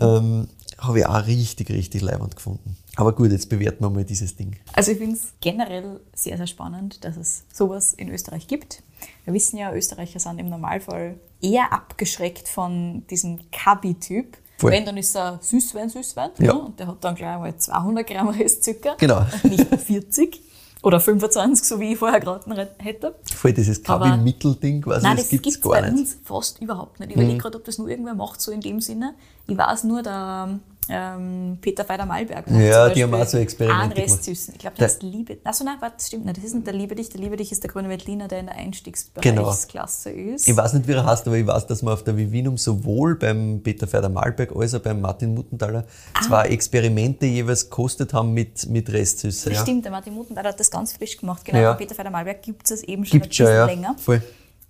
Ähm, 0.00 0.48
habe 0.78 0.98
ich 0.98 1.06
auch 1.06 1.26
richtig, 1.26 1.70
richtig 1.70 2.02
leibend 2.02 2.34
gefunden. 2.36 2.76
Aber 2.96 3.12
gut, 3.14 3.30
jetzt 3.30 3.48
bewerten 3.48 3.84
wir 3.84 3.90
mal 3.90 4.04
dieses 4.04 4.36
Ding. 4.36 4.56
Also 4.72 4.92
ich 4.92 4.98
finde 4.98 5.16
es 5.16 5.32
generell 5.40 6.00
sehr, 6.14 6.36
sehr 6.36 6.46
spannend, 6.46 7.04
dass 7.04 7.16
es 7.16 7.44
sowas 7.52 7.92
in 7.94 8.08
Österreich 8.08 8.46
gibt. 8.46 8.82
Wir 9.24 9.34
wissen 9.34 9.58
ja, 9.58 9.72
Österreicher 9.72 10.18
sind 10.18 10.38
im 10.38 10.48
Normalfall 10.48 11.16
eher 11.40 11.72
abgeschreckt 11.72 12.48
von 12.48 13.06
diesem 13.08 13.50
Kabi-Typ. 13.50 14.38
Wenn, 14.60 14.86
dann 14.86 14.96
ist 14.96 15.14
er 15.14 15.40
Süßwein, 15.42 15.90
Süßwein. 15.90 16.30
Ja. 16.38 16.54
ne? 16.54 16.60
Und 16.60 16.80
der 16.80 16.86
hat 16.86 17.04
dann 17.04 17.14
gleich 17.14 17.38
mal 17.38 17.54
200 17.56 18.06
Gramm 18.06 18.28
Restzucker. 18.28 18.96
Genau. 18.98 19.26
Und 19.42 19.50
nicht 19.50 19.66
40 19.66 20.40
oder 20.84 21.00
25, 21.00 21.66
so 21.66 21.80
wie 21.80 21.92
ich 21.92 21.98
vorher 21.98 22.20
geraten 22.20 22.52
hätte. 22.78 23.14
Voll 23.34 23.52
dieses 23.52 23.82
Kabi-Mittelding 23.82 24.82
quasi, 24.82 25.02
Nein, 25.02 25.16
das 25.16 25.24
das 25.26 25.30
gibt 25.30 25.46
es 25.46 25.60
gar 25.60 25.72
bei 25.72 25.80
nicht. 25.80 25.92
Mhm. 25.92 25.98
uns 26.00 26.16
fast 26.24 26.60
überhaupt 26.60 27.00
nicht. 27.00 27.10
Ich 27.10 27.16
überlege 27.16 27.38
gerade, 27.38 27.56
ob 27.58 27.64
das 27.64 27.78
nur 27.78 27.88
irgendwer 27.88 28.14
macht, 28.14 28.40
so 28.40 28.52
in 28.52 28.60
dem 28.60 28.80
Sinne. 28.80 29.14
Ich 29.46 29.56
weiß 29.56 29.84
nur, 29.84 30.02
der 30.02 30.60
ähm, 30.88 31.58
Peter 31.60 31.84
Feider-Malberg 31.84 32.44
Ja, 32.50 32.88
die 32.90 33.02
haben 33.02 33.14
auch 33.14 33.26
so 33.26 33.38
Experimente 33.38 33.94
gemacht. 33.94 33.98
Restsüßen. 33.98 34.54
Ich 34.54 34.60
glaube, 34.60 34.76
das 34.78 34.94
ist 34.94 35.02
Liebe. 35.02 35.38
Achso, 35.44 35.64
nein, 35.64 35.76
warte, 35.80 35.96
das 35.98 36.08
stimmt 36.08 36.26
nicht. 36.26 36.36
Das 36.36 36.44
ist 36.44 36.54
nicht 36.54 36.66
der 36.66 36.74
Liebe 36.74 36.94
dich. 36.94 37.08
Der 37.08 37.20
Liebe 37.20 37.36
dich 37.36 37.50
ist 37.52 37.62
der 37.62 37.70
grüne 37.70 37.88
Veltliner, 37.88 38.28
der 38.28 38.40
in 38.40 38.46
der 38.46 38.54
Genau. 38.54 38.66
Einstiegsbereichsklasse 38.66 40.10
ist. 40.10 40.48
Ich 40.48 40.56
weiß 40.56 40.74
nicht, 40.74 40.86
wie 40.88 40.92
er 40.92 41.04
heißt, 41.06 41.26
aber 41.26 41.36
ich 41.36 41.46
weiß, 41.46 41.66
dass 41.66 41.82
wir 41.82 41.92
auf 41.92 42.04
der 42.04 42.16
Vivinum 42.16 42.56
sowohl 42.58 43.16
beim 43.16 43.60
Peter 43.62 43.86
Feider-Malberg 43.86 44.54
als 44.54 44.74
auch 44.74 44.80
beim 44.80 45.00
Martin 45.00 45.34
Muttenthaler 45.34 45.84
zwei 46.26 46.46
Experimente 46.48 47.26
jeweils 47.26 47.64
gekostet 47.70 48.12
haben 48.12 48.32
mit, 48.32 48.68
mit 48.68 48.92
Restsüße. 48.92 49.48
Das 49.50 49.58
Ja. 49.58 49.62
stimmt, 49.64 49.84
der 49.84 49.92
Martin 49.92 50.14
Muttenthaler 50.14 50.50
hat 50.50 50.60
das 50.60 50.70
ganz 50.70 50.92
frisch 50.92 51.16
gemacht. 51.16 51.44
Genau, 51.44 51.58
Ja. 51.58 51.72
bei 51.72 51.78
Peter 51.78 51.94
Feider-Malberg 51.94 52.42
gibt 52.42 52.70
es 52.70 52.82
eben 52.82 53.04
schon 53.04 53.20
Gibt 53.20 53.34
schon, 53.34 53.46
ein 53.46 53.54
ja. 53.54 53.66
bisschen 53.66 53.80
länger. 53.82 53.96
Voll. 53.98 54.22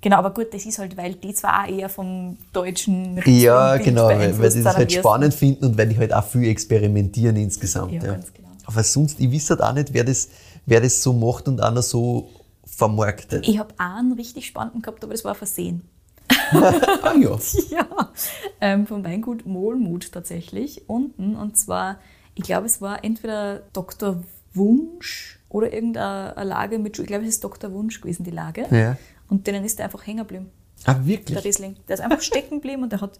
Genau, 0.04 0.18
aber 0.18 0.34
gut, 0.34 0.52
das 0.52 0.66
ist 0.66 0.78
halt, 0.78 0.98
weil 0.98 1.14
die 1.14 1.32
zwar 1.32 1.64
auch 1.64 1.66
eher 1.66 1.88
vom 1.88 2.36
deutschen 2.52 3.22
Ja, 3.24 3.78
genau, 3.78 4.08
weil, 4.08 4.50
sind 4.50 4.66
das 4.66 4.76
halt 4.76 4.92
spannend 4.92 5.32
finden 5.32 5.64
und 5.64 5.78
weil 5.78 5.88
die 5.88 5.96
halt 5.96 6.12
auch 6.12 6.26
viel 6.26 6.44
experimentieren 6.44 7.36
insgesamt. 7.36 7.90
Ja, 7.90 8.04
Ja, 8.04 8.12
ganz 8.12 8.30
genau. 8.34 8.50
Aber 8.66 8.82
sonst, 8.82 9.18
ich 9.18 9.32
wüsste 9.32 9.54
halt 9.54 9.62
auch 9.62 9.72
nicht, 9.72 9.94
wer 9.94 10.04
das, 10.04 10.28
wer 10.66 10.82
das 10.82 11.02
so 11.02 11.14
macht 11.14 11.48
und 11.48 11.62
auch 11.62 11.72
noch 11.72 11.82
so 11.82 12.28
vermarktet. 12.66 13.48
Ich 13.48 13.58
habe 13.58 13.72
einen 13.78 14.12
richtig 14.12 14.44
spannenden 14.44 14.82
gehabt, 14.82 15.02
aber 15.02 15.14
das 15.14 15.24
war 15.24 15.34
Versehen. 15.34 15.88
ah 16.50 17.14
ja. 17.18 17.38
Ja, 17.70 18.12
ähm, 18.60 18.86
vom 18.86 19.06
Weingut 19.06 19.46
Mohlmut 19.46 20.12
tatsächlich 20.12 20.86
unten. 20.86 21.34
Und 21.34 21.56
zwar, 21.56 21.98
ich 22.34 22.44
glaube, 22.44 22.66
es 22.66 22.82
war 22.82 23.02
entweder 23.04 23.62
Dr. 23.72 24.22
Wunsch 24.52 25.40
oder 25.48 25.72
irgendeine 25.72 26.36
eine 26.36 26.50
Lage 26.50 26.78
mit, 26.78 26.98
ich 26.98 27.06
glaube, 27.06 27.22
es 27.22 27.30
ist 27.30 27.44
Dr. 27.44 27.72
Wunsch 27.72 28.02
gewesen, 28.02 28.24
die 28.24 28.32
Lage. 28.32 28.66
Ja. 28.70 28.98
Und 29.28 29.46
denen 29.46 29.64
ist 29.64 29.78
der 29.78 29.86
einfach 29.86 30.06
hängen 30.06 30.18
geblieben, 30.18 30.50
Ah, 30.84 30.96
wirklich? 31.04 31.34
der 31.36 31.44
Riesling. 31.44 31.76
Der 31.88 31.94
ist 31.94 32.00
einfach 32.00 32.20
stecken 32.20 32.56
geblieben 32.60 32.82
und 32.82 32.92
der 32.92 33.00
hat, 33.00 33.18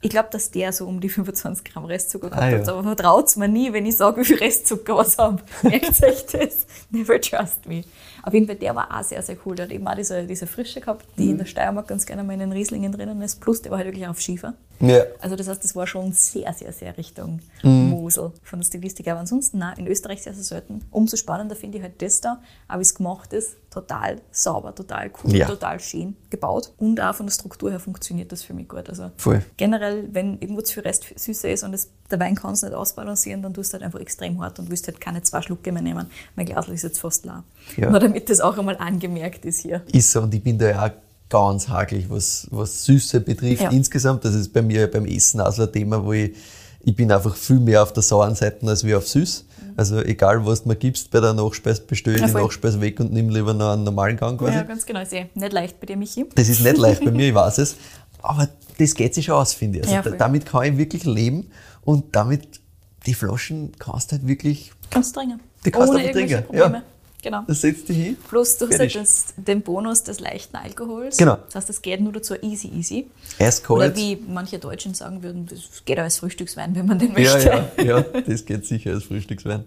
ich 0.00 0.10
glaube, 0.10 0.28
dass 0.32 0.50
der 0.50 0.72
so 0.72 0.86
um 0.86 1.00
die 1.00 1.08
25 1.08 1.64
Gramm 1.64 1.84
Restzucker 1.84 2.28
gehabt 2.30 2.42
Ah, 2.44 2.50
ja. 2.50 2.58
hat. 2.58 2.68
Aber 2.68 2.82
vertraut 2.82 3.36
mir 3.36 3.48
nie, 3.48 3.72
wenn 3.72 3.86
ich 3.86 3.96
sage, 3.96 4.20
wie 4.20 4.24
viel 4.24 4.38
Restzucker 4.38 4.96
was 4.96 5.16
habe. 5.18 5.42
Merkt 5.62 6.02
euch 6.02 6.26
das. 6.26 6.66
Never 6.90 7.20
trust 7.20 7.66
me. 7.66 7.84
Auf 8.26 8.32
jeden 8.32 8.46
Fall, 8.46 8.56
der 8.56 8.74
war 8.74 8.88
auch 8.98 9.02
sehr, 9.04 9.22
sehr 9.22 9.36
cool. 9.44 9.54
Der 9.54 9.66
hat 9.66 9.72
eben 9.72 9.86
auch 9.86 9.94
diese, 9.94 10.24
diese 10.24 10.46
Frische 10.46 10.80
gehabt, 10.80 11.04
die 11.18 11.24
Mhm. 11.24 11.30
in 11.32 11.38
der 11.38 11.44
Steiermark 11.44 11.86
ganz 11.88 12.06
gerne 12.06 12.24
mal 12.24 12.32
in 12.32 12.40
den 12.40 12.52
Rieslingen 12.52 12.90
drinnen 12.92 13.20
ist. 13.22 13.40
Plus, 13.40 13.60
der 13.62 13.70
war 13.70 13.78
halt 13.78 13.88
wirklich 13.88 14.06
auf 14.06 14.20
Schiefer. 14.20 14.54
Ja. 14.80 15.02
Also 15.20 15.36
das 15.36 15.46
heißt, 15.46 15.62
das 15.62 15.76
war 15.76 15.86
schon 15.86 16.12
sehr, 16.12 16.52
sehr, 16.52 16.72
sehr 16.72 16.96
Richtung 16.98 17.40
Mhm. 17.62 17.90
Mosel 17.90 18.32
von 18.42 18.58
der 18.60 18.66
Stilistik. 18.66 19.06
Aber 19.08 19.20
ansonsten, 19.20 19.58
nein, 19.58 19.78
in 19.78 19.86
Österreich 19.86 20.22
sehr, 20.22 20.34
sehr 20.34 20.42
selten. 20.42 20.80
Umso 20.90 21.16
spannender 21.16 21.54
finde 21.54 21.78
ich 21.78 21.84
halt 21.84 22.00
das 22.02 22.20
da, 22.20 22.40
aber 22.66 22.80
wie 22.80 22.82
es 22.82 22.94
gemacht 22.94 23.32
ist, 23.32 23.56
total 23.70 24.20
sauber, 24.30 24.74
total 24.74 25.10
cool, 25.22 25.34
Ja. 25.36 25.46
total 25.46 25.78
schön 25.80 26.16
gebaut. 26.30 26.72
Und 26.78 27.00
auch 27.00 27.14
von 27.14 27.26
der 27.26 27.32
Struktur 27.32 27.70
her 27.70 27.80
funktioniert 27.80 28.30
das 28.32 28.42
für 28.42 28.52
mich 28.54 28.68
gut. 28.68 28.88
Also 28.88 29.10
Voll. 29.16 29.42
generell, 29.56 30.08
wenn 30.12 30.38
irgendwo 30.40 30.60
zu 30.62 30.74
viel 30.74 30.82
Rest 30.84 31.06
Süße 31.16 31.48
ist 31.48 31.62
und 31.64 31.74
es, 31.74 31.88
der 32.10 32.20
Wein 32.20 32.34
kann 32.36 32.52
es 32.52 32.62
nicht 32.62 32.74
ausbalancieren, 32.74 33.42
dann 33.42 33.52
tust 33.54 33.72
du 33.72 33.74
halt 33.74 33.84
einfach 33.84 34.00
extrem 34.00 34.40
hart 34.42 34.58
und 34.58 34.70
willst 34.70 34.86
halt 34.86 35.00
keine 35.00 35.22
zwei 35.22 35.40
Schlucke 35.42 35.72
mehr 35.72 35.82
nehmen. 35.82 36.08
Mein 36.36 36.46
Glas 36.46 36.68
ist 36.68 36.82
jetzt 36.82 36.98
fast 37.00 37.24
leer. 37.24 37.42
Ja. 37.76 37.90
Nur 37.90 38.00
damit 38.14 38.30
das 38.30 38.40
auch 38.40 38.56
einmal 38.56 38.76
angemerkt 38.78 39.44
ist 39.44 39.60
hier. 39.60 39.82
Ist 39.92 40.10
so, 40.12 40.22
und 40.22 40.34
ich 40.34 40.42
bin 40.42 40.58
da 40.58 40.66
ja 40.68 40.86
auch 40.86 40.90
ganz 41.28 41.68
hakelig, 41.68 42.06
was, 42.08 42.46
was 42.50 42.84
Süße 42.84 43.20
betrifft 43.20 43.62
Ja. 43.62 43.70
insgesamt. 43.70 44.24
Das 44.24 44.34
ist 44.34 44.52
bei 44.52 44.62
mir 44.62 44.88
beim 44.90 45.04
Essen 45.06 45.40
auch 45.40 45.52
so 45.52 45.62
ein 45.62 45.72
Thema, 45.72 46.04
wo 46.04 46.12
ich, 46.12 46.32
ich 46.80 46.94
bin 46.94 47.10
einfach 47.10 47.34
viel 47.34 47.58
mehr 47.58 47.82
auf 47.82 47.92
der 47.92 48.02
sauren 48.02 48.34
Seite 48.34 48.66
als 48.66 48.84
wie 48.84 48.94
auf 48.94 49.08
süß. 49.08 49.44
Also 49.76 49.98
egal, 50.00 50.46
was 50.46 50.62
du 50.62 50.68
mir 50.68 50.76
gibst 50.76 51.10
bei 51.10 51.18
der 51.20 51.32
Nachspeise, 51.32 51.82
bestelle 51.82 52.16
ich 52.16 52.22
Ja, 52.22 52.28
die. 52.28 52.34
Nachspeise 52.34 52.80
weg 52.80 53.00
und 53.00 53.12
nimm 53.12 53.28
lieber 53.30 53.52
noch 53.52 53.72
einen 53.72 53.82
normalen 53.82 54.16
Gang 54.16 54.38
quasi. 54.38 54.54
Ja, 54.54 54.62
ganz 54.62 54.86
genau. 54.86 55.00
Ist 55.00 55.12
eh 55.12 55.26
nicht 55.34 55.52
leicht 55.52 55.80
bei 55.80 55.86
dir, 55.86 55.96
Michi. 55.96 56.26
Das 56.36 56.48
ist 56.48 56.60
nicht 56.60 56.78
leicht 56.78 57.04
bei 57.04 57.10
mir, 57.10 57.28
ich 57.30 57.34
weiß 57.34 57.58
es. 57.58 57.76
Aber 58.22 58.48
das 58.78 58.94
geht 58.94 59.14
sich 59.14 59.24
schon 59.24 59.34
aus, 59.34 59.52
finde 59.54 59.80
ich. 59.80 59.88
Also 59.88 60.10
Ja, 60.10 60.16
damit 60.16 60.46
kann 60.46 60.62
ich 60.64 60.76
wirklich 60.78 61.04
leben 61.04 61.50
und 61.82 62.14
damit, 62.14 62.60
die 63.06 63.14
Flaschen 63.14 63.72
kannst 63.78 64.12
du 64.12 64.16
halt 64.16 64.26
wirklich, 64.28 64.70
Kannst 64.90 65.16
du 65.16 65.20
trinken. 65.20 65.40
Die 65.64 65.70
kannst 65.72 65.88
du 65.88 65.94
Ohne 65.94 66.04
irgendwelche 66.04 66.46
trinken, 66.46 66.56
ja. 66.56 66.82
Genau. 67.24 67.42
das 67.46 67.62
setzt 67.62 67.88
dich 67.88 67.96
hin. 67.96 68.16
Plus 68.28 68.58
du 68.58 68.68
hast 68.68 68.78
halt 68.78 68.92
Fertig. 68.92 69.14
den 69.36 69.62
Bonus 69.62 70.02
des 70.04 70.20
leichten 70.20 70.56
Alkohols. 70.56 71.16
Genau. 71.16 71.38
Das 71.46 71.54
heißt, 71.56 71.68
das 71.70 71.82
geht 71.82 72.00
nur 72.00 72.12
dazu 72.12 72.34
easy, 72.42 72.68
easy. 72.68 73.06
Eiskalt. 73.38 73.78
Oder 73.78 73.96
wie 73.96 74.16
manche 74.28 74.58
Deutschen 74.58 74.94
sagen 74.94 75.22
würden, 75.22 75.46
das 75.46 75.84
geht 75.84 75.98
auch 75.98 76.02
als 76.04 76.18
Frühstückswein, 76.18 76.74
wenn 76.76 76.86
man 76.86 76.98
den 76.98 77.16
ja, 77.16 77.32
möchte. 77.34 77.68
ja, 77.78 77.82
ja, 77.82 78.00
das 78.02 78.44
geht 78.44 78.66
sicher 78.66 78.92
als 78.92 79.04
Frühstückswein. 79.04 79.64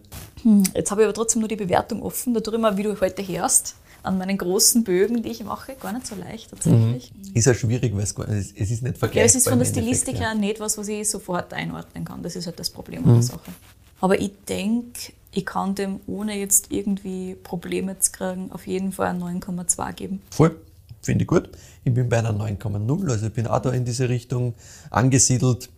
Jetzt 0.75 0.91
habe 0.91 1.01
ich 1.01 1.05
aber 1.05 1.13
trotzdem 1.13 1.39
nur 1.41 1.49
die 1.49 1.55
Bewertung 1.55 2.01
offen. 2.03 2.33
Da 2.33 2.57
mal, 2.57 2.77
wie 2.77 2.83
du 2.83 2.99
heute 3.01 3.27
hörst, 3.27 3.75
an 4.03 4.17
meinen 4.17 4.37
großen 4.37 4.83
Bögen, 4.83 5.21
die 5.23 5.29
ich 5.29 5.43
mache, 5.43 5.75
gar 5.75 5.91
nicht 5.93 6.07
so 6.07 6.15
leicht 6.15 6.51
tatsächlich. 6.51 7.11
Ist 7.33 7.45
ja 7.45 7.53
schwierig, 7.53 7.93
weil 7.95 8.03
es, 8.03 8.15
gar 8.15 8.27
nicht, 8.27 8.53
es 8.55 8.71
ist 8.71 8.83
nicht 8.83 8.97
vergleichbar. 8.97 9.21
Ja, 9.21 9.25
es 9.25 9.35
ist 9.35 9.49
von 9.49 9.59
der 9.59 9.65
Stilistik 9.65 10.15
ja. 10.15 10.27
her 10.27 10.35
nicht 10.35 10.59
was, 10.59 10.77
was 10.77 10.87
ich 10.87 11.09
sofort 11.09 11.53
einordnen 11.53 12.05
kann. 12.05 12.23
Das 12.23 12.35
ist 12.35 12.45
halt 12.45 12.59
das 12.59 12.69
Problem 12.69 13.01
Mhm. 13.01 13.09
an 13.09 13.13
der 13.15 13.23
Sache. 13.23 13.51
Aber 13.99 14.19
ich 14.19 14.31
denke, 14.47 15.11
ich 15.37 15.45
kann 15.45 15.75
dem, 15.75 15.99
ohne 16.07 16.35
jetzt 16.35 16.71
irgendwie 16.71 17.35
Probleme 17.35 17.99
zu 17.99 18.11
kriegen, 18.11 18.51
auf 18.51 18.65
jeden 18.65 18.91
Fall 18.91 19.09
ein 19.09 19.21
9,2 19.21 19.93
geben. 19.93 20.21
Voll, 20.31 20.59
finde 21.03 21.23
ich 21.23 21.27
gut. 21.27 21.49
Ich 21.83 21.93
bin 21.93 22.09
bei 22.09 22.17
einer 22.17 22.31
9,0, 22.33 23.11
also 23.11 23.27
ich 23.27 23.33
bin 23.33 23.45
auch 23.45 23.59
da 23.61 23.69
in 23.71 23.85
diese 23.85 24.09
Richtung 24.09 24.55
angesiedelt. 24.89 25.69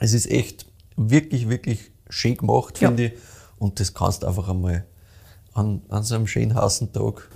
Es 0.00 0.12
ist 0.12 0.30
echt 0.30 0.66
wirklich, 0.96 1.48
wirklich 1.48 1.90
schön 2.10 2.36
gemacht, 2.36 2.78
Ja. 2.80 2.88
finde 2.88 3.06
ich. 3.06 3.12
Und 3.58 3.80
das 3.80 3.94
kannst 3.94 4.22
du 4.22 4.26
einfach 4.26 4.50
einmal 4.50 4.84
an, 5.54 5.80
an 5.88 6.02
so 6.02 6.14
einem 6.14 6.26
schönen 6.26 6.54
heißen 6.54 6.92
Tag, 6.92 7.30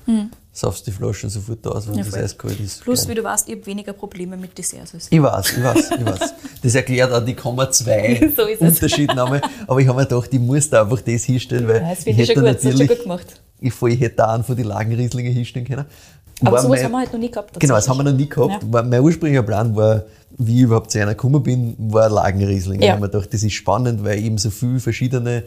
saufst 0.56 0.86
die 0.86 0.92
Flaschen 0.92 1.28
sofort 1.28 1.66
aus, 1.66 1.88
wenn. 1.88 1.96
Ja, 1.96 2.04
das 2.04 2.14
eiskalt 2.14 2.60
ist. 2.60 2.80
Plus, 2.82 3.00
Geil. 3.00 3.10
wie 3.10 3.14
du 3.16 3.24
weißt, 3.24 3.48
ich 3.48 3.56
habe 3.56 3.66
weniger 3.66 3.92
Probleme 3.92 4.36
mit 4.36 4.56
Desserts 4.56 4.94
als 4.94 5.08
Ich 5.10 5.20
weiß, 5.20 5.50
ich 5.58 5.62
weiß, 5.64 5.90
ich 5.98 6.06
weiß. 6.06 6.34
Das 6.62 6.74
erklärt 6.76 7.12
auch 7.12 7.24
die 7.24 7.34
Komma 7.34 7.68
2 7.70 8.32
So. 8.36 8.64
Unterschiednahme. 8.64 9.40
Aber 9.66 9.80
ich 9.80 9.88
habe 9.88 9.98
mir 10.00 10.06
gedacht, 10.06 10.28
ich 10.32 10.38
muss 10.40 10.70
da 10.70 10.82
einfach 10.82 11.00
das 11.00 11.24
hinstellen, 11.24 11.66
weil 11.68 11.82
Ja, 11.82 11.90
das 11.90 11.98
ich 11.98 12.04
finde 12.04 12.22
ich 12.22 12.28
hätte 12.28 12.40
schon 12.40 12.44
gut, 12.46 12.54
das 12.54 12.62
du 12.62 12.68
natürlich, 12.68 12.86
schon 12.88 12.96
gut 12.96 13.02
gemacht. 13.02 13.40
ich, 13.60 13.82
ich 13.82 14.00
hätte 14.00 14.16
da 14.16 14.32
einen 14.34 14.44
von 14.44 14.56
den 14.56 14.66
Lagenrieslinger 14.66 15.30
hinstellen 15.30 15.66
können. 15.66 15.84
Aber 16.44 16.58
sowas 16.62 16.68
mein- 16.78 16.84
haben 16.84 16.92
wir 16.92 16.98
halt 16.98 17.12
noch 17.12 17.20
nie 17.20 17.30
gehabt. 17.30 17.58
Genau, 17.60 17.74
das 17.74 17.88
haben 17.88 17.96
wir 17.98 18.04
noch 18.04 18.12
nie 18.12 18.28
gehabt. 18.28 18.62
Ja. 18.72 18.82
Mein 18.82 19.00
ursprünglicher 19.00 19.42
Plan 19.42 19.74
war, 19.76 20.04
wie 20.38 20.56
ich 20.58 20.62
überhaupt 20.62 20.90
zu 20.90 21.00
einer 21.00 21.12
gekommen 21.14 21.42
bin, 21.42 21.74
war 21.78 22.08
Lagenriesling. 22.08 22.80
Ja. 22.80 22.86
Ich 22.86 22.90
habe 22.92 23.00
mir 23.02 23.08
gedacht, 23.08 23.32
das 23.32 23.42
ist 23.42 23.52
spannend, 23.54 24.04
weil 24.04 24.18
eben 24.18 24.38
so 24.38 24.50
viele 24.50 24.80
verschiedene 24.80 25.44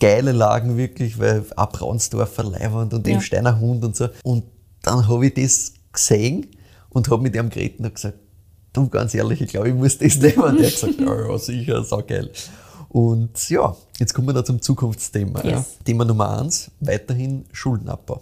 geile 0.00 0.32
Lagen 0.32 0.76
wirklich, 0.76 1.18
weil 1.18 1.44
auch 1.56 1.70
Braunsdorfer 1.70 2.42
Leiwand 2.44 2.94
und 2.94 3.06
Ja. 3.06 3.12
eben 3.14 3.22
Steiner 3.22 3.60
Hund 3.60 3.84
und 3.84 3.94
so. 3.94 4.08
Und 4.24 4.44
dann 4.82 5.06
habe 5.06 5.26
ich 5.26 5.34
das 5.34 5.74
gesehen 5.92 6.46
und 6.88 7.08
habe 7.10 7.22
mit 7.22 7.36
ihm 7.36 7.50
geredet 7.50 7.78
und 7.80 7.84
hab 7.86 7.94
gesagt, 7.94 8.18
du 8.72 8.88
ganz 8.88 9.14
ehrlich, 9.14 9.40
ich 9.42 9.48
glaube, 9.50 9.68
ich 9.68 9.74
muss 9.74 9.98
das 9.98 10.16
nehmen. 10.16 10.42
Und 10.42 10.58
der 10.58 10.66
hat 10.66 10.74
gesagt, 10.74 10.94
ja, 11.00 11.28
ja 11.28 11.38
sicher, 11.38 11.84
saugeil. 11.84 12.30
Und 12.88 13.48
ja, 13.50 13.76
jetzt 13.98 14.14
kommen 14.14 14.28
wir 14.28 14.32
da 14.32 14.44
zum 14.44 14.60
Zukunftsthema. 14.60 15.44
Ja. 15.44 15.58
Yes. 15.58 15.78
Thema 15.84 16.04
Nummer 16.04 16.40
eins, 16.40 16.70
weiterhin 16.80 17.44
Schuldenabbau. 17.52 18.20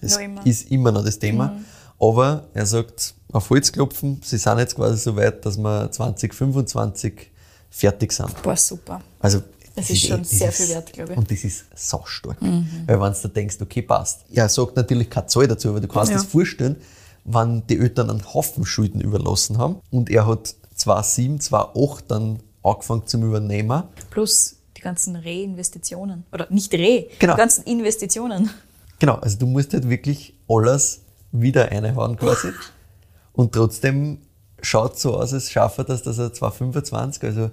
Das 0.00 0.12
Noch 0.14 0.20
immer. 0.20 0.46
ist 0.46 0.70
immer 0.70 0.92
noch 0.92 1.04
das 1.04 1.18
Thema. 1.18 1.56
Aber 1.98 2.44
er 2.54 2.66
sagt, 2.66 3.14
auf 3.32 3.50
Holz 3.50 3.72
klopfen, 3.72 4.20
sie 4.24 4.38
sind 4.38 4.58
jetzt 4.58 4.76
quasi 4.76 4.96
so 4.96 5.16
weit, 5.16 5.44
dass 5.44 5.58
wir 5.58 5.90
2025 5.90 7.30
fertig 7.70 8.12
sind. 8.12 8.42
Boah, 8.42 8.56
super. 8.56 9.00
Also, 9.18 9.42
Das 9.76 9.88
ist 9.90 10.06
schon 10.06 10.24
sehr 10.24 10.52
viel 10.52 10.68
wert, 10.70 10.92
glaube 10.92 11.12
ich. 11.12 11.18
Und 11.18 11.30
das 11.30 11.44
ist 11.44 11.64
saustark. 11.74 12.36
Weil 12.40 13.00
wenn 13.00 13.14
du 13.22 13.28
denkst, 13.28 13.56
okay, 13.60 13.82
passt. 13.82 14.24
Er 14.32 14.48
sagt 14.48 14.76
natürlich 14.76 15.08
keine 15.10 15.26
Zahl 15.26 15.46
dazu, 15.46 15.68
aber 15.68 15.80
du 15.80 15.88
kannst 15.88 16.10
dir 16.10 16.14
Ja. 16.16 16.20
das 16.22 16.30
vorstellen, 16.30 16.76
wenn 17.24 17.66
die 17.68 17.78
Eltern 17.78 18.10
einen 18.10 18.34
Haufen 18.34 18.64
Schulden 18.66 19.00
überlassen 19.00 19.58
haben 19.58 19.76
und 19.90 20.10
er 20.10 20.26
hat 20.26 20.54
2007, 20.74 21.40
2008 21.40 22.04
dann 22.10 22.40
angefangen 22.62 23.06
zum 23.06 23.22
Übernehmen. 23.22 23.84
Plus 24.10 24.56
die 24.76 24.80
ganzen 24.82 25.16
Reinvestitionen. 25.16 26.24
Oder 26.32 26.46
nicht 26.50 26.72
Re, 26.72 27.06
Genau. 27.18 27.34
die 27.34 27.38
ganzen 27.38 27.64
Investitionen. 27.64 28.50
Genau, 28.98 29.14
also 29.16 29.38
du 29.38 29.46
musst 29.46 29.72
halt 29.72 29.88
wirklich 29.88 30.34
alles 30.48 31.00
wieder 31.32 31.70
reinhauen 31.70 32.16
quasi. 32.16 32.48
Und 33.32 33.52
trotzdem 33.52 34.18
schaut 34.62 34.98
so 34.98 35.16
aus, 35.16 35.32
als 35.32 35.50
schafft 35.50 35.78
er 35.78 35.84
das, 35.84 36.02
dass 36.02 36.18
er 36.18 36.32
2025, 36.32 37.22
also 37.24 37.50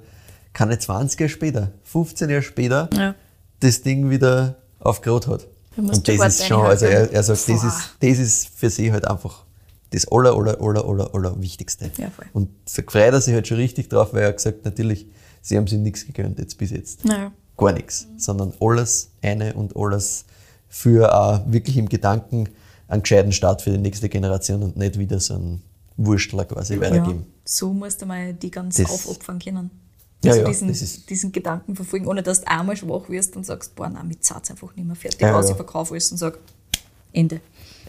keine 0.58 0.80
20 0.80 1.20
Jahre 1.20 1.30
später, 1.30 1.72
15 1.84 2.30
Jahre 2.32 2.42
später, 2.42 2.90
Ja. 2.94 3.14
das 3.60 3.84
Ding 3.84 4.10
wieder 4.10 4.56
auf 4.80 5.02
Grad 5.02 5.28
hat. 5.28 5.46
Und 5.76 6.08
das 6.08 6.40
ist 6.40 6.48
schon, 6.48 6.66
also 6.66 6.86
er, 6.88 7.12
er 7.14 7.22
sagt, 7.22 7.48
das 7.48 7.64
ist, 7.64 7.96
das 8.00 8.18
ist 8.18 8.50
für 8.56 8.72
sie 8.72 8.92
halt 8.92 9.08
einfach 9.08 9.46
das 9.92 10.08
aller, 10.12 10.34
aller, 10.36 10.60
aller, 10.60 10.84
aller, 10.84 11.14
aller 11.14 11.40
Wichtigste. 11.42 11.92
Ja. 11.98 12.12
Und 12.34 12.50
da 12.76 12.82
freut 12.88 13.14
er 13.14 13.22
sich 13.22 13.36
halt 13.36 13.48
schon 13.48 13.58
richtig 13.58 13.88
drauf, 13.90 14.14
weil 14.14 14.24
er 14.24 14.34
gesagt 14.34 14.66
natürlich, 14.66 15.06
sie 15.44 15.58
haben 15.58 15.68
sich 15.68 15.78
nichts 15.78 16.06
gegönnt 16.08 16.40
jetzt 16.40 16.58
bis 16.58 16.72
jetzt 16.72 17.06
Naja. 17.06 17.32
gar 17.56 17.74
nichts, 17.74 18.08
sondern 18.18 18.52
alles 18.60 19.12
eine 19.22 19.54
und 19.54 19.76
alles 19.78 20.26
für 20.68 21.14
auch 21.16 21.42
wirklich 21.46 21.78
im 21.78 21.88
Gedanken 21.88 22.50
einen 22.88 23.04
gescheiten 23.04 23.32
Start 23.32 23.62
für 23.62 23.70
die 23.70 23.78
nächste 23.78 24.10
Generation 24.10 24.64
und 24.64 24.76
nicht 24.76 24.98
wieder 24.98 25.20
so 25.20 25.36
einen 25.36 25.62
Wurstler 25.98 26.46
quasi 26.46 26.74
Ja. 26.74 26.82
weitergeben. 26.82 27.28
So 27.46 27.72
musst 27.72 28.02
du 28.02 28.08
mal 28.08 28.34
die 28.34 28.50
ganz 28.50 28.78
Das- 28.78 28.90
aufopfern 28.90 29.38
können. 29.38 29.70
Ja, 30.24 30.32
also 30.32 30.44
ja, 30.44 30.48
diesen, 30.48 31.06
diesen 31.08 31.32
Gedanken 31.32 31.76
verfolgen, 31.76 32.08
ohne 32.08 32.24
dass 32.24 32.42
du 32.42 32.48
einmal 32.48 32.76
schwach 32.76 33.08
wirst 33.10 33.36
und 33.36 33.46
sagst, 33.46 33.76
boah, 33.76 33.88
nein, 33.90 34.08
mit 34.08 34.24
Satz 34.26 34.50
einfach 34.50 34.76
nicht 34.76 34.86
mehr 34.88 34.96
fertig 34.96 35.22
Ja, 35.22 35.38
aus, 35.38 35.46
ja. 35.46 35.52
ich 35.52 35.56
verkaufe 35.58 35.94
alles 35.94 36.12
und 36.12 36.18
sag, 36.18 36.40
Ende. 37.14 37.40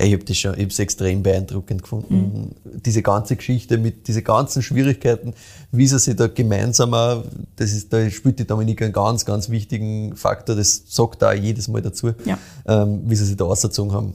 Ich 0.01 0.13
habe 0.13 0.25
das 0.25 0.37
schon, 0.37 0.53
ich 0.55 0.61
habe 0.61 0.69
es 0.71 0.79
extrem 0.79 1.23
beeindruckend 1.25 1.83
gefunden. 1.83 2.55
Mhm. 2.65 2.81
Diese 2.83 3.03
ganze 3.03 3.35
Geschichte 3.35 3.79
mit 3.79 4.07
diesen 4.07 4.23
ganzen 4.23 4.63
Schwierigkeiten, 4.63 5.35
wie 5.73 5.89
sie 5.89 5.99
sich 5.99 6.15
da 6.15 6.29
gemeinsam 6.29 6.95
auch, 6.95 7.25
das 7.57 7.73
ist, 7.73 7.93
da 7.93 8.09
spielt 8.09 8.39
die 8.39 8.47
Dominik 8.47 8.81
einen 8.83 8.93
ganz, 8.93 9.25
ganz 9.25 9.49
wichtigen 9.49 10.15
Faktor, 10.15 10.55
das 10.55 10.83
sagt 10.87 11.23
da 11.23 11.31
auch 11.31 11.35
jedes 11.35 11.67
Mal 11.67 11.83
dazu, 11.83 12.13
Ja. 12.25 12.39
ähm, 12.67 13.01
wie 13.07 13.17
sie 13.17 13.25
sich 13.25 13.37
da 13.37 13.47
ausgezogen 13.47 13.93
haben. 13.93 14.15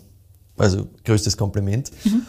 Also 0.55 0.87
größtes 1.03 1.35
Kompliment. 1.35 1.91
Mhm. 2.05 2.21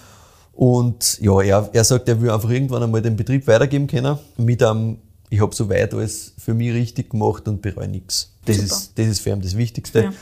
Und 0.52 1.20
ja, 1.20 1.40
er, 1.42 1.70
er 1.72 1.84
sagt, 1.84 2.08
er 2.08 2.20
will 2.20 2.30
einfach 2.30 2.50
irgendwann 2.50 2.82
einmal 2.82 3.02
den 3.02 3.16
Betrieb 3.16 3.46
weitergeben 3.46 3.86
können, 3.86 4.18
mit 4.36 4.62
einem, 4.62 4.98
ich 5.34 5.40
habe 5.40 5.54
soweit 5.54 5.92
alles 5.92 6.32
für 6.38 6.54
mich 6.54 6.72
richtig 6.72 7.10
gemacht 7.10 7.48
und 7.48 7.60
bereue 7.60 7.88
nichts. 7.88 8.32
Das 8.44 8.56
Super. 8.56 8.66
ist, 8.66 8.92
das 8.98 9.06
ist 9.06 9.20
für 9.20 9.30
ihn 9.30 9.40
das 9.40 9.56
Wichtigste. 9.56 10.04
Ja. 10.04 10.12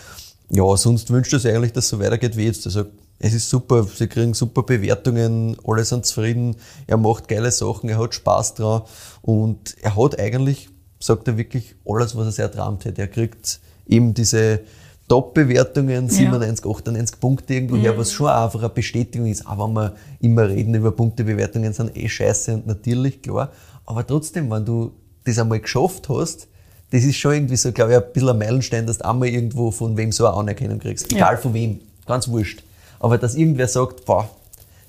Ja, 0.49 0.77
sonst 0.77 1.11
wünscht 1.11 1.33
er 1.33 1.39
sich 1.39 1.55
eigentlich, 1.55 1.73
dass 1.73 1.85
es 1.85 1.91
so 1.91 2.01
weitergeht 2.01 2.37
wie 2.37 2.45
jetzt. 2.45 2.67
Also, 2.67 2.85
es 3.19 3.35
ist 3.35 3.49
super, 3.49 3.87
sie 3.95 4.07
kriegen 4.07 4.35
super 4.35 4.63
Bewertungen, 4.63 5.57
alle 5.67 5.85
sind 5.85 6.05
zufrieden, 6.05 6.57
er 6.87 6.97
macht 6.97 7.29
geile 7.29 7.51
Sachen, 7.53 7.89
er 7.89 7.99
hat 7.99 8.15
Spaß 8.15 8.55
dran 8.55 8.83
und 9.23 9.77
er 9.81 9.97
hat 9.97 10.19
eigentlich, 10.19 10.69
sagt 10.99 11.29
er 11.29 11.37
wirklich, 11.37 11.75
alles, 11.87 12.17
was 12.17 12.27
er 12.27 12.33
sich 12.33 12.41
erträumt 12.41 12.85
hätte. 12.85 13.03
Er 13.03 13.09
kriegt 13.09 13.61
eben 13.87 14.13
diese 14.13 14.61
Top-Bewertungen, 15.09 16.09
97, 16.09 16.67
98 16.67 17.21
Punkte 17.21 17.55
irgendwo 17.55 17.77
her, 17.77 17.97
was 17.97 18.13
schon 18.13 18.29
einfach 18.29 18.61
eine 18.61 18.71
Bestätigung 18.71 19.29
ist. 19.29 19.47
Auch 19.47 19.65
wenn 19.65 19.75
wir 19.75 19.95
immer 20.21 20.49
reden 20.49 20.75
über 20.75 20.91
Punktebewertungen, 20.91 21.73
sind 21.73 21.97
eh 21.97 22.09
scheiße 22.09 22.55
und 22.55 22.67
natürlich, 22.67 23.23
klar. 23.23 23.53
Aber 23.87 24.07
trotzdem, 24.07 24.51
wenn 24.51 24.65
du 24.65 24.93
das 25.25 25.39
einmal 25.39 25.61
geschafft 25.61 26.09
hast, 26.09 26.49
das 26.91 27.05
ist 27.05 27.17
schon 27.17 27.33
irgendwie 27.33 27.57
so, 27.57 27.73
glaube 27.73 27.93
ich, 27.93 27.97
ein 27.99 28.13
bisschen 28.13 28.29
ein 28.29 28.39
Meilenstein, 28.39 28.87
dass 28.87 28.99
du 28.99 29.07
einmal 29.07 29.29
irgendwo 29.29 29.71
von 29.71 29.97
wem 29.97 30.13
so 30.13 30.27
eine 30.27 30.37
Anerkennung 30.37 30.79
kriegst. 30.79 31.11
Egal 31.11 31.39
von 31.39 31.55
wem, 31.55 31.81
ganz 32.07 32.29
wurscht. 32.29 32.63
Aber 33.01 33.17
dass 33.19 33.35
irgendwer 33.35 33.67
sagt, 33.67 34.05
boah, 34.05 34.29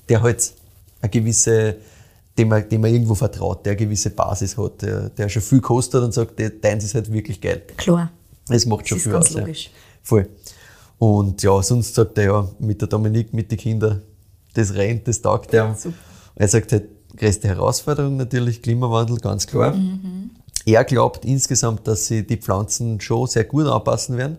der 0.08 0.22
halt 0.22 0.52
eine 1.00 1.10
gewisse, 1.10 1.76
dem 2.36 2.48
man, 2.48 2.68
dem 2.68 2.80
man 2.82 2.92
irgendwo 2.92 3.14
vertraut, 3.14 3.64
der 3.64 3.72
eine 3.72 3.78
gewisse 3.78 4.10
Basis 4.10 4.56
hat, 4.58 4.82
der, 4.82 5.08
der 5.10 5.28
schon 5.28 5.42
viel 5.42 5.60
kostet 5.60 6.02
und 6.02 6.12
sagt, 6.12 6.38
der, 6.38 6.50
deins 6.50 6.84
ist 6.84 6.94
halt 6.94 7.10
wirklich 7.10 7.40
geil. 7.40 7.62
Klar. 7.76 8.10
Das 8.48 8.66
macht 8.66 8.86
schon 8.86 8.98
Das 8.98 8.98
ist 8.98 9.02
viel 9.04 9.12
ganz 9.12 9.26
aus. 9.28 9.34
Ja. 9.34 9.40
logisch. 9.40 9.70
Voll. 10.02 10.28
Und 10.98 11.42
ja, 11.42 11.62
sonst 11.62 11.94
sagt 11.94 12.18
er 12.18 12.24
ja, 12.24 12.48
mit 12.58 12.80
der 12.80 12.88
Dominik, 12.88 13.32
mit 13.32 13.50
den 13.50 13.58
Kindern, 13.58 14.02
das 14.52 14.74
rennt, 14.74 15.08
das 15.08 15.20
taugt 15.22 15.52
er. 15.54 15.74
super. 15.74 15.94
Er 16.36 16.48
sagt 16.48 16.72
halt, 16.72 16.84
größte 17.16 17.48
Herausforderung 17.48 18.16
natürlich 18.16 18.60
Klimawandel, 18.60 19.18
ganz 19.18 19.46
klar. 19.46 19.74
Er 20.66 20.84
glaubt 20.84 21.24
insgesamt, 21.24 21.86
dass 21.86 22.06
sie 22.06 22.26
die 22.26 22.36
Pflanzen 22.36 23.00
schon 23.00 23.26
sehr 23.26 23.44
gut 23.44 23.66
anpassen 23.66 24.16
werden. 24.16 24.38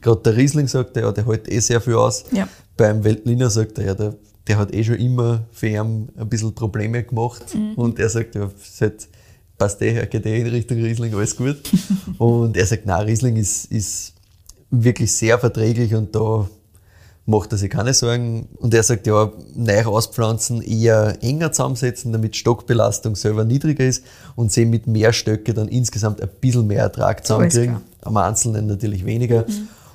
Gerade 0.00 0.22
der 0.22 0.36
Riesling 0.36 0.68
sagt 0.68 0.96
er, 0.96 1.04
ja, 1.04 1.12
der 1.12 1.26
hält 1.26 1.50
eh 1.50 1.60
sehr 1.60 1.80
viel 1.80 1.94
aus. 1.94 2.24
Ja. 2.32 2.48
Beim 2.76 3.04
Veltliner 3.04 3.50
sagt 3.50 3.78
er, 3.78 3.84
ja, 3.84 3.94
der, 3.94 4.14
der 4.46 4.58
hat 4.58 4.74
eh 4.74 4.84
schon 4.84 4.96
immer 4.96 5.44
für 5.52 5.68
ihn 5.68 6.08
ein 6.16 6.28
bisschen 6.28 6.54
Probleme 6.54 7.02
gemacht. 7.02 7.44
Und 7.76 7.98
er 7.98 8.08
sagt, 8.08 8.34
ja, 8.34 8.50
hat, 8.80 9.08
passt 9.58 9.82
eh, 9.82 10.06
geht 10.06 10.26
eh 10.26 10.40
in 10.40 10.46
Richtung 10.46 10.78
Riesling, 10.78 11.14
alles 11.14 11.36
gut. 11.36 11.56
und 12.18 12.56
er 12.56 12.66
sagt, 12.66 12.86
nein, 12.86 13.04
Riesling 13.04 13.36
ist, 13.36 13.66
ist 13.66 14.14
wirklich 14.70 15.12
sehr 15.12 15.38
verträglich 15.38 15.94
und 15.94 16.14
da 16.14 16.48
macht 17.26 17.52
er 17.52 17.58
sich 17.58 17.70
keine 17.70 17.92
Sorgen. 17.92 18.48
Und 18.58 18.72
er 18.72 18.82
sagt, 18.82 19.06
ja, 19.06 19.32
neu 19.54 19.84
auspflanzen, 19.84 20.62
eher 20.62 21.18
enger 21.22 21.52
zusammensetzen, 21.52 22.12
damit 22.12 22.36
Stockbelastung 22.36 23.16
selber 23.16 23.44
niedriger 23.44 23.84
ist 23.84 24.04
und 24.36 24.52
sie 24.52 24.64
mit 24.64 24.86
mehr 24.86 25.12
Stöcke 25.12 25.52
dann 25.52 25.68
insgesamt 25.68 26.22
ein 26.22 26.28
bisschen 26.40 26.66
mehr 26.66 26.82
Ertrag 26.82 27.26
zusammenkriegen. 27.26 27.78
Am 28.02 28.16
Einzelnen 28.16 28.66
natürlich 28.66 29.04
weniger. 29.04 29.44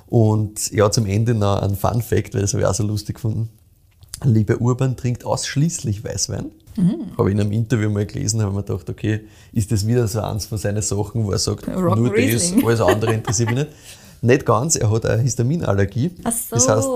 Und 0.06 0.70
ja, 0.72 0.90
zum 0.90 1.06
Ende 1.06 1.34
noch 1.34 1.62
ein 1.62 1.74
Fun 1.74 2.02
Fact, 2.02 2.34
weil 2.34 2.42
das 2.42 2.52
habe 2.52 2.62
ich 2.62 2.68
auch 2.68 2.74
so 2.74 2.84
lustig 2.84 3.16
gefunden. 3.16 3.48
Liebe 4.22 4.58
Urban 4.58 4.96
trinkt 4.96 5.24
ausschließlich 5.24 6.04
Weißwein. 6.04 6.50
Habe 7.18 7.28
ich 7.30 7.34
in 7.34 7.40
einem 7.40 7.52
Interview 7.52 7.90
mal 7.90 8.06
gelesen, 8.06 8.40
habe 8.42 8.54
mir 8.54 8.62
gedacht, 8.62 8.88
okay, 8.88 9.22
ist 9.52 9.72
das 9.72 9.86
wieder 9.86 10.06
so 10.08 10.20
eins 10.20 10.46
von 10.46 10.58
seinen 10.58 10.82
Sachen, 10.82 11.24
wo 11.24 11.32
er 11.32 11.38
sagt, 11.38 11.68
Rock 11.68 11.96
nur 11.96 12.08
das, 12.08 12.18
Riesling. 12.18 12.66
alles 12.66 12.80
andere 12.80 13.14
interessiert 13.14 13.50
mich 13.50 13.58
nicht. 13.58 13.70
Nicht 14.24 14.46
ganz, 14.46 14.76
er 14.76 14.88
hat 14.88 15.04
eine 15.04 15.20
Histaminallergie. 15.20 16.12
Ach 16.22 16.32
so. 16.32 16.54
Das 16.54 16.68
heißt, 16.68 16.88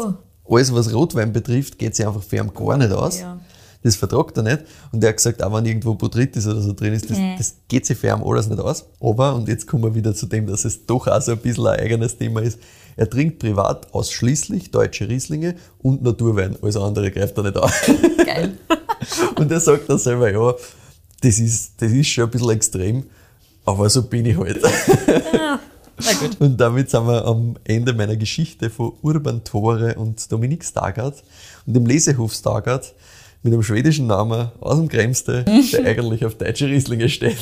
alles, 0.48 0.72
was 0.74 0.92
Rotwein 0.92 1.32
betrifft, 1.32 1.78
geht 1.78 1.94
sich 1.96 2.06
einfach 2.06 2.22
für 2.22 2.36
ihn 2.36 2.52
gar 2.54 2.76
nicht 2.76 2.92
aus. 2.92 3.20
Ja. 3.20 3.38
Das 3.82 3.94
vertragt 3.94 4.36
er 4.36 4.42
nicht. 4.42 4.60
Und 4.90 5.02
er 5.04 5.10
hat 5.10 5.16
gesagt, 5.18 5.42
auch 5.42 5.52
wenn 5.54 5.64
irgendwo 5.64 5.94
Botrytis 5.94 6.46
oder 6.46 6.60
so 6.60 6.72
drin 6.72 6.92
ist, 6.92 7.08
das, 7.08 7.18
Nee. 7.18 7.34
das 7.38 7.54
geht 7.68 7.86
sich 7.86 7.96
für 7.96 8.08
ihn 8.08 8.22
alles 8.24 8.48
nicht 8.48 8.58
aus. 8.60 8.84
Aber, 9.00 9.34
und 9.34 9.46
jetzt 9.48 9.66
kommen 9.66 9.84
wir 9.84 9.94
wieder 9.94 10.12
zu 10.14 10.26
dem, 10.26 10.46
dass 10.46 10.64
es 10.64 10.86
doch 10.86 11.06
auch 11.06 11.22
so 11.22 11.32
ein 11.32 11.38
bisschen 11.38 11.66
ein 11.68 11.78
eigenes 11.78 12.16
Thema 12.16 12.40
ist, 12.40 12.58
er 12.96 13.08
trinkt 13.08 13.38
privat 13.38 13.92
ausschließlich 13.92 14.70
deutsche 14.70 15.08
Rieslinge 15.08 15.54
und 15.82 16.02
Naturwein. 16.02 16.56
Alles 16.62 16.76
andere 16.76 17.10
greift 17.12 17.36
er 17.36 17.42
nicht 17.44 17.56
an. 17.56 17.70
Geil. 18.24 18.52
Und 19.36 19.52
er 19.52 19.60
sagt 19.60 19.88
dann 19.88 19.98
selber, 19.98 20.32
ja, 20.32 20.54
das 21.20 21.38
ist, 21.38 21.72
das 21.76 21.92
ist 21.92 22.08
schon 22.08 22.24
ein 22.24 22.30
bisschen 22.30 22.50
extrem, 22.50 23.04
aber 23.66 23.88
so 23.90 24.02
bin 24.02 24.24
ich 24.24 24.36
halt. 24.38 24.62
Gut. 24.62 24.70
Und 26.38 26.60
damit 26.60 26.90
sind 26.90 27.06
wir 27.06 27.24
am 27.24 27.56
Ende 27.64 27.94
meiner 27.94 28.16
Geschichte 28.16 28.70
von 28.70 28.92
Urban 29.02 29.44
Tore 29.44 29.94
und 29.94 30.30
Dominik 30.30 30.64
Stargard 30.64 31.22
und 31.66 31.74
dem 31.74 31.86
Lesehof 31.86 32.34
Stargard 32.34 32.94
mit 33.42 33.52
einem 33.52 33.62
schwedischen 33.62 34.06
Namen 34.06 34.50
aus 34.60 34.76
dem 34.76 34.88
Kremste, 34.88 35.44
der 35.44 35.84
eigentlich 35.86 36.24
auf 36.24 36.36
deutsche 36.36 36.66
Rieslinge 36.66 37.08
steht. 37.08 37.38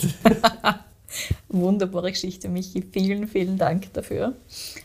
Wunderbare 1.49 2.11
Geschichte, 2.11 2.49
Michi. 2.49 2.85
Vielen, 2.93 3.29
vielen 3.29 3.57
Dank 3.57 3.93
dafür. 3.93 4.35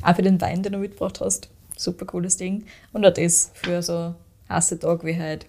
Auch 0.01 0.15
für 0.15 0.21
den 0.21 0.39
Wein, 0.41 0.63
den 0.63 0.73
du 0.73 0.79
mitgebracht 0.79 1.19
hast. 1.21 1.49
Super 1.75 2.05
cooles 2.05 2.37
Ding. 2.37 2.65
Und 2.93 3.05
auch 3.05 3.13
das 3.13 3.51
für 3.53 3.81
so 3.81 4.13
heiße 4.49 4.79
Tag 4.79 5.03
wie 5.03 5.19
heute 5.19 5.45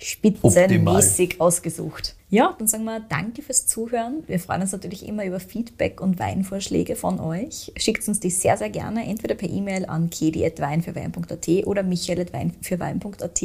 spitzenmäßig 0.00 1.40
ausgesucht. 1.40 2.14
Ja, 2.30 2.54
dann 2.58 2.68
sagen 2.68 2.84
wir 2.84 3.00
danke 3.00 3.40
fürs 3.40 3.66
Zuhören. 3.66 4.22
Wir 4.26 4.38
freuen 4.38 4.60
uns 4.60 4.72
natürlich 4.72 5.06
immer 5.06 5.24
über 5.24 5.40
Feedback 5.40 6.00
und 6.00 6.18
Weinvorschläge 6.18 6.94
von 6.94 7.20
euch. 7.20 7.72
Schickt 7.76 8.06
uns 8.06 8.20
die 8.20 8.28
sehr, 8.28 8.58
sehr 8.58 8.68
gerne 8.68 9.06
entweder 9.06 9.34
per 9.34 9.48
E-Mail 9.48 9.86
an 9.86 10.10
kedi.weinfürwein.at 10.10 11.66
oder 11.66 11.82
michael.weinfürwein.at. 11.82 13.42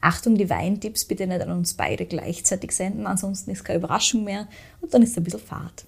Achtung, 0.00 0.34
die 0.34 0.50
Weintipps 0.50 1.04
bitte 1.04 1.26
nicht 1.26 1.42
an 1.42 1.52
uns 1.52 1.74
beide 1.74 2.06
gleichzeitig 2.06 2.72
senden, 2.72 3.06
ansonsten 3.06 3.52
ist 3.52 3.64
keine 3.64 3.78
Überraschung 3.78 4.24
mehr 4.24 4.48
und 4.80 4.92
dann 4.92 5.02
ist 5.02 5.16
ein 5.16 5.22
bisschen 5.22 5.40
Fahrt. 5.40 5.84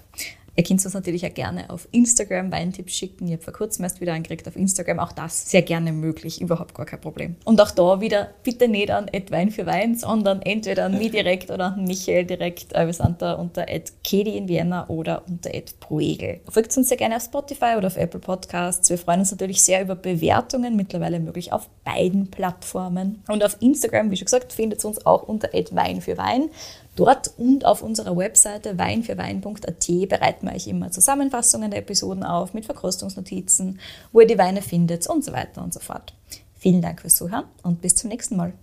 Ihr 0.59 0.65
könnt 0.65 0.83
uns 0.85 0.95
natürlich 0.95 1.27
auch 1.27 1.35
gerne 1.35 1.69
auf 1.69 1.87
Instagram 1.93 2.51
Weintipps 2.51 2.95
schicken. 2.95 3.27
Ich 3.27 3.35
habe 3.35 3.43
vor 3.43 3.53
kurzem 3.53 3.85
erst 3.85 4.01
wieder 4.01 4.15
angekriegt 4.15 4.49
auf 4.49 4.57
Instagram. 4.57 4.99
Auch 4.99 5.13
das 5.13 5.51
sehr 5.51 5.61
gerne 5.61 5.93
möglich, 5.93 6.41
überhaupt 6.41 6.75
gar 6.75 6.87
kein 6.87 7.01
Problem. 7.01 7.37
Und 7.45 7.61
auch 7.61 7.71
da 7.71 8.01
wieder 8.01 8.31
bitte 8.43 8.67
nicht 8.67 8.91
an 8.91 9.11
Wein 9.31 9.51
für 9.51 9.67
Wein, 9.67 9.97
sondern 9.97 10.41
entweder 10.41 10.87
an 10.87 10.97
mich 10.97 11.11
direkt 11.11 11.51
oder 11.51 11.75
an 11.75 11.85
Michael 11.85 12.25
direkt. 12.25 12.73
Wir 12.73 12.93
sind 12.93 13.21
da 13.21 13.35
unter 13.35 13.67
Kedi 14.03 14.37
in 14.39 14.49
Vienna 14.49 14.89
oder 14.89 15.25
unter 15.29 15.51
Proegel. 15.79 16.41
Folgt 16.49 16.75
uns 16.77 16.89
sehr 16.89 16.97
gerne 16.97 17.17
auf 17.17 17.23
Spotify 17.23 17.75
oder 17.77 17.89
auf 17.89 17.99
Apple 17.99 18.21
Podcasts. 18.21 18.89
Wir 18.89 18.97
freuen 18.97 19.21
uns 19.21 19.31
natürlich 19.31 19.63
sehr 19.63 19.83
über 19.83 19.95
Bewertungen, 19.95 20.75
mittlerweile 20.75 21.21
möglich 21.21 21.53
auf 21.53 21.69
beiden 21.85 22.31
Plattformen. 22.31 23.23
Und 23.29 23.45
auf 23.45 23.59
Instagram, 23.61 24.11
wie 24.11 24.17
schon 24.17 24.25
gesagt, 24.25 24.55
findet 24.55 24.83
ihr 24.83 24.89
uns 24.89 25.05
auch 25.05 25.23
unter 25.25 25.51
Wein 25.53 26.01
für 26.01 26.17
Wein. 26.17 26.49
Dort 26.97 27.31
und 27.37 27.67
auf 27.67 27.83
unserer 27.83 28.17
Webseite 28.17 28.79
weinfürwein.at 28.79 29.87
bereiten 30.09 30.47
wir 30.47 30.55
euch 30.55 30.67
immer 30.67 30.91
Zusammenfassungen 30.91 31.71
der 31.71 31.81
Episoden 31.81 32.25
auf 32.25 32.55
mit 32.55 32.65
Verkostungsnotizen, 32.65 33.79
wo 34.13 34.21
ihr 34.21 34.27
die 34.27 34.39
Weine 34.39 34.63
findet 34.63 35.07
und 35.07 35.23
so 35.23 35.33
weiter 35.33 35.63
und 35.63 35.75
so 35.75 35.81
fort. 35.81 36.15
Vielen 36.59 36.81
Dank 36.81 37.03
fürs 37.03 37.15
Zuhören 37.15 37.45
und 37.63 37.83
bis 37.83 37.95
zum 37.95 38.09
nächsten 38.09 38.37
Mal. 38.37 38.55